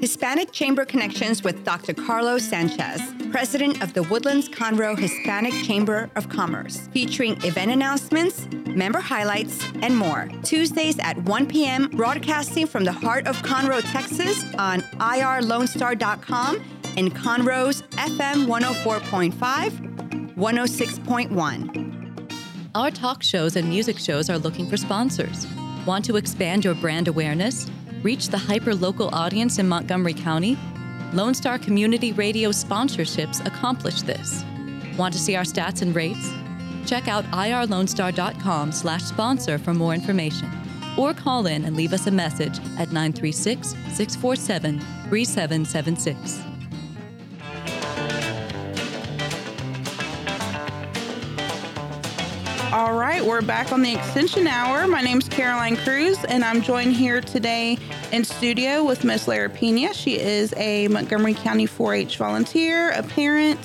Hispanic 0.00 0.50
Chamber 0.50 0.86
Connections 0.86 1.44
with 1.44 1.62
Dr. 1.62 1.92
Carlos 1.92 2.42
Sanchez, 2.42 3.02
president 3.30 3.82
of 3.82 3.92
the 3.92 4.02
Woodlands 4.04 4.48
Conroe 4.48 4.98
Hispanic 4.98 5.52
Chamber 5.66 6.08
of 6.16 6.30
Commerce, 6.30 6.88
featuring 6.88 7.32
event 7.44 7.70
announcements, 7.70 8.48
member 8.66 9.00
highlights, 9.00 9.62
and 9.82 9.94
more. 9.94 10.30
Tuesdays 10.42 10.98
at 11.00 11.18
1 11.24 11.48
p.m., 11.48 11.90
broadcasting 11.90 12.66
from 12.66 12.84
the 12.84 12.92
heart 12.92 13.26
of 13.26 13.36
Conroe, 13.42 13.82
Texas 13.92 14.42
on 14.56 14.80
irlonestar.com 14.80 16.64
and 16.96 17.14
Conroe's 17.14 17.82
FM 17.82 18.46
104.5, 18.46 20.34
106.1. 20.34 22.70
Our 22.74 22.90
talk 22.90 23.22
shows 23.22 23.56
and 23.56 23.68
music 23.68 23.98
shows 23.98 24.30
are 24.30 24.38
looking 24.38 24.70
for 24.70 24.78
sponsors. 24.78 25.46
Want 25.84 26.06
to 26.06 26.16
expand 26.16 26.64
your 26.64 26.74
brand 26.74 27.08
awareness? 27.08 27.70
Reach 28.02 28.28
the 28.28 28.38
hyper 28.38 28.74
local 28.74 29.14
audience 29.14 29.58
in 29.58 29.68
Montgomery 29.68 30.14
County? 30.14 30.56
Lone 31.12 31.34
Star 31.34 31.58
Community 31.58 32.12
Radio 32.12 32.50
sponsorships 32.50 33.44
accomplish 33.44 34.02
this. 34.02 34.42
Want 34.96 35.12
to 35.12 35.20
see 35.20 35.36
our 35.36 35.44
stats 35.44 35.82
and 35.82 35.94
rates? 35.94 36.32
Check 36.86 37.08
out 37.08 37.24
irlonestar.com 37.26 38.72
slash 38.72 39.02
sponsor 39.02 39.58
for 39.58 39.74
more 39.74 39.92
information. 39.92 40.50
Or 40.96 41.12
call 41.12 41.46
in 41.46 41.64
and 41.66 41.76
leave 41.76 41.92
us 41.92 42.06
a 42.06 42.10
message 42.10 42.58
at 42.78 42.90
936 42.90 43.68
647 43.68 44.80
3776. 44.80 46.49
All 52.80 52.94
right, 52.94 53.22
we're 53.22 53.42
back 53.42 53.72
on 53.72 53.82
the 53.82 53.92
extension 53.92 54.46
hour. 54.46 54.86
My 54.86 55.02
name's 55.02 55.28
Caroline 55.28 55.76
Cruz, 55.76 56.16
and 56.24 56.42
I'm 56.42 56.62
joined 56.62 56.94
here 56.94 57.20
today 57.20 57.76
in 58.10 58.24
studio 58.24 58.84
with 58.84 59.04
Miss 59.04 59.28
Lara 59.28 59.50
Pena. 59.50 59.92
She 59.92 60.18
is 60.18 60.54
a 60.56 60.88
Montgomery 60.88 61.34
County 61.34 61.66
4-H 61.66 62.16
volunteer, 62.16 62.92
a 62.92 63.02
parent, 63.02 63.60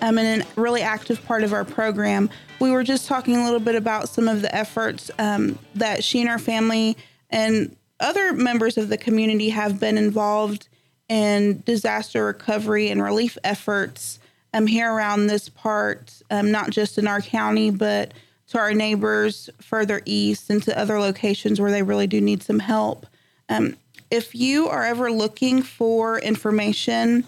um, 0.00 0.16
and 0.16 0.42
a 0.42 0.46
really 0.58 0.80
active 0.80 1.22
part 1.26 1.44
of 1.44 1.52
our 1.52 1.66
program. 1.66 2.30
We 2.58 2.70
were 2.70 2.82
just 2.82 3.06
talking 3.06 3.36
a 3.36 3.44
little 3.44 3.60
bit 3.60 3.74
about 3.74 4.08
some 4.08 4.28
of 4.28 4.40
the 4.40 4.52
efforts 4.54 5.10
um, 5.18 5.58
that 5.74 6.02
she 6.02 6.22
and 6.22 6.30
her 6.30 6.38
family 6.38 6.96
and 7.28 7.76
other 8.00 8.32
members 8.32 8.78
of 8.78 8.88
the 8.88 8.96
community 8.96 9.50
have 9.50 9.78
been 9.78 9.98
involved 9.98 10.68
in 11.10 11.62
disaster 11.66 12.24
recovery 12.24 12.88
and 12.88 13.02
relief 13.02 13.36
efforts 13.44 14.20
um, 14.54 14.66
here 14.66 14.90
around 14.90 15.26
this 15.26 15.50
part, 15.50 16.22
um, 16.30 16.50
not 16.50 16.70
just 16.70 16.96
in 16.96 17.06
our 17.06 17.20
county, 17.20 17.70
but 17.70 18.14
to 18.48 18.58
our 18.58 18.74
neighbors 18.74 19.50
further 19.60 20.02
east 20.04 20.50
and 20.50 20.62
to 20.62 20.78
other 20.78 21.00
locations 21.00 21.60
where 21.60 21.70
they 21.70 21.82
really 21.82 22.06
do 22.06 22.20
need 22.20 22.42
some 22.42 22.58
help. 22.58 23.06
Um, 23.48 23.76
if 24.10 24.34
you 24.34 24.68
are 24.68 24.84
ever 24.84 25.10
looking 25.10 25.62
for 25.62 26.18
information 26.18 27.24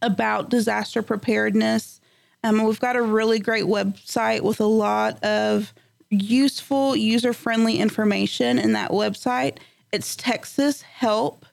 about 0.00 0.50
disaster 0.50 1.02
preparedness, 1.02 2.00
um, 2.44 2.62
we've 2.64 2.80
got 2.80 2.96
a 2.96 3.02
really 3.02 3.38
great 3.38 3.64
website 3.64 4.40
with 4.40 4.60
a 4.60 4.66
lot 4.66 5.22
of 5.22 5.72
useful, 6.10 6.96
user 6.96 7.32
friendly 7.32 7.78
information 7.78 8.58
in 8.58 8.72
that 8.72 8.90
website. 8.90 9.58
It's 9.92 10.16
texashelp.org. 10.16 11.46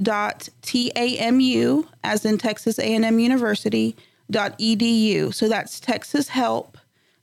dot 0.00 0.48
tamu 0.62 1.84
as 2.04 2.24
in 2.24 2.38
Texas 2.38 2.78
A&M 2.78 3.18
University 3.18 3.96
dot 4.30 4.56
edu. 4.58 5.34
So 5.34 5.48
that's 5.48 5.80
Texas 5.80 6.28
Help 6.28 6.77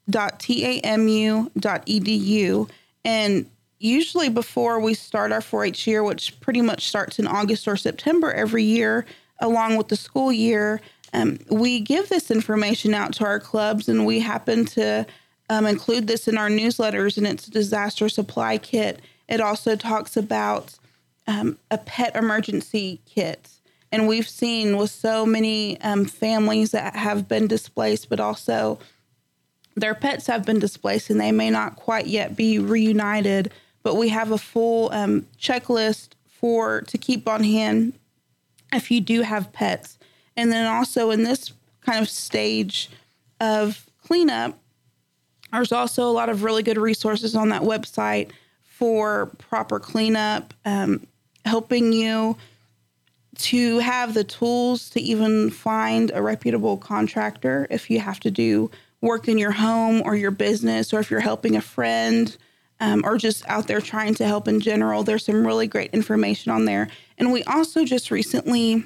dot 0.09 0.39
tamu 0.39 1.49
dot 1.57 1.85
edu. 1.85 2.69
And 3.03 3.49
usually 3.79 4.29
before 4.29 4.79
we 4.79 4.93
start 4.93 5.31
our 5.31 5.41
4-H 5.41 5.87
year, 5.87 6.03
which 6.03 6.39
pretty 6.39 6.61
much 6.61 6.87
starts 6.87 7.19
in 7.19 7.27
August 7.27 7.67
or 7.67 7.77
September 7.77 8.31
every 8.31 8.63
year, 8.63 9.05
along 9.39 9.77
with 9.77 9.89
the 9.89 9.95
school 9.95 10.31
year, 10.31 10.81
um, 11.13 11.39
we 11.49 11.79
give 11.79 12.09
this 12.09 12.29
information 12.29 12.93
out 12.93 13.13
to 13.13 13.25
our 13.25 13.39
clubs, 13.39 13.87
and 13.87 14.05
we 14.05 14.19
happen 14.19 14.65
to 14.65 15.05
um, 15.49 15.65
include 15.65 16.07
this 16.07 16.27
in 16.27 16.37
our 16.37 16.49
newsletters. 16.49 17.17
And 17.17 17.25
it's 17.27 17.47
a 17.47 17.51
disaster 17.51 18.09
supply 18.09 18.57
kit. 18.57 19.01
It 19.29 19.39
also 19.39 19.75
talks 19.75 20.17
about 20.17 20.77
um, 21.27 21.57
a 21.71 21.77
pet 21.77 22.15
emergency 22.15 23.01
kit. 23.05 23.49
And 23.91 24.07
we've 24.07 24.27
seen 24.27 24.77
with 24.77 24.91
so 24.91 25.25
many 25.25 25.79
um, 25.81 26.05
families 26.05 26.71
that 26.71 26.95
have 26.95 27.27
been 27.29 27.47
displaced, 27.47 28.09
but 28.09 28.19
also 28.19 28.79
their 29.75 29.95
pets 29.95 30.27
have 30.27 30.45
been 30.45 30.59
displaced 30.59 31.09
and 31.09 31.19
they 31.19 31.31
may 31.31 31.49
not 31.49 31.75
quite 31.75 32.07
yet 32.07 32.35
be 32.35 32.59
reunited. 32.59 33.51
But 33.83 33.95
we 33.95 34.09
have 34.09 34.31
a 34.31 34.37
full 34.37 34.91
um, 34.91 35.27
checklist 35.39 36.09
for 36.25 36.81
to 36.81 36.97
keep 36.97 37.27
on 37.27 37.43
hand 37.43 37.93
if 38.73 38.89
you 38.89 39.01
do 39.01 39.21
have 39.21 39.53
pets. 39.53 39.97
And 40.35 40.51
then 40.51 40.65
also 40.65 41.11
in 41.11 41.23
this 41.23 41.53
kind 41.81 41.99
of 41.99 42.09
stage 42.09 42.89
of 43.39 43.85
cleanup, 44.03 44.57
there's 45.51 45.71
also 45.71 46.03
a 46.03 46.11
lot 46.11 46.29
of 46.29 46.43
really 46.43 46.63
good 46.63 46.77
resources 46.77 47.35
on 47.35 47.49
that 47.49 47.61
website 47.61 48.31
for 48.63 49.27
proper 49.37 49.79
cleanup, 49.79 50.53
um, 50.65 51.05
helping 51.45 51.93
you 51.93 52.35
to 53.37 53.79
have 53.79 54.13
the 54.13 54.23
tools 54.23 54.89
to 54.89 55.01
even 55.01 55.49
find 55.49 56.11
a 56.13 56.21
reputable 56.21 56.77
contractor 56.77 57.67
if 57.69 57.89
you 57.89 57.99
have 57.99 58.19
to 58.21 58.31
do 58.31 58.71
work 59.05 59.27
in 59.27 59.37
your 59.37 59.51
home 59.51 60.01
or 60.03 60.15
your 60.15 60.31
business, 60.31 60.93
or 60.93 60.99
if 60.99 61.09
you're 61.09 61.19
helping 61.19 61.55
a 61.55 61.61
friend. 61.61 62.35
Um, 62.81 63.03
or 63.05 63.17
just 63.17 63.47
out 63.47 63.67
there 63.67 63.79
trying 63.79 64.15
to 64.15 64.27
help 64.27 64.49
in 64.49 64.59
general. 64.59 65.03
There's 65.03 65.23
some 65.23 65.47
really 65.47 65.65
great 65.65 65.91
information 65.93 66.51
on 66.51 66.65
there. 66.65 66.89
And 67.17 67.31
we 67.31 67.41
also 67.45 67.85
just 67.85 68.11
recently 68.11 68.83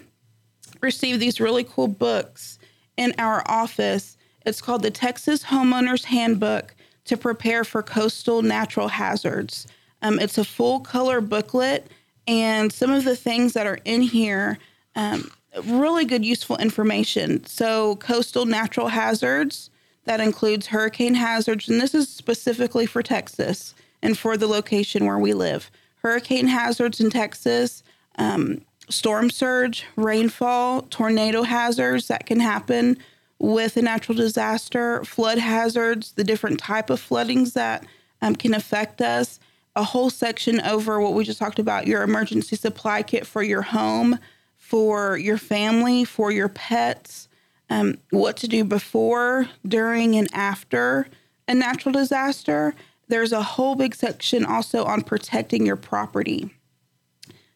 received 0.79 1.19
these 1.19 1.39
really 1.39 1.63
cool 1.63 1.87
books 1.87 2.59
in 2.97 3.15
our 3.17 3.43
office. 3.47 4.15
It's 4.45 4.61
called 4.61 4.83
the 4.83 4.91
Texas 4.91 5.43
Homeowners 5.43 6.03
Handbook 6.03 6.75
to 7.05 7.17
Prepare 7.17 7.63
for 7.63 7.81
Coastal 7.81 8.41
Natural 8.41 8.89
Hazards. 8.89 9.65
Um, 10.01 10.19
it's 10.19 10.37
a 10.37 10.45
full 10.45 10.79
color 10.79 11.21
booklet, 11.21 11.87
and 12.27 12.71
some 12.71 12.91
of 12.91 13.03
the 13.03 13.15
things 13.15 13.53
that 13.53 13.65
are 13.65 13.79
in 13.85 14.01
here, 14.01 14.59
um, 14.95 15.31
really 15.63 16.05
good, 16.05 16.23
useful 16.23 16.57
information. 16.57 17.45
So, 17.45 17.95
coastal 17.97 18.45
natural 18.45 18.89
hazards, 18.89 19.69
that 20.05 20.19
includes 20.19 20.67
hurricane 20.67 21.15
hazards, 21.15 21.69
and 21.69 21.79
this 21.79 21.93
is 21.93 22.09
specifically 22.09 22.85
for 22.85 23.03
Texas 23.03 23.75
and 24.01 24.17
for 24.17 24.37
the 24.37 24.47
location 24.47 25.05
where 25.05 25.19
we 25.19 25.33
live. 25.33 25.69
Hurricane 26.01 26.47
hazards 26.47 26.99
in 26.99 27.09
Texas, 27.09 27.83
um, 28.17 28.61
storm 28.89 29.29
surge, 29.29 29.85
rainfall, 29.95 30.83
tornado 30.83 31.43
hazards 31.43 32.07
that 32.07 32.25
can 32.25 32.39
happen 32.39 32.97
with 33.39 33.77
a 33.77 33.81
natural 33.81 34.17
disaster, 34.17 35.03
flood 35.05 35.37
hazards, 35.37 36.13
the 36.13 36.23
different 36.23 36.59
type 36.59 36.89
of 36.89 36.99
floodings 36.99 37.53
that 37.53 37.85
um, 38.21 38.35
can 38.35 38.53
affect 38.53 39.01
us. 39.01 39.39
A 39.75 39.83
whole 39.83 40.09
section 40.09 40.59
over 40.61 40.99
what 40.99 41.13
we 41.13 41.23
just 41.23 41.39
talked 41.39 41.59
about 41.59 41.87
your 41.87 42.03
emergency 42.03 42.55
supply 42.57 43.01
kit 43.01 43.25
for 43.25 43.43
your 43.43 43.61
home, 43.61 44.19
for 44.57 45.17
your 45.17 45.37
family, 45.37 46.03
for 46.03 46.31
your 46.31 46.49
pets, 46.49 47.28
um, 47.69 47.97
what 48.09 48.37
to 48.37 48.47
do 48.47 48.63
before, 48.63 49.47
during, 49.67 50.15
and 50.15 50.29
after 50.33 51.07
a 51.47 51.53
natural 51.53 51.93
disaster. 51.93 52.73
There's 53.07 53.31
a 53.31 53.41
whole 53.41 53.75
big 53.75 53.95
section 53.95 54.45
also 54.45 54.85
on 54.85 55.01
protecting 55.01 55.65
your 55.65 55.75
property, 55.75 56.55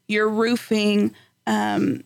your 0.07 0.27
roofing, 0.27 1.13
um, 1.45 2.03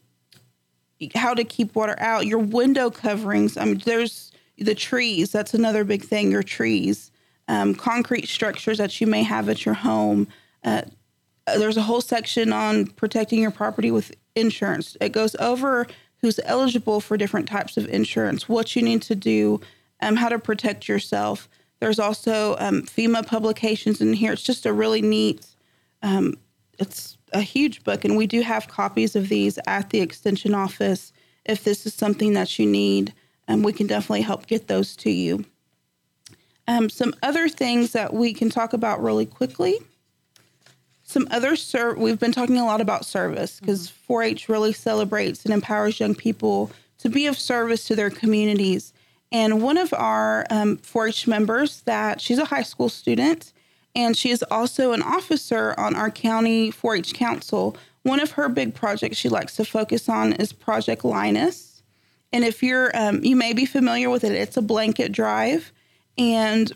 how 1.15 1.33
to 1.33 1.43
keep 1.43 1.75
water 1.75 1.95
out, 1.99 2.25
your 2.25 2.39
window 2.39 2.89
coverings. 2.89 3.55
I 3.57 3.65
mean, 3.65 3.81
there's 3.85 4.31
the 4.57 4.75
trees. 4.75 5.31
That's 5.31 5.53
another 5.53 5.83
big 5.83 6.03
thing. 6.03 6.31
Your 6.31 6.43
trees, 6.43 7.11
um, 7.47 7.73
concrete 7.75 8.27
structures 8.27 8.79
that 8.79 8.99
you 8.99 9.07
may 9.07 9.23
have 9.23 9.47
at 9.47 9.65
your 9.65 9.75
home. 9.75 10.27
Uh, 10.63 10.81
there's 11.45 11.77
a 11.77 11.81
whole 11.81 12.01
section 12.01 12.51
on 12.51 12.87
protecting 12.87 13.41
your 13.41 13.51
property 13.51 13.91
with 13.91 14.13
insurance. 14.35 14.97
It 14.99 15.13
goes 15.13 15.35
over 15.35 15.87
who's 16.27 16.41
eligible 16.43 16.99
for 16.99 17.15
different 17.15 17.47
types 17.47 17.77
of 17.77 17.87
insurance, 17.87 18.49
what 18.49 18.75
you 18.75 18.81
need 18.81 19.01
to 19.01 19.15
do, 19.15 19.61
um, 20.01 20.17
how 20.17 20.27
to 20.27 20.37
protect 20.37 20.85
yourself. 20.89 21.47
There's 21.79 21.99
also 21.99 22.57
um, 22.59 22.81
FEMA 22.81 23.25
publications 23.25 24.01
in 24.01 24.11
here. 24.11 24.33
It's 24.33 24.43
just 24.43 24.65
a 24.65 24.73
really 24.73 25.01
neat. 25.01 25.45
Um, 26.03 26.33
it's 26.79 27.17
a 27.31 27.39
huge 27.39 27.85
book, 27.85 28.03
and 28.03 28.17
we 28.17 28.27
do 28.27 28.41
have 28.41 28.67
copies 28.67 29.15
of 29.15 29.29
these 29.29 29.57
at 29.67 29.89
the 29.89 30.01
extension 30.01 30.53
office. 30.53 31.13
If 31.45 31.63
this 31.63 31.85
is 31.85 31.93
something 31.93 32.33
that 32.33 32.59
you 32.59 32.65
need, 32.65 33.13
um, 33.47 33.63
we 33.63 33.71
can 33.71 33.87
definitely 33.87 34.23
help 34.23 34.47
get 34.47 34.67
those 34.67 34.97
to 34.97 35.09
you. 35.09 35.45
Um, 36.67 36.89
some 36.89 37.13
other 37.23 37.47
things 37.47 37.93
that 37.93 38.13
we 38.13 38.33
can 38.33 38.49
talk 38.49 38.73
about 38.73 39.01
really 39.01 39.25
quickly. 39.25 39.79
Some 41.07 41.25
other 41.31 41.55
ser- 41.55 41.95
we've 41.95 42.19
been 42.19 42.33
talking 42.33 42.57
a 42.57 42.65
lot 42.65 42.81
about 42.81 43.05
service 43.05 43.61
because 43.61 43.89
4-H 44.09 44.49
really 44.49 44.73
celebrates 44.73 45.45
and 45.45 45.53
empowers 45.53 46.01
young 46.01 46.13
people 46.13 46.69
to 46.97 47.07
be 47.07 47.27
of 47.27 47.39
service 47.39 47.85
to 47.85 47.95
their 47.95 48.09
communities. 48.09 48.91
And 49.31 49.61
one 49.61 49.77
of 49.77 49.93
our 49.93 50.45
um, 50.49 50.75
4-H 50.79 51.25
members, 51.25 51.79
that 51.83 52.19
she's 52.19 52.39
a 52.39 52.45
high 52.45 52.61
school 52.61 52.89
student, 52.89 53.53
and 53.95 54.17
she 54.17 54.31
is 54.31 54.43
also 54.51 54.91
an 54.91 55.01
officer 55.01 55.73
on 55.77 55.95
our 55.95 56.11
county 56.11 56.73
4-H 56.73 57.13
council. 57.13 57.77
One 58.03 58.19
of 58.19 58.31
her 58.31 58.49
big 58.49 58.75
projects 58.75 59.15
she 59.15 59.29
likes 59.29 59.55
to 59.55 59.63
focus 59.63 60.09
on 60.09 60.33
is 60.33 60.51
Project 60.51 61.05
Linus. 61.05 61.83
And 62.33 62.43
if 62.43 62.61
you're, 62.61 62.91
um, 62.93 63.23
you 63.23 63.37
may 63.37 63.53
be 63.53 63.65
familiar 63.65 64.09
with 64.09 64.25
it, 64.25 64.33
it's 64.33 64.57
a 64.57 64.61
blanket 64.61 65.13
drive. 65.13 65.71
And 66.17 66.73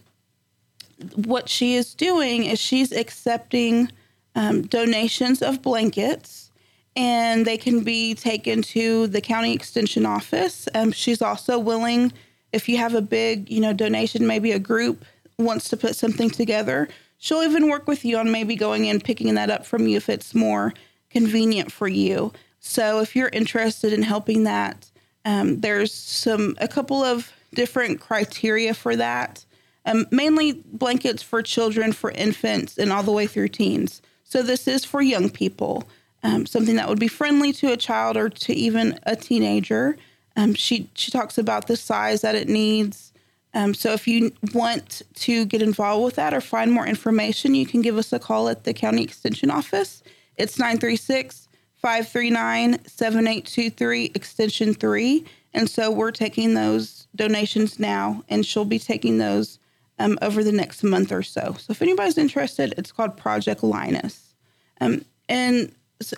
what 1.15 1.49
she 1.49 1.75
is 1.75 1.93
doing 1.93 2.45
is 2.45 2.59
she's 2.59 2.93
accepting 2.93 3.91
um, 4.35 4.63
donations 4.63 5.41
of 5.41 5.61
blankets 5.61 6.51
and 6.95 7.45
they 7.45 7.57
can 7.57 7.83
be 7.83 8.13
taken 8.13 8.61
to 8.61 9.07
the 9.07 9.21
county 9.21 9.53
extension 9.53 10.05
office. 10.05 10.67
Um, 10.75 10.91
she's 10.91 11.21
also 11.21 11.57
willing, 11.57 12.11
if 12.51 12.67
you 12.67 12.77
have 12.77 12.93
a 12.93 13.01
big, 13.01 13.49
you 13.49 13.61
know, 13.61 13.73
donation, 13.73 14.27
maybe 14.27 14.51
a 14.51 14.59
group 14.59 15.05
wants 15.37 15.69
to 15.69 15.77
put 15.77 15.95
something 15.95 16.29
together, 16.29 16.89
she'll 17.17 17.43
even 17.43 17.69
work 17.69 17.87
with 17.87 18.03
you 18.03 18.17
on 18.17 18.31
maybe 18.31 18.55
going 18.55 18.85
in 18.85 18.99
picking 18.99 19.33
that 19.35 19.49
up 19.49 19.65
from 19.65 19.87
you 19.87 19.97
if 19.97 20.09
it's 20.09 20.35
more 20.35 20.73
convenient 21.09 21.71
for 21.71 21.87
you. 21.87 22.33
So 22.59 22.99
if 22.99 23.15
you're 23.15 23.29
interested 23.29 23.93
in 23.93 24.03
helping 24.03 24.43
that, 24.43 24.91
um, 25.23 25.61
there's 25.61 25.93
some 25.93 26.55
a 26.59 26.67
couple 26.67 27.03
of 27.03 27.31
different 27.53 27.99
criteria 27.99 28.73
for 28.73 28.95
that. 28.95 29.45
Um, 29.85 30.05
mainly 30.11 30.63
blankets 30.65 31.23
for 31.23 31.41
children, 31.41 31.91
for 31.91 32.11
infants, 32.11 32.77
and 32.77 32.91
all 32.91 33.03
the 33.03 33.11
way 33.11 33.27
through 33.27 33.49
teens. 33.49 34.01
So 34.31 34.41
this 34.41 34.65
is 34.65 34.85
for 34.85 35.01
young 35.01 35.29
people, 35.29 35.83
um, 36.23 36.45
something 36.45 36.77
that 36.77 36.87
would 36.87 37.01
be 37.01 37.09
friendly 37.09 37.51
to 37.51 37.73
a 37.73 37.75
child 37.75 38.15
or 38.15 38.29
to 38.29 38.53
even 38.53 38.97
a 39.03 39.13
teenager. 39.13 39.97
Um, 40.37 40.53
she 40.53 40.89
she 40.93 41.11
talks 41.11 41.37
about 41.37 41.67
the 41.67 41.75
size 41.75 42.21
that 42.21 42.33
it 42.33 42.47
needs. 42.47 43.11
Um, 43.53 43.73
so 43.73 43.91
if 43.91 44.07
you 44.07 44.31
want 44.53 45.01
to 45.15 45.43
get 45.43 45.61
involved 45.61 46.05
with 46.05 46.15
that 46.15 46.33
or 46.33 46.39
find 46.39 46.71
more 46.71 46.87
information, 46.87 47.55
you 47.55 47.65
can 47.65 47.81
give 47.81 47.97
us 47.97 48.13
a 48.13 48.19
call 48.19 48.47
at 48.47 48.63
the 48.63 48.73
county 48.73 49.03
extension 49.03 49.51
office. 49.51 50.01
It's 50.37 50.57
936 50.57 51.49
539 51.75 52.85
7823 52.85 54.11
extension 54.15 54.73
3. 54.73 55.25
And 55.53 55.69
so 55.69 55.91
we're 55.91 56.11
taking 56.11 56.53
those 56.53 57.05
donations 57.17 57.79
now, 57.79 58.23
and 58.29 58.45
she'll 58.45 58.63
be 58.63 58.79
taking 58.79 59.17
those 59.17 59.59
um, 59.99 60.17
over 60.21 60.43
the 60.43 60.51
next 60.51 60.83
month 60.83 61.11
or 61.11 61.23
so. 61.23 61.55
So 61.59 61.71
if 61.71 61.81
anybody's 61.81 62.17
interested, 62.17 62.73
it's 62.77 62.91
called 62.91 63.17
Project 63.17 63.63
Linus. 63.63 64.33
Um, 64.79 65.05
and 65.29 65.71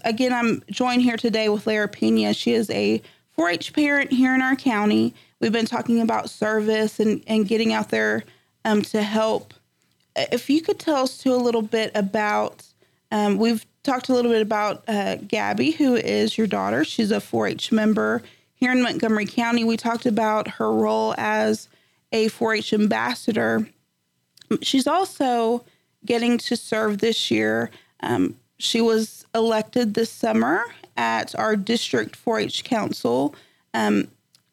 again, 0.04 0.34
I'm 0.34 0.64
joined 0.70 1.02
here 1.02 1.18
today 1.18 1.50
with 1.50 1.68
Lara 1.68 1.88
Pena. 1.88 2.34
She 2.34 2.54
is 2.54 2.70
a 2.70 3.02
4 3.32 3.50
H 3.50 3.74
parent 3.74 4.12
here 4.12 4.34
in 4.34 4.42
our 4.42 4.56
county. 4.56 5.14
We've 5.40 5.52
been 5.52 5.66
talking 5.66 6.00
about 6.00 6.30
service 6.30 7.00
and, 7.00 7.24
and 7.28 7.48
getting 7.48 7.74
out 7.74 7.90
there 7.90 8.24
um, 8.64 8.82
to 8.84 9.02
help. 9.02 9.54
If 10.16 10.50
you 10.50 10.62
could 10.62 10.80
tell 10.80 11.04
us 11.04 11.18
too 11.18 11.34
a 11.34 11.36
little 11.36 11.62
bit 11.62 11.92
about, 11.96 12.64
um, 13.12 13.38
we've 13.38 13.66
talked 13.84 14.10
a 14.10 14.14
little 14.14 14.32
bit 14.32 14.42
about 14.42 14.84
uh, 14.88 15.16
Gabby, 15.16 15.72
who 15.72 15.96
is 15.96 16.38
your 16.38 16.48
daughter. 16.48 16.86
She's 16.86 17.12
a 17.12 17.20
4 17.20 17.48
H 17.48 17.72
member 17.72 18.22
here 18.56 18.72
in 18.72 18.82
Montgomery 18.82 19.26
County. 19.26 19.64
We 19.64 19.76
talked 19.76 20.06
about 20.06 20.48
her 20.48 20.72
role 20.72 21.14
as 21.18 21.68
a 22.14 22.30
4 22.30 22.54
H 22.56 22.74
ambassador. 22.74 23.68
She's 24.62 24.88
also 24.88 25.66
getting 26.06 26.38
to 26.38 26.56
serve 26.56 27.00
this 27.00 27.30
year. 27.30 27.72
Um, 28.02 28.36
she 28.58 28.80
was 28.80 29.26
elected 29.36 29.94
this 29.94 30.12
summer 30.12 30.64
at 30.96 31.34
our 31.36 31.56
district 31.56 32.24
4-H 32.24 32.64
council 32.64 33.36
um, 33.74 34.08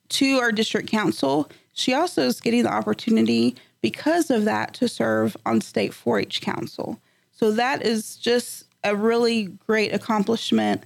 to 0.08 0.38
our 0.38 0.52
district 0.52 0.90
council. 0.90 1.50
She 1.72 1.94
also 1.94 2.22
is 2.22 2.40
getting 2.40 2.64
the 2.64 2.72
opportunity 2.72 3.56
because 3.82 4.30
of 4.30 4.44
that 4.44 4.74
to 4.74 4.88
serve 4.88 5.36
on 5.46 5.61
state 5.61 5.92
4-H 5.92 6.40
council. 6.40 7.00
So 7.30 7.52
that 7.52 7.84
is 7.84 8.16
just 8.16 8.64
a 8.84 8.96
really 8.96 9.44
great 9.66 9.92
accomplishment 9.94 10.84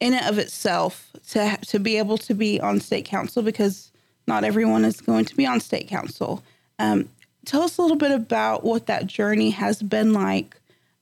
in 0.00 0.12
and 0.14 0.26
of 0.26 0.38
itself 0.38 1.10
to 1.30 1.56
to 1.66 1.78
be 1.78 1.96
able 1.96 2.18
to 2.18 2.34
be 2.34 2.60
on 2.60 2.80
state 2.80 3.06
council 3.06 3.42
because 3.42 3.90
not 4.26 4.44
everyone 4.44 4.84
is 4.84 5.00
going 5.00 5.24
to 5.26 5.36
be 5.36 5.46
on 5.46 5.60
state 5.60 5.88
council. 5.88 6.42
Um, 6.78 7.08
tell 7.44 7.62
us 7.62 7.78
a 7.78 7.82
little 7.82 7.96
bit 7.96 8.10
about 8.10 8.64
what 8.64 8.86
that 8.86 9.06
journey 9.06 9.50
has 9.50 9.82
been 9.82 10.12
like 10.12 10.60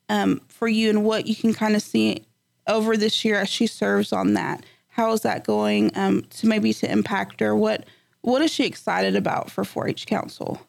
um, 0.08 0.40
for 0.48 0.68
you 0.68 0.90
and 0.90 1.04
what 1.04 1.26
you 1.26 1.34
can 1.34 1.54
kind 1.54 1.74
of 1.74 1.82
see 1.82 2.24
over 2.66 2.96
this 2.96 3.24
year 3.24 3.40
as 3.40 3.48
she 3.48 3.66
serves 3.66 4.12
on 4.12 4.34
that. 4.34 4.64
How 4.88 5.12
is 5.12 5.22
that 5.22 5.44
going 5.44 5.90
um, 5.96 6.22
to 6.30 6.46
maybe 6.46 6.72
to 6.74 6.90
impact 6.90 7.40
her? 7.40 7.54
What 7.54 7.84
what 8.20 8.40
is 8.40 8.50
she 8.50 8.64
excited 8.64 9.16
about 9.16 9.50
for 9.50 9.64
4-H 9.64 10.06
Council? 10.06 10.62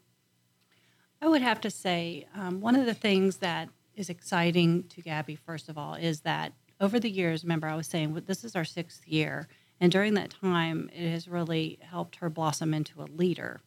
I 1.22 1.30
would 1.30 1.42
have 1.42 1.62
to 1.62 1.70
say 1.70 2.28
um, 2.36 2.60
one 2.60 2.76
of 2.76 2.86
the 2.86 2.94
things 2.94 3.38
that 3.38 3.70
is 3.96 4.10
exciting 4.10 4.84
to 4.90 5.02
Gabby, 5.02 5.36
first 5.36 5.70
of 5.70 5.78
all, 5.78 5.94
is 5.94 6.20
that 6.22 6.52
over 6.82 7.00
the 7.00 7.10
years, 7.10 7.44
remember 7.44 7.68
I 7.68 7.76
was 7.76 7.88
saying 7.88 8.22
this 8.26 8.44
is 8.44 8.58
our 8.58 8.66
sixth 8.66 9.08
year, 9.08 9.48
and 9.80 9.92
during 9.92 10.14
that 10.16 10.32
time, 10.42 10.90
it 10.94 11.10
has 11.10 11.28
really 11.28 11.80
helped 11.82 12.18
her 12.18 12.30
blossom 12.30 12.74
into 12.74 13.02
a 13.02 13.06
leader, 13.06 13.62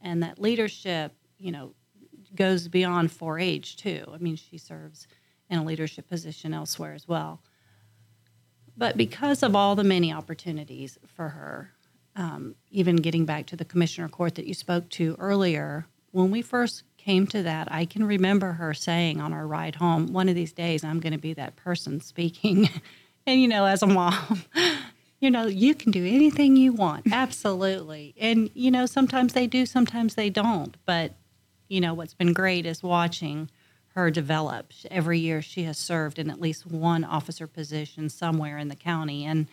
and 0.00 0.22
that 0.22 0.38
leadership, 0.38 1.12
you 1.38 1.52
know, 1.52 1.74
goes 2.34 2.68
beyond 2.68 3.10
4-H 3.10 3.76
too. 3.76 4.04
I 4.12 4.18
mean, 4.18 4.36
she 4.36 4.58
serves 4.58 5.06
in 5.48 5.58
a 5.58 5.64
leadership 5.64 6.08
position 6.08 6.54
elsewhere 6.54 6.94
as 6.94 7.06
well. 7.06 7.40
But 8.76 8.96
because 8.96 9.42
of 9.42 9.54
all 9.54 9.76
the 9.76 9.84
many 9.84 10.12
opportunities 10.12 10.98
for 11.06 11.28
her, 11.28 11.72
um, 12.16 12.54
even 12.70 12.96
getting 12.96 13.24
back 13.24 13.46
to 13.46 13.56
the 13.56 13.64
commissioner 13.64 14.08
court 14.08 14.34
that 14.34 14.46
you 14.46 14.54
spoke 14.54 14.88
to 14.90 15.16
earlier, 15.18 15.86
when 16.10 16.30
we 16.30 16.42
first 16.42 16.84
came 16.96 17.26
to 17.28 17.42
that, 17.42 17.70
I 17.70 17.84
can 17.84 18.04
remember 18.04 18.52
her 18.52 18.74
saying 18.74 19.20
on 19.20 19.32
our 19.32 19.46
ride 19.46 19.76
home, 19.76 20.12
one 20.12 20.28
of 20.28 20.34
these 20.34 20.52
days 20.52 20.84
I'm 20.84 21.00
going 21.00 21.12
to 21.12 21.18
be 21.18 21.34
that 21.34 21.56
person 21.56 22.00
speaking. 22.00 22.68
and, 23.26 23.40
you 23.40 23.48
know, 23.48 23.66
as 23.66 23.82
a 23.82 23.86
mom, 23.86 24.44
you 25.20 25.30
know, 25.30 25.46
you 25.46 25.74
can 25.74 25.90
do 25.90 26.04
anything 26.04 26.56
you 26.56 26.72
want. 26.72 27.06
Absolutely. 27.12 28.14
And, 28.18 28.50
you 28.54 28.70
know, 28.70 28.86
sometimes 28.86 29.32
they 29.32 29.46
do, 29.46 29.66
sometimes 29.66 30.14
they 30.14 30.30
don't. 30.30 30.76
But, 30.84 31.14
you 31.68 31.80
know, 31.80 31.94
what's 31.94 32.14
been 32.14 32.32
great 32.32 32.66
is 32.66 32.82
watching 32.82 33.50
her 33.94 34.10
develop. 34.10 34.72
Every 34.90 35.20
year 35.20 35.40
she 35.40 35.62
has 35.64 35.78
served 35.78 36.18
in 36.18 36.28
at 36.28 36.40
least 36.40 36.66
one 36.66 37.04
officer 37.04 37.46
position 37.46 38.08
somewhere 38.08 38.58
in 38.58 38.68
the 38.68 38.76
county. 38.76 39.24
And 39.24 39.46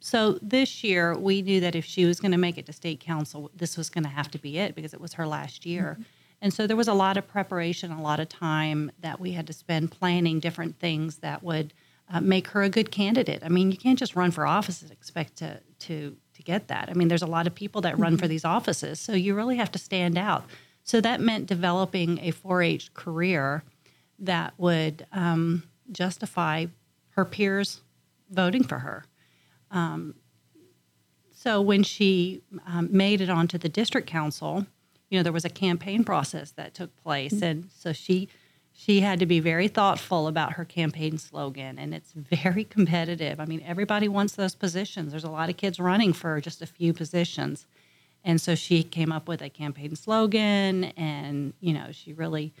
so 0.00 0.38
this 0.40 0.84
year 0.84 1.16
we 1.16 1.42
knew 1.42 1.60
that 1.60 1.74
if 1.74 1.84
she 1.84 2.04
was 2.04 2.20
going 2.20 2.32
to 2.32 2.38
make 2.38 2.56
it 2.56 2.66
to 2.66 2.72
state 2.72 3.00
council, 3.00 3.50
this 3.54 3.76
was 3.76 3.90
going 3.90 4.04
to 4.04 4.10
have 4.10 4.30
to 4.30 4.38
be 4.38 4.58
it 4.58 4.74
because 4.74 4.94
it 4.94 5.00
was 5.00 5.14
her 5.14 5.26
last 5.26 5.66
year. 5.66 5.94
Mm-hmm. 5.94 6.02
And 6.42 6.52
so 6.52 6.66
there 6.66 6.76
was 6.76 6.88
a 6.88 6.94
lot 6.94 7.16
of 7.16 7.26
preparation, 7.26 7.92
a 7.92 8.02
lot 8.02 8.20
of 8.20 8.28
time 8.28 8.90
that 9.00 9.20
we 9.20 9.32
had 9.32 9.46
to 9.46 9.52
spend 9.52 9.92
planning 9.92 10.40
different 10.40 10.78
things 10.78 11.18
that 11.18 11.42
would 11.42 11.72
uh, 12.12 12.20
make 12.20 12.48
her 12.48 12.62
a 12.62 12.68
good 12.68 12.90
candidate. 12.90 13.42
I 13.44 13.48
mean, 13.48 13.70
you 13.70 13.76
can't 13.76 13.98
just 13.98 14.14
run 14.14 14.30
for 14.30 14.46
office 14.46 14.82
and 14.82 14.90
expect 14.90 15.36
to 15.36 15.60
to 15.80 16.16
to 16.34 16.42
get 16.42 16.68
that. 16.68 16.88
I 16.88 16.94
mean, 16.94 17.08
there's 17.08 17.22
a 17.22 17.26
lot 17.26 17.46
of 17.46 17.54
people 17.54 17.80
that 17.82 17.98
run 17.98 18.16
for 18.16 18.24
mm-hmm. 18.24 18.30
these 18.30 18.44
offices, 18.44 19.00
so 19.00 19.12
you 19.12 19.34
really 19.34 19.56
have 19.56 19.72
to 19.72 19.78
stand 19.78 20.16
out. 20.16 20.44
So 20.84 21.00
that 21.00 21.20
meant 21.20 21.46
developing 21.46 22.18
a 22.18 22.32
4-H 22.32 22.92
career 22.92 23.62
that 24.18 24.52
would 24.58 25.06
um, 25.12 25.62
justify 25.92 26.66
her 27.10 27.24
peers 27.24 27.82
voting 28.30 28.64
for 28.64 28.80
her. 28.80 29.04
Um, 29.70 30.16
so 31.32 31.60
when 31.60 31.84
she 31.84 32.42
um, 32.66 32.88
made 32.90 33.20
it 33.20 33.30
onto 33.30 33.58
the 33.58 33.68
district 33.68 34.08
council, 34.08 34.66
you 35.12 35.18
know 35.18 35.22
there 35.22 35.32
was 35.32 35.44
a 35.44 35.50
campaign 35.50 36.04
process 36.04 36.52
that 36.52 36.72
took 36.72 36.96
place 36.96 37.34
mm-hmm. 37.34 37.44
and 37.44 37.70
so 37.76 37.92
she 37.92 38.28
she 38.72 39.00
had 39.00 39.18
to 39.20 39.26
be 39.26 39.40
very 39.40 39.68
thoughtful 39.68 40.26
about 40.26 40.54
her 40.54 40.64
campaign 40.64 41.18
slogan 41.18 41.78
and 41.78 41.94
it's 41.94 42.12
very 42.12 42.64
competitive. 42.64 43.40
I 43.40 43.44
mean 43.44 43.62
everybody 43.66 44.08
wants 44.08 44.34
those 44.34 44.54
positions. 44.54 45.12
There's 45.12 45.24
a 45.24 45.30
lot 45.30 45.50
of 45.50 45.56
kids 45.56 45.78
running 45.78 46.12
for 46.12 46.40
just 46.40 46.62
a 46.62 46.66
few 46.66 46.92
positions. 46.92 47.66
And 48.24 48.40
so 48.40 48.54
she 48.54 48.82
came 48.82 49.10
up 49.12 49.28
with 49.28 49.42
a 49.42 49.50
campaign 49.50 49.96
slogan 49.96 50.84
and 50.96 51.54
you 51.60 51.72
know 51.72 51.88
she 51.92 52.12
really 52.12 52.52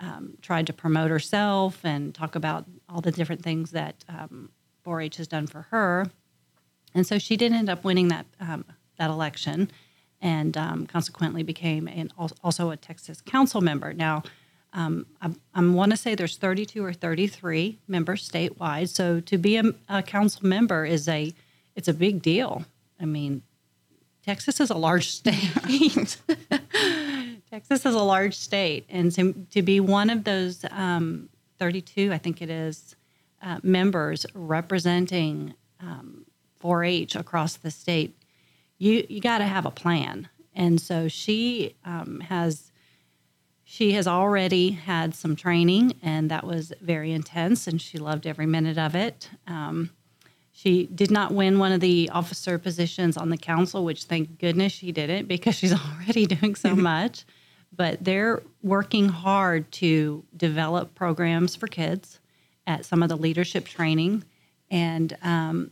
um, 0.00 0.38
tried 0.40 0.66
to 0.66 0.72
promote 0.72 1.10
herself 1.10 1.84
and 1.84 2.14
talk 2.14 2.34
about 2.34 2.64
all 2.88 3.00
the 3.00 3.12
different 3.12 3.42
things 3.42 3.72
that 3.72 4.02
um, 4.08 4.48
4-h 4.86 5.16
has 5.16 5.28
done 5.28 5.46
for 5.46 5.62
her. 5.70 6.06
And 6.94 7.06
so 7.06 7.18
she 7.18 7.36
did 7.36 7.52
end 7.52 7.68
up 7.68 7.84
winning 7.84 8.08
that 8.08 8.26
um, 8.40 8.64
that 8.96 9.10
election 9.10 9.70
and 10.20 10.56
um, 10.56 10.86
consequently 10.86 11.42
became 11.42 11.88
an, 11.88 12.12
also 12.42 12.70
a 12.70 12.76
Texas 12.76 13.20
council 13.20 13.60
member. 13.60 13.92
Now, 13.92 14.22
um, 14.72 15.06
I, 15.20 15.30
I 15.54 15.64
want 15.66 15.90
to 15.90 15.96
say 15.96 16.14
there's 16.14 16.36
32 16.36 16.84
or 16.84 16.92
33 16.92 17.78
members 17.88 18.28
statewide. 18.28 18.88
So 18.88 19.20
to 19.20 19.38
be 19.38 19.56
a, 19.56 19.64
a, 19.88 20.02
council 20.02 20.46
member 20.46 20.84
is 20.84 21.08
a 21.08 21.34
it's 21.74 21.88
a 21.88 21.94
big 21.94 22.22
deal. 22.22 22.64
I 23.00 23.04
mean, 23.04 23.42
Texas 24.24 24.60
is 24.60 24.70
a 24.70 24.76
large 24.76 25.08
state. 25.08 25.50
Texas 27.50 27.84
is 27.84 27.94
a 27.94 28.02
large 28.02 28.36
state, 28.36 28.86
and 28.88 29.10
to, 29.12 29.32
to 29.50 29.62
be 29.62 29.80
one 29.80 30.08
of 30.08 30.22
those 30.24 30.64
um, 30.70 31.28
32, 31.58 32.12
I 32.12 32.18
think 32.18 32.40
it 32.40 32.50
is, 32.50 32.94
uh, 33.42 33.58
members 33.62 34.24
representing 34.34 35.54
4-H 36.62 37.16
um, 37.16 37.20
across 37.20 37.56
the 37.56 37.70
state 37.70 38.14
you 38.80 39.06
you 39.08 39.20
got 39.20 39.38
to 39.38 39.44
have 39.44 39.66
a 39.66 39.70
plan. 39.70 40.28
And 40.52 40.80
so 40.80 41.06
she 41.06 41.76
um, 41.84 42.18
has 42.20 42.69
she 43.72 43.92
has 43.92 44.08
already 44.08 44.72
had 44.72 45.14
some 45.14 45.36
training, 45.36 45.92
and 46.02 46.28
that 46.28 46.44
was 46.44 46.72
very 46.80 47.12
intense, 47.12 47.68
and 47.68 47.80
she 47.80 47.98
loved 47.98 48.26
every 48.26 48.44
minute 48.44 48.76
of 48.76 48.96
it. 48.96 49.30
Um, 49.46 49.90
she 50.50 50.86
did 50.86 51.12
not 51.12 51.32
win 51.32 51.60
one 51.60 51.70
of 51.70 51.78
the 51.78 52.10
officer 52.12 52.58
positions 52.58 53.16
on 53.16 53.30
the 53.30 53.36
council, 53.36 53.84
which 53.84 54.06
thank 54.06 54.40
goodness 54.40 54.72
she 54.72 54.90
didn't 54.90 55.28
because 55.28 55.54
she's 55.54 55.72
already 55.86 56.26
doing 56.26 56.56
so 56.56 56.74
much. 56.74 57.24
But 57.72 58.02
they're 58.02 58.42
working 58.60 59.08
hard 59.08 59.70
to 59.74 60.24
develop 60.36 60.96
programs 60.96 61.54
for 61.54 61.68
kids 61.68 62.18
at 62.66 62.84
some 62.84 63.04
of 63.04 63.08
the 63.08 63.16
leadership 63.16 63.66
training. 63.66 64.24
And 64.68 65.16
um, 65.22 65.70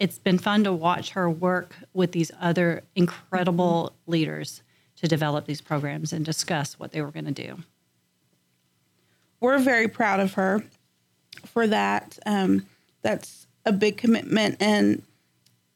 it's 0.00 0.18
been 0.18 0.38
fun 0.38 0.64
to 0.64 0.72
watch 0.72 1.10
her 1.10 1.30
work 1.30 1.76
with 1.94 2.10
these 2.10 2.32
other 2.40 2.82
incredible 2.96 3.92
leaders 4.08 4.64
to 5.00 5.08
develop 5.08 5.46
these 5.46 5.60
programs 5.60 6.12
and 6.12 6.24
discuss 6.24 6.78
what 6.78 6.92
they 6.92 7.02
were 7.02 7.10
going 7.10 7.24
to 7.24 7.30
do. 7.30 7.58
We're 9.40 9.58
very 9.58 9.88
proud 9.88 10.20
of 10.20 10.34
her 10.34 10.64
for 11.46 11.66
that. 11.66 12.18
Um, 12.26 12.66
that's 13.02 13.46
a 13.64 13.72
big 13.72 13.96
commitment. 13.96 14.56
And, 14.60 15.02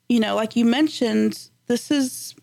you 0.09 0.19
know, 0.19 0.35
like 0.35 0.57
you 0.57 0.65
mentioned, 0.65 1.49
this 1.67 1.91
is, 1.91 2.35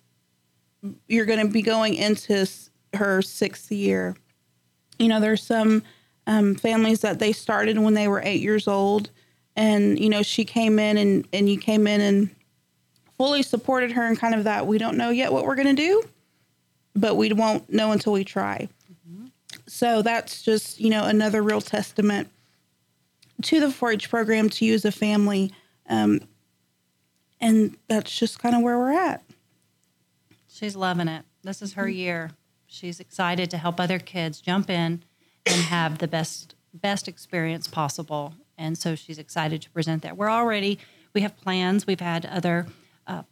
you're 1.07 1.25
going 1.25 1.45
to 1.45 1.51
be 1.51 1.61
going 1.61 1.95
into 1.95 2.45
her 2.93 3.21
sixth 3.21 3.71
year. 3.71 4.15
You 4.97 5.09
know, 5.09 5.19
there's 5.19 5.43
some 5.43 5.83
um, 6.27 6.55
families 6.55 7.01
that 7.01 7.19
they 7.19 7.33
started 7.33 7.77
when 7.77 7.93
they 7.93 8.07
were 8.07 8.21
eight 8.23 8.41
years 8.41 8.67
old 8.67 9.09
and 9.59 9.99
you 9.99 10.09
know 10.09 10.23
she 10.23 10.45
came 10.45 10.79
in 10.79 10.97
and 10.97 11.27
and 11.33 11.49
you 11.49 11.57
came 11.57 11.85
in 11.85 12.01
and 12.01 12.35
fully 13.17 13.43
supported 13.43 13.91
her 13.91 14.05
and 14.05 14.17
kind 14.17 14.33
of 14.33 14.45
that 14.45 14.65
we 14.65 14.77
don't 14.77 14.97
know 14.97 15.09
yet 15.09 15.33
what 15.33 15.45
we're 15.45 15.55
going 15.55 15.75
to 15.75 15.81
do 15.81 16.01
but 16.95 17.15
we 17.15 17.31
won't 17.33 17.71
know 17.71 17.91
until 17.91 18.13
we 18.13 18.23
try 18.23 18.67
mm-hmm. 18.91 19.27
so 19.67 20.01
that's 20.01 20.41
just 20.41 20.79
you 20.79 20.89
know 20.89 21.05
another 21.05 21.41
real 21.41 21.61
testament 21.61 22.29
to 23.41 23.59
the 23.59 23.67
4-h 23.67 24.09
program 24.09 24.49
to 24.49 24.67
as 24.73 24.85
a 24.85 24.91
family 24.91 25.51
um, 25.89 26.21
and 27.39 27.77
that's 27.87 28.17
just 28.17 28.39
kind 28.39 28.55
of 28.55 28.61
where 28.61 28.77
we're 28.77 28.91
at 28.91 29.23
she's 30.47 30.75
loving 30.75 31.07
it 31.07 31.23
this 31.43 31.61
is 31.61 31.73
her 31.73 31.83
mm-hmm. 31.83 31.97
year 31.97 32.31
she's 32.67 32.99
excited 32.99 33.49
to 33.49 33.57
help 33.57 33.79
other 33.79 33.99
kids 33.99 34.41
jump 34.41 34.69
in 34.69 35.03
and 35.45 35.61
have 35.63 35.99
the 35.99 36.07
best 36.07 36.55
best 36.73 37.07
experience 37.07 37.67
possible 37.67 38.33
and 38.59 38.77
so 38.77 38.93
she's 38.93 39.17
excited 39.17 39.61
to 39.63 39.69
present 39.71 40.03
that. 40.03 40.17
We're 40.17 40.29
already 40.29 40.77
we 41.13 41.21
have 41.21 41.35
plans. 41.37 41.87
We've 41.87 41.99
had 41.99 42.25
other 42.25 42.67
uh, 43.07 43.23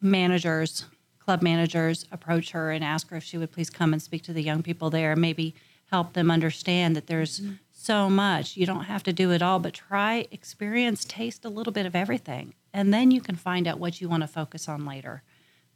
managers, 0.00 0.84
club 1.32 1.40
managers, 1.40 2.04
approach 2.12 2.50
her 2.50 2.70
and 2.70 2.84
ask 2.84 3.08
her 3.08 3.16
if 3.16 3.24
she 3.24 3.38
would 3.38 3.50
please 3.50 3.70
come 3.70 3.94
and 3.94 4.02
speak 4.02 4.22
to 4.22 4.34
the 4.34 4.42
young 4.42 4.62
people 4.62 4.90
there, 4.90 5.16
maybe 5.16 5.54
help 5.90 6.12
them 6.12 6.30
understand 6.30 6.94
that 6.94 7.06
there's 7.06 7.40
mm-hmm. 7.40 7.54
so 7.72 8.10
much. 8.10 8.54
You 8.54 8.66
don't 8.66 8.84
have 8.84 9.02
to 9.04 9.14
do 9.14 9.30
it 9.30 9.40
all, 9.40 9.58
but 9.58 9.72
try, 9.72 10.26
experience, 10.30 11.06
taste 11.06 11.46
a 11.46 11.48
little 11.48 11.72
bit 11.72 11.86
of 11.86 11.96
everything, 11.96 12.52
and 12.74 12.92
then 12.92 13.10
you 13.10 13.22
can 13.22 13.34
find 13.34 13.66
out 13.66 13.78
what 13.78 13.98
you 13.98 14.10
want 14.10 14.22
to 14.22 14.26
focus 14.26 14.68
on 14.68 14.84
later. 14.84 15.22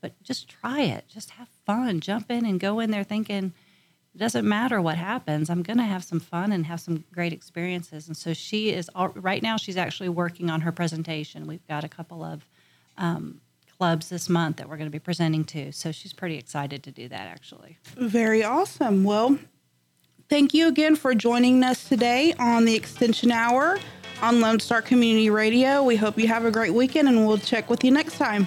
But 0.02 0.22
just 0.22 0.46
try 0.46 0.82
it. 0.82 1.08
Just 1.08 1.30
have 1.30 1.48
fun. 1.64 2.00
Jump 2.00 2.30
in 2.30 2.44
and 2.44 2.60
go 2.60 2.78
in 2.78 2.90
there 2.90 3.02
thinking 3.02 3.54
it 4.14 4.18
doesn't 4.18 4.46
matter 4.46 4.82
what 4.82 4.98
happens. 4.98 5.48
I'm 5.48 5.62
going 5.62 5.78
to 5.78 5.84
have 5.84 6.04
some 6.04 6.20
fun 6.20 6.52
and 6.52 6.66
have 6.66 6.80
some 6.80 7.04
great 7.14 7.32
experiences. 7.32 8.08
And 8.08 8.16
so 8.16 8.34
she 8.34 8.74
is 8.74 8.90
all, 8.94 9.08
right 9.08 9.42
now. 9.42 9.56
She's 9.56 9.78
actually 9.78 10.10
working 10.10 10.50
on 10.50 10.60
her 10.60 10.72
presentation. 10.72 11.46
We've 11.46 11.66
got 11.66 11.82
a 11.82 11.88
couple 11.88 12.22
of 12.22 12.44
um, 12.98 13.40
clubs 13.78 14.08
this 14.08 14.28
month 14.28 14.56
that 14.56 14.68
we're 14.68 14.76
going 14.76 14.88
to 14.88 14.92
be 14.92 14.98
presenting 14.98 15.44
to. 15.44 15.72
So 15.72 15.92
she's 15.92 16.12
pretty 16.12 16.36
excited 16.36 16.82
to 16.84 16.90
do 16.90 17.08
that. 17.08 17.28
Actually, 17.28 17.78
Very 17.96 18.42
awesome. 18.44 19.04
Well, 19.04 19.38
thank 20.28 20.54
you 20.54 20.68
again 20.68 20.96
for 20.96 21.14
joining 21.14 21.62
us 21.62 21.88
today 21.88 22.34
on 22.38 22.64
the 22.64 22.74
Extension 22.74 23.30
Hour 23.30 23.78
on 24.22 24.40
Lone 24.40 24.60
Star 24.60 24.82
Community 24.82 25.30
Radio. 25.30 25.82
We 25.82 25.96
hope 25.96 26.18
you 26.18 26.28
have 26.28 26.44
a 26.44 26.50
great 26.50 26.72
weekend 26.74 27.08
and 27.08 27.26
we'll 27.26 27.38
check 27.38 27.68
with 27.68 27.84
you 27.84 27.90
next 27.90 28.16
time. 28.18 28.46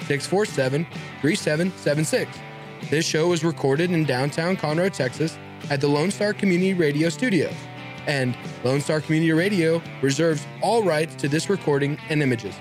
647 0.00 0.86
3776. 1.20 2.38
This 2.90 3.04
show 3.04 3.28
was 3.28 3.42
recorded 3.42 3.90
in 3.90 4.04
downtown 4.04 4.56
Conroe, 4.56 4.92
Texas 4.92 5.38
at 5.70 5.80
the 5.80 5.88
Lone 5.88 6.10
Star 6.10 6.32
Community 6.32 6.74
Radio 6.74 7.08
Studios. 7.08 7.54
And 8.06 8.36
Lone 8.62 8.80
Star 8.80 9.00
Community 9.00 9.32
Radio 9.32 9.82
reserves 10.02 10.46
all 10.62 10.82
rights 10.82 11.14
to 11.16 11.28
this 11.28 11.50
recording 11.50 11.98
and 12.08 12.22
images. 12.22 12.54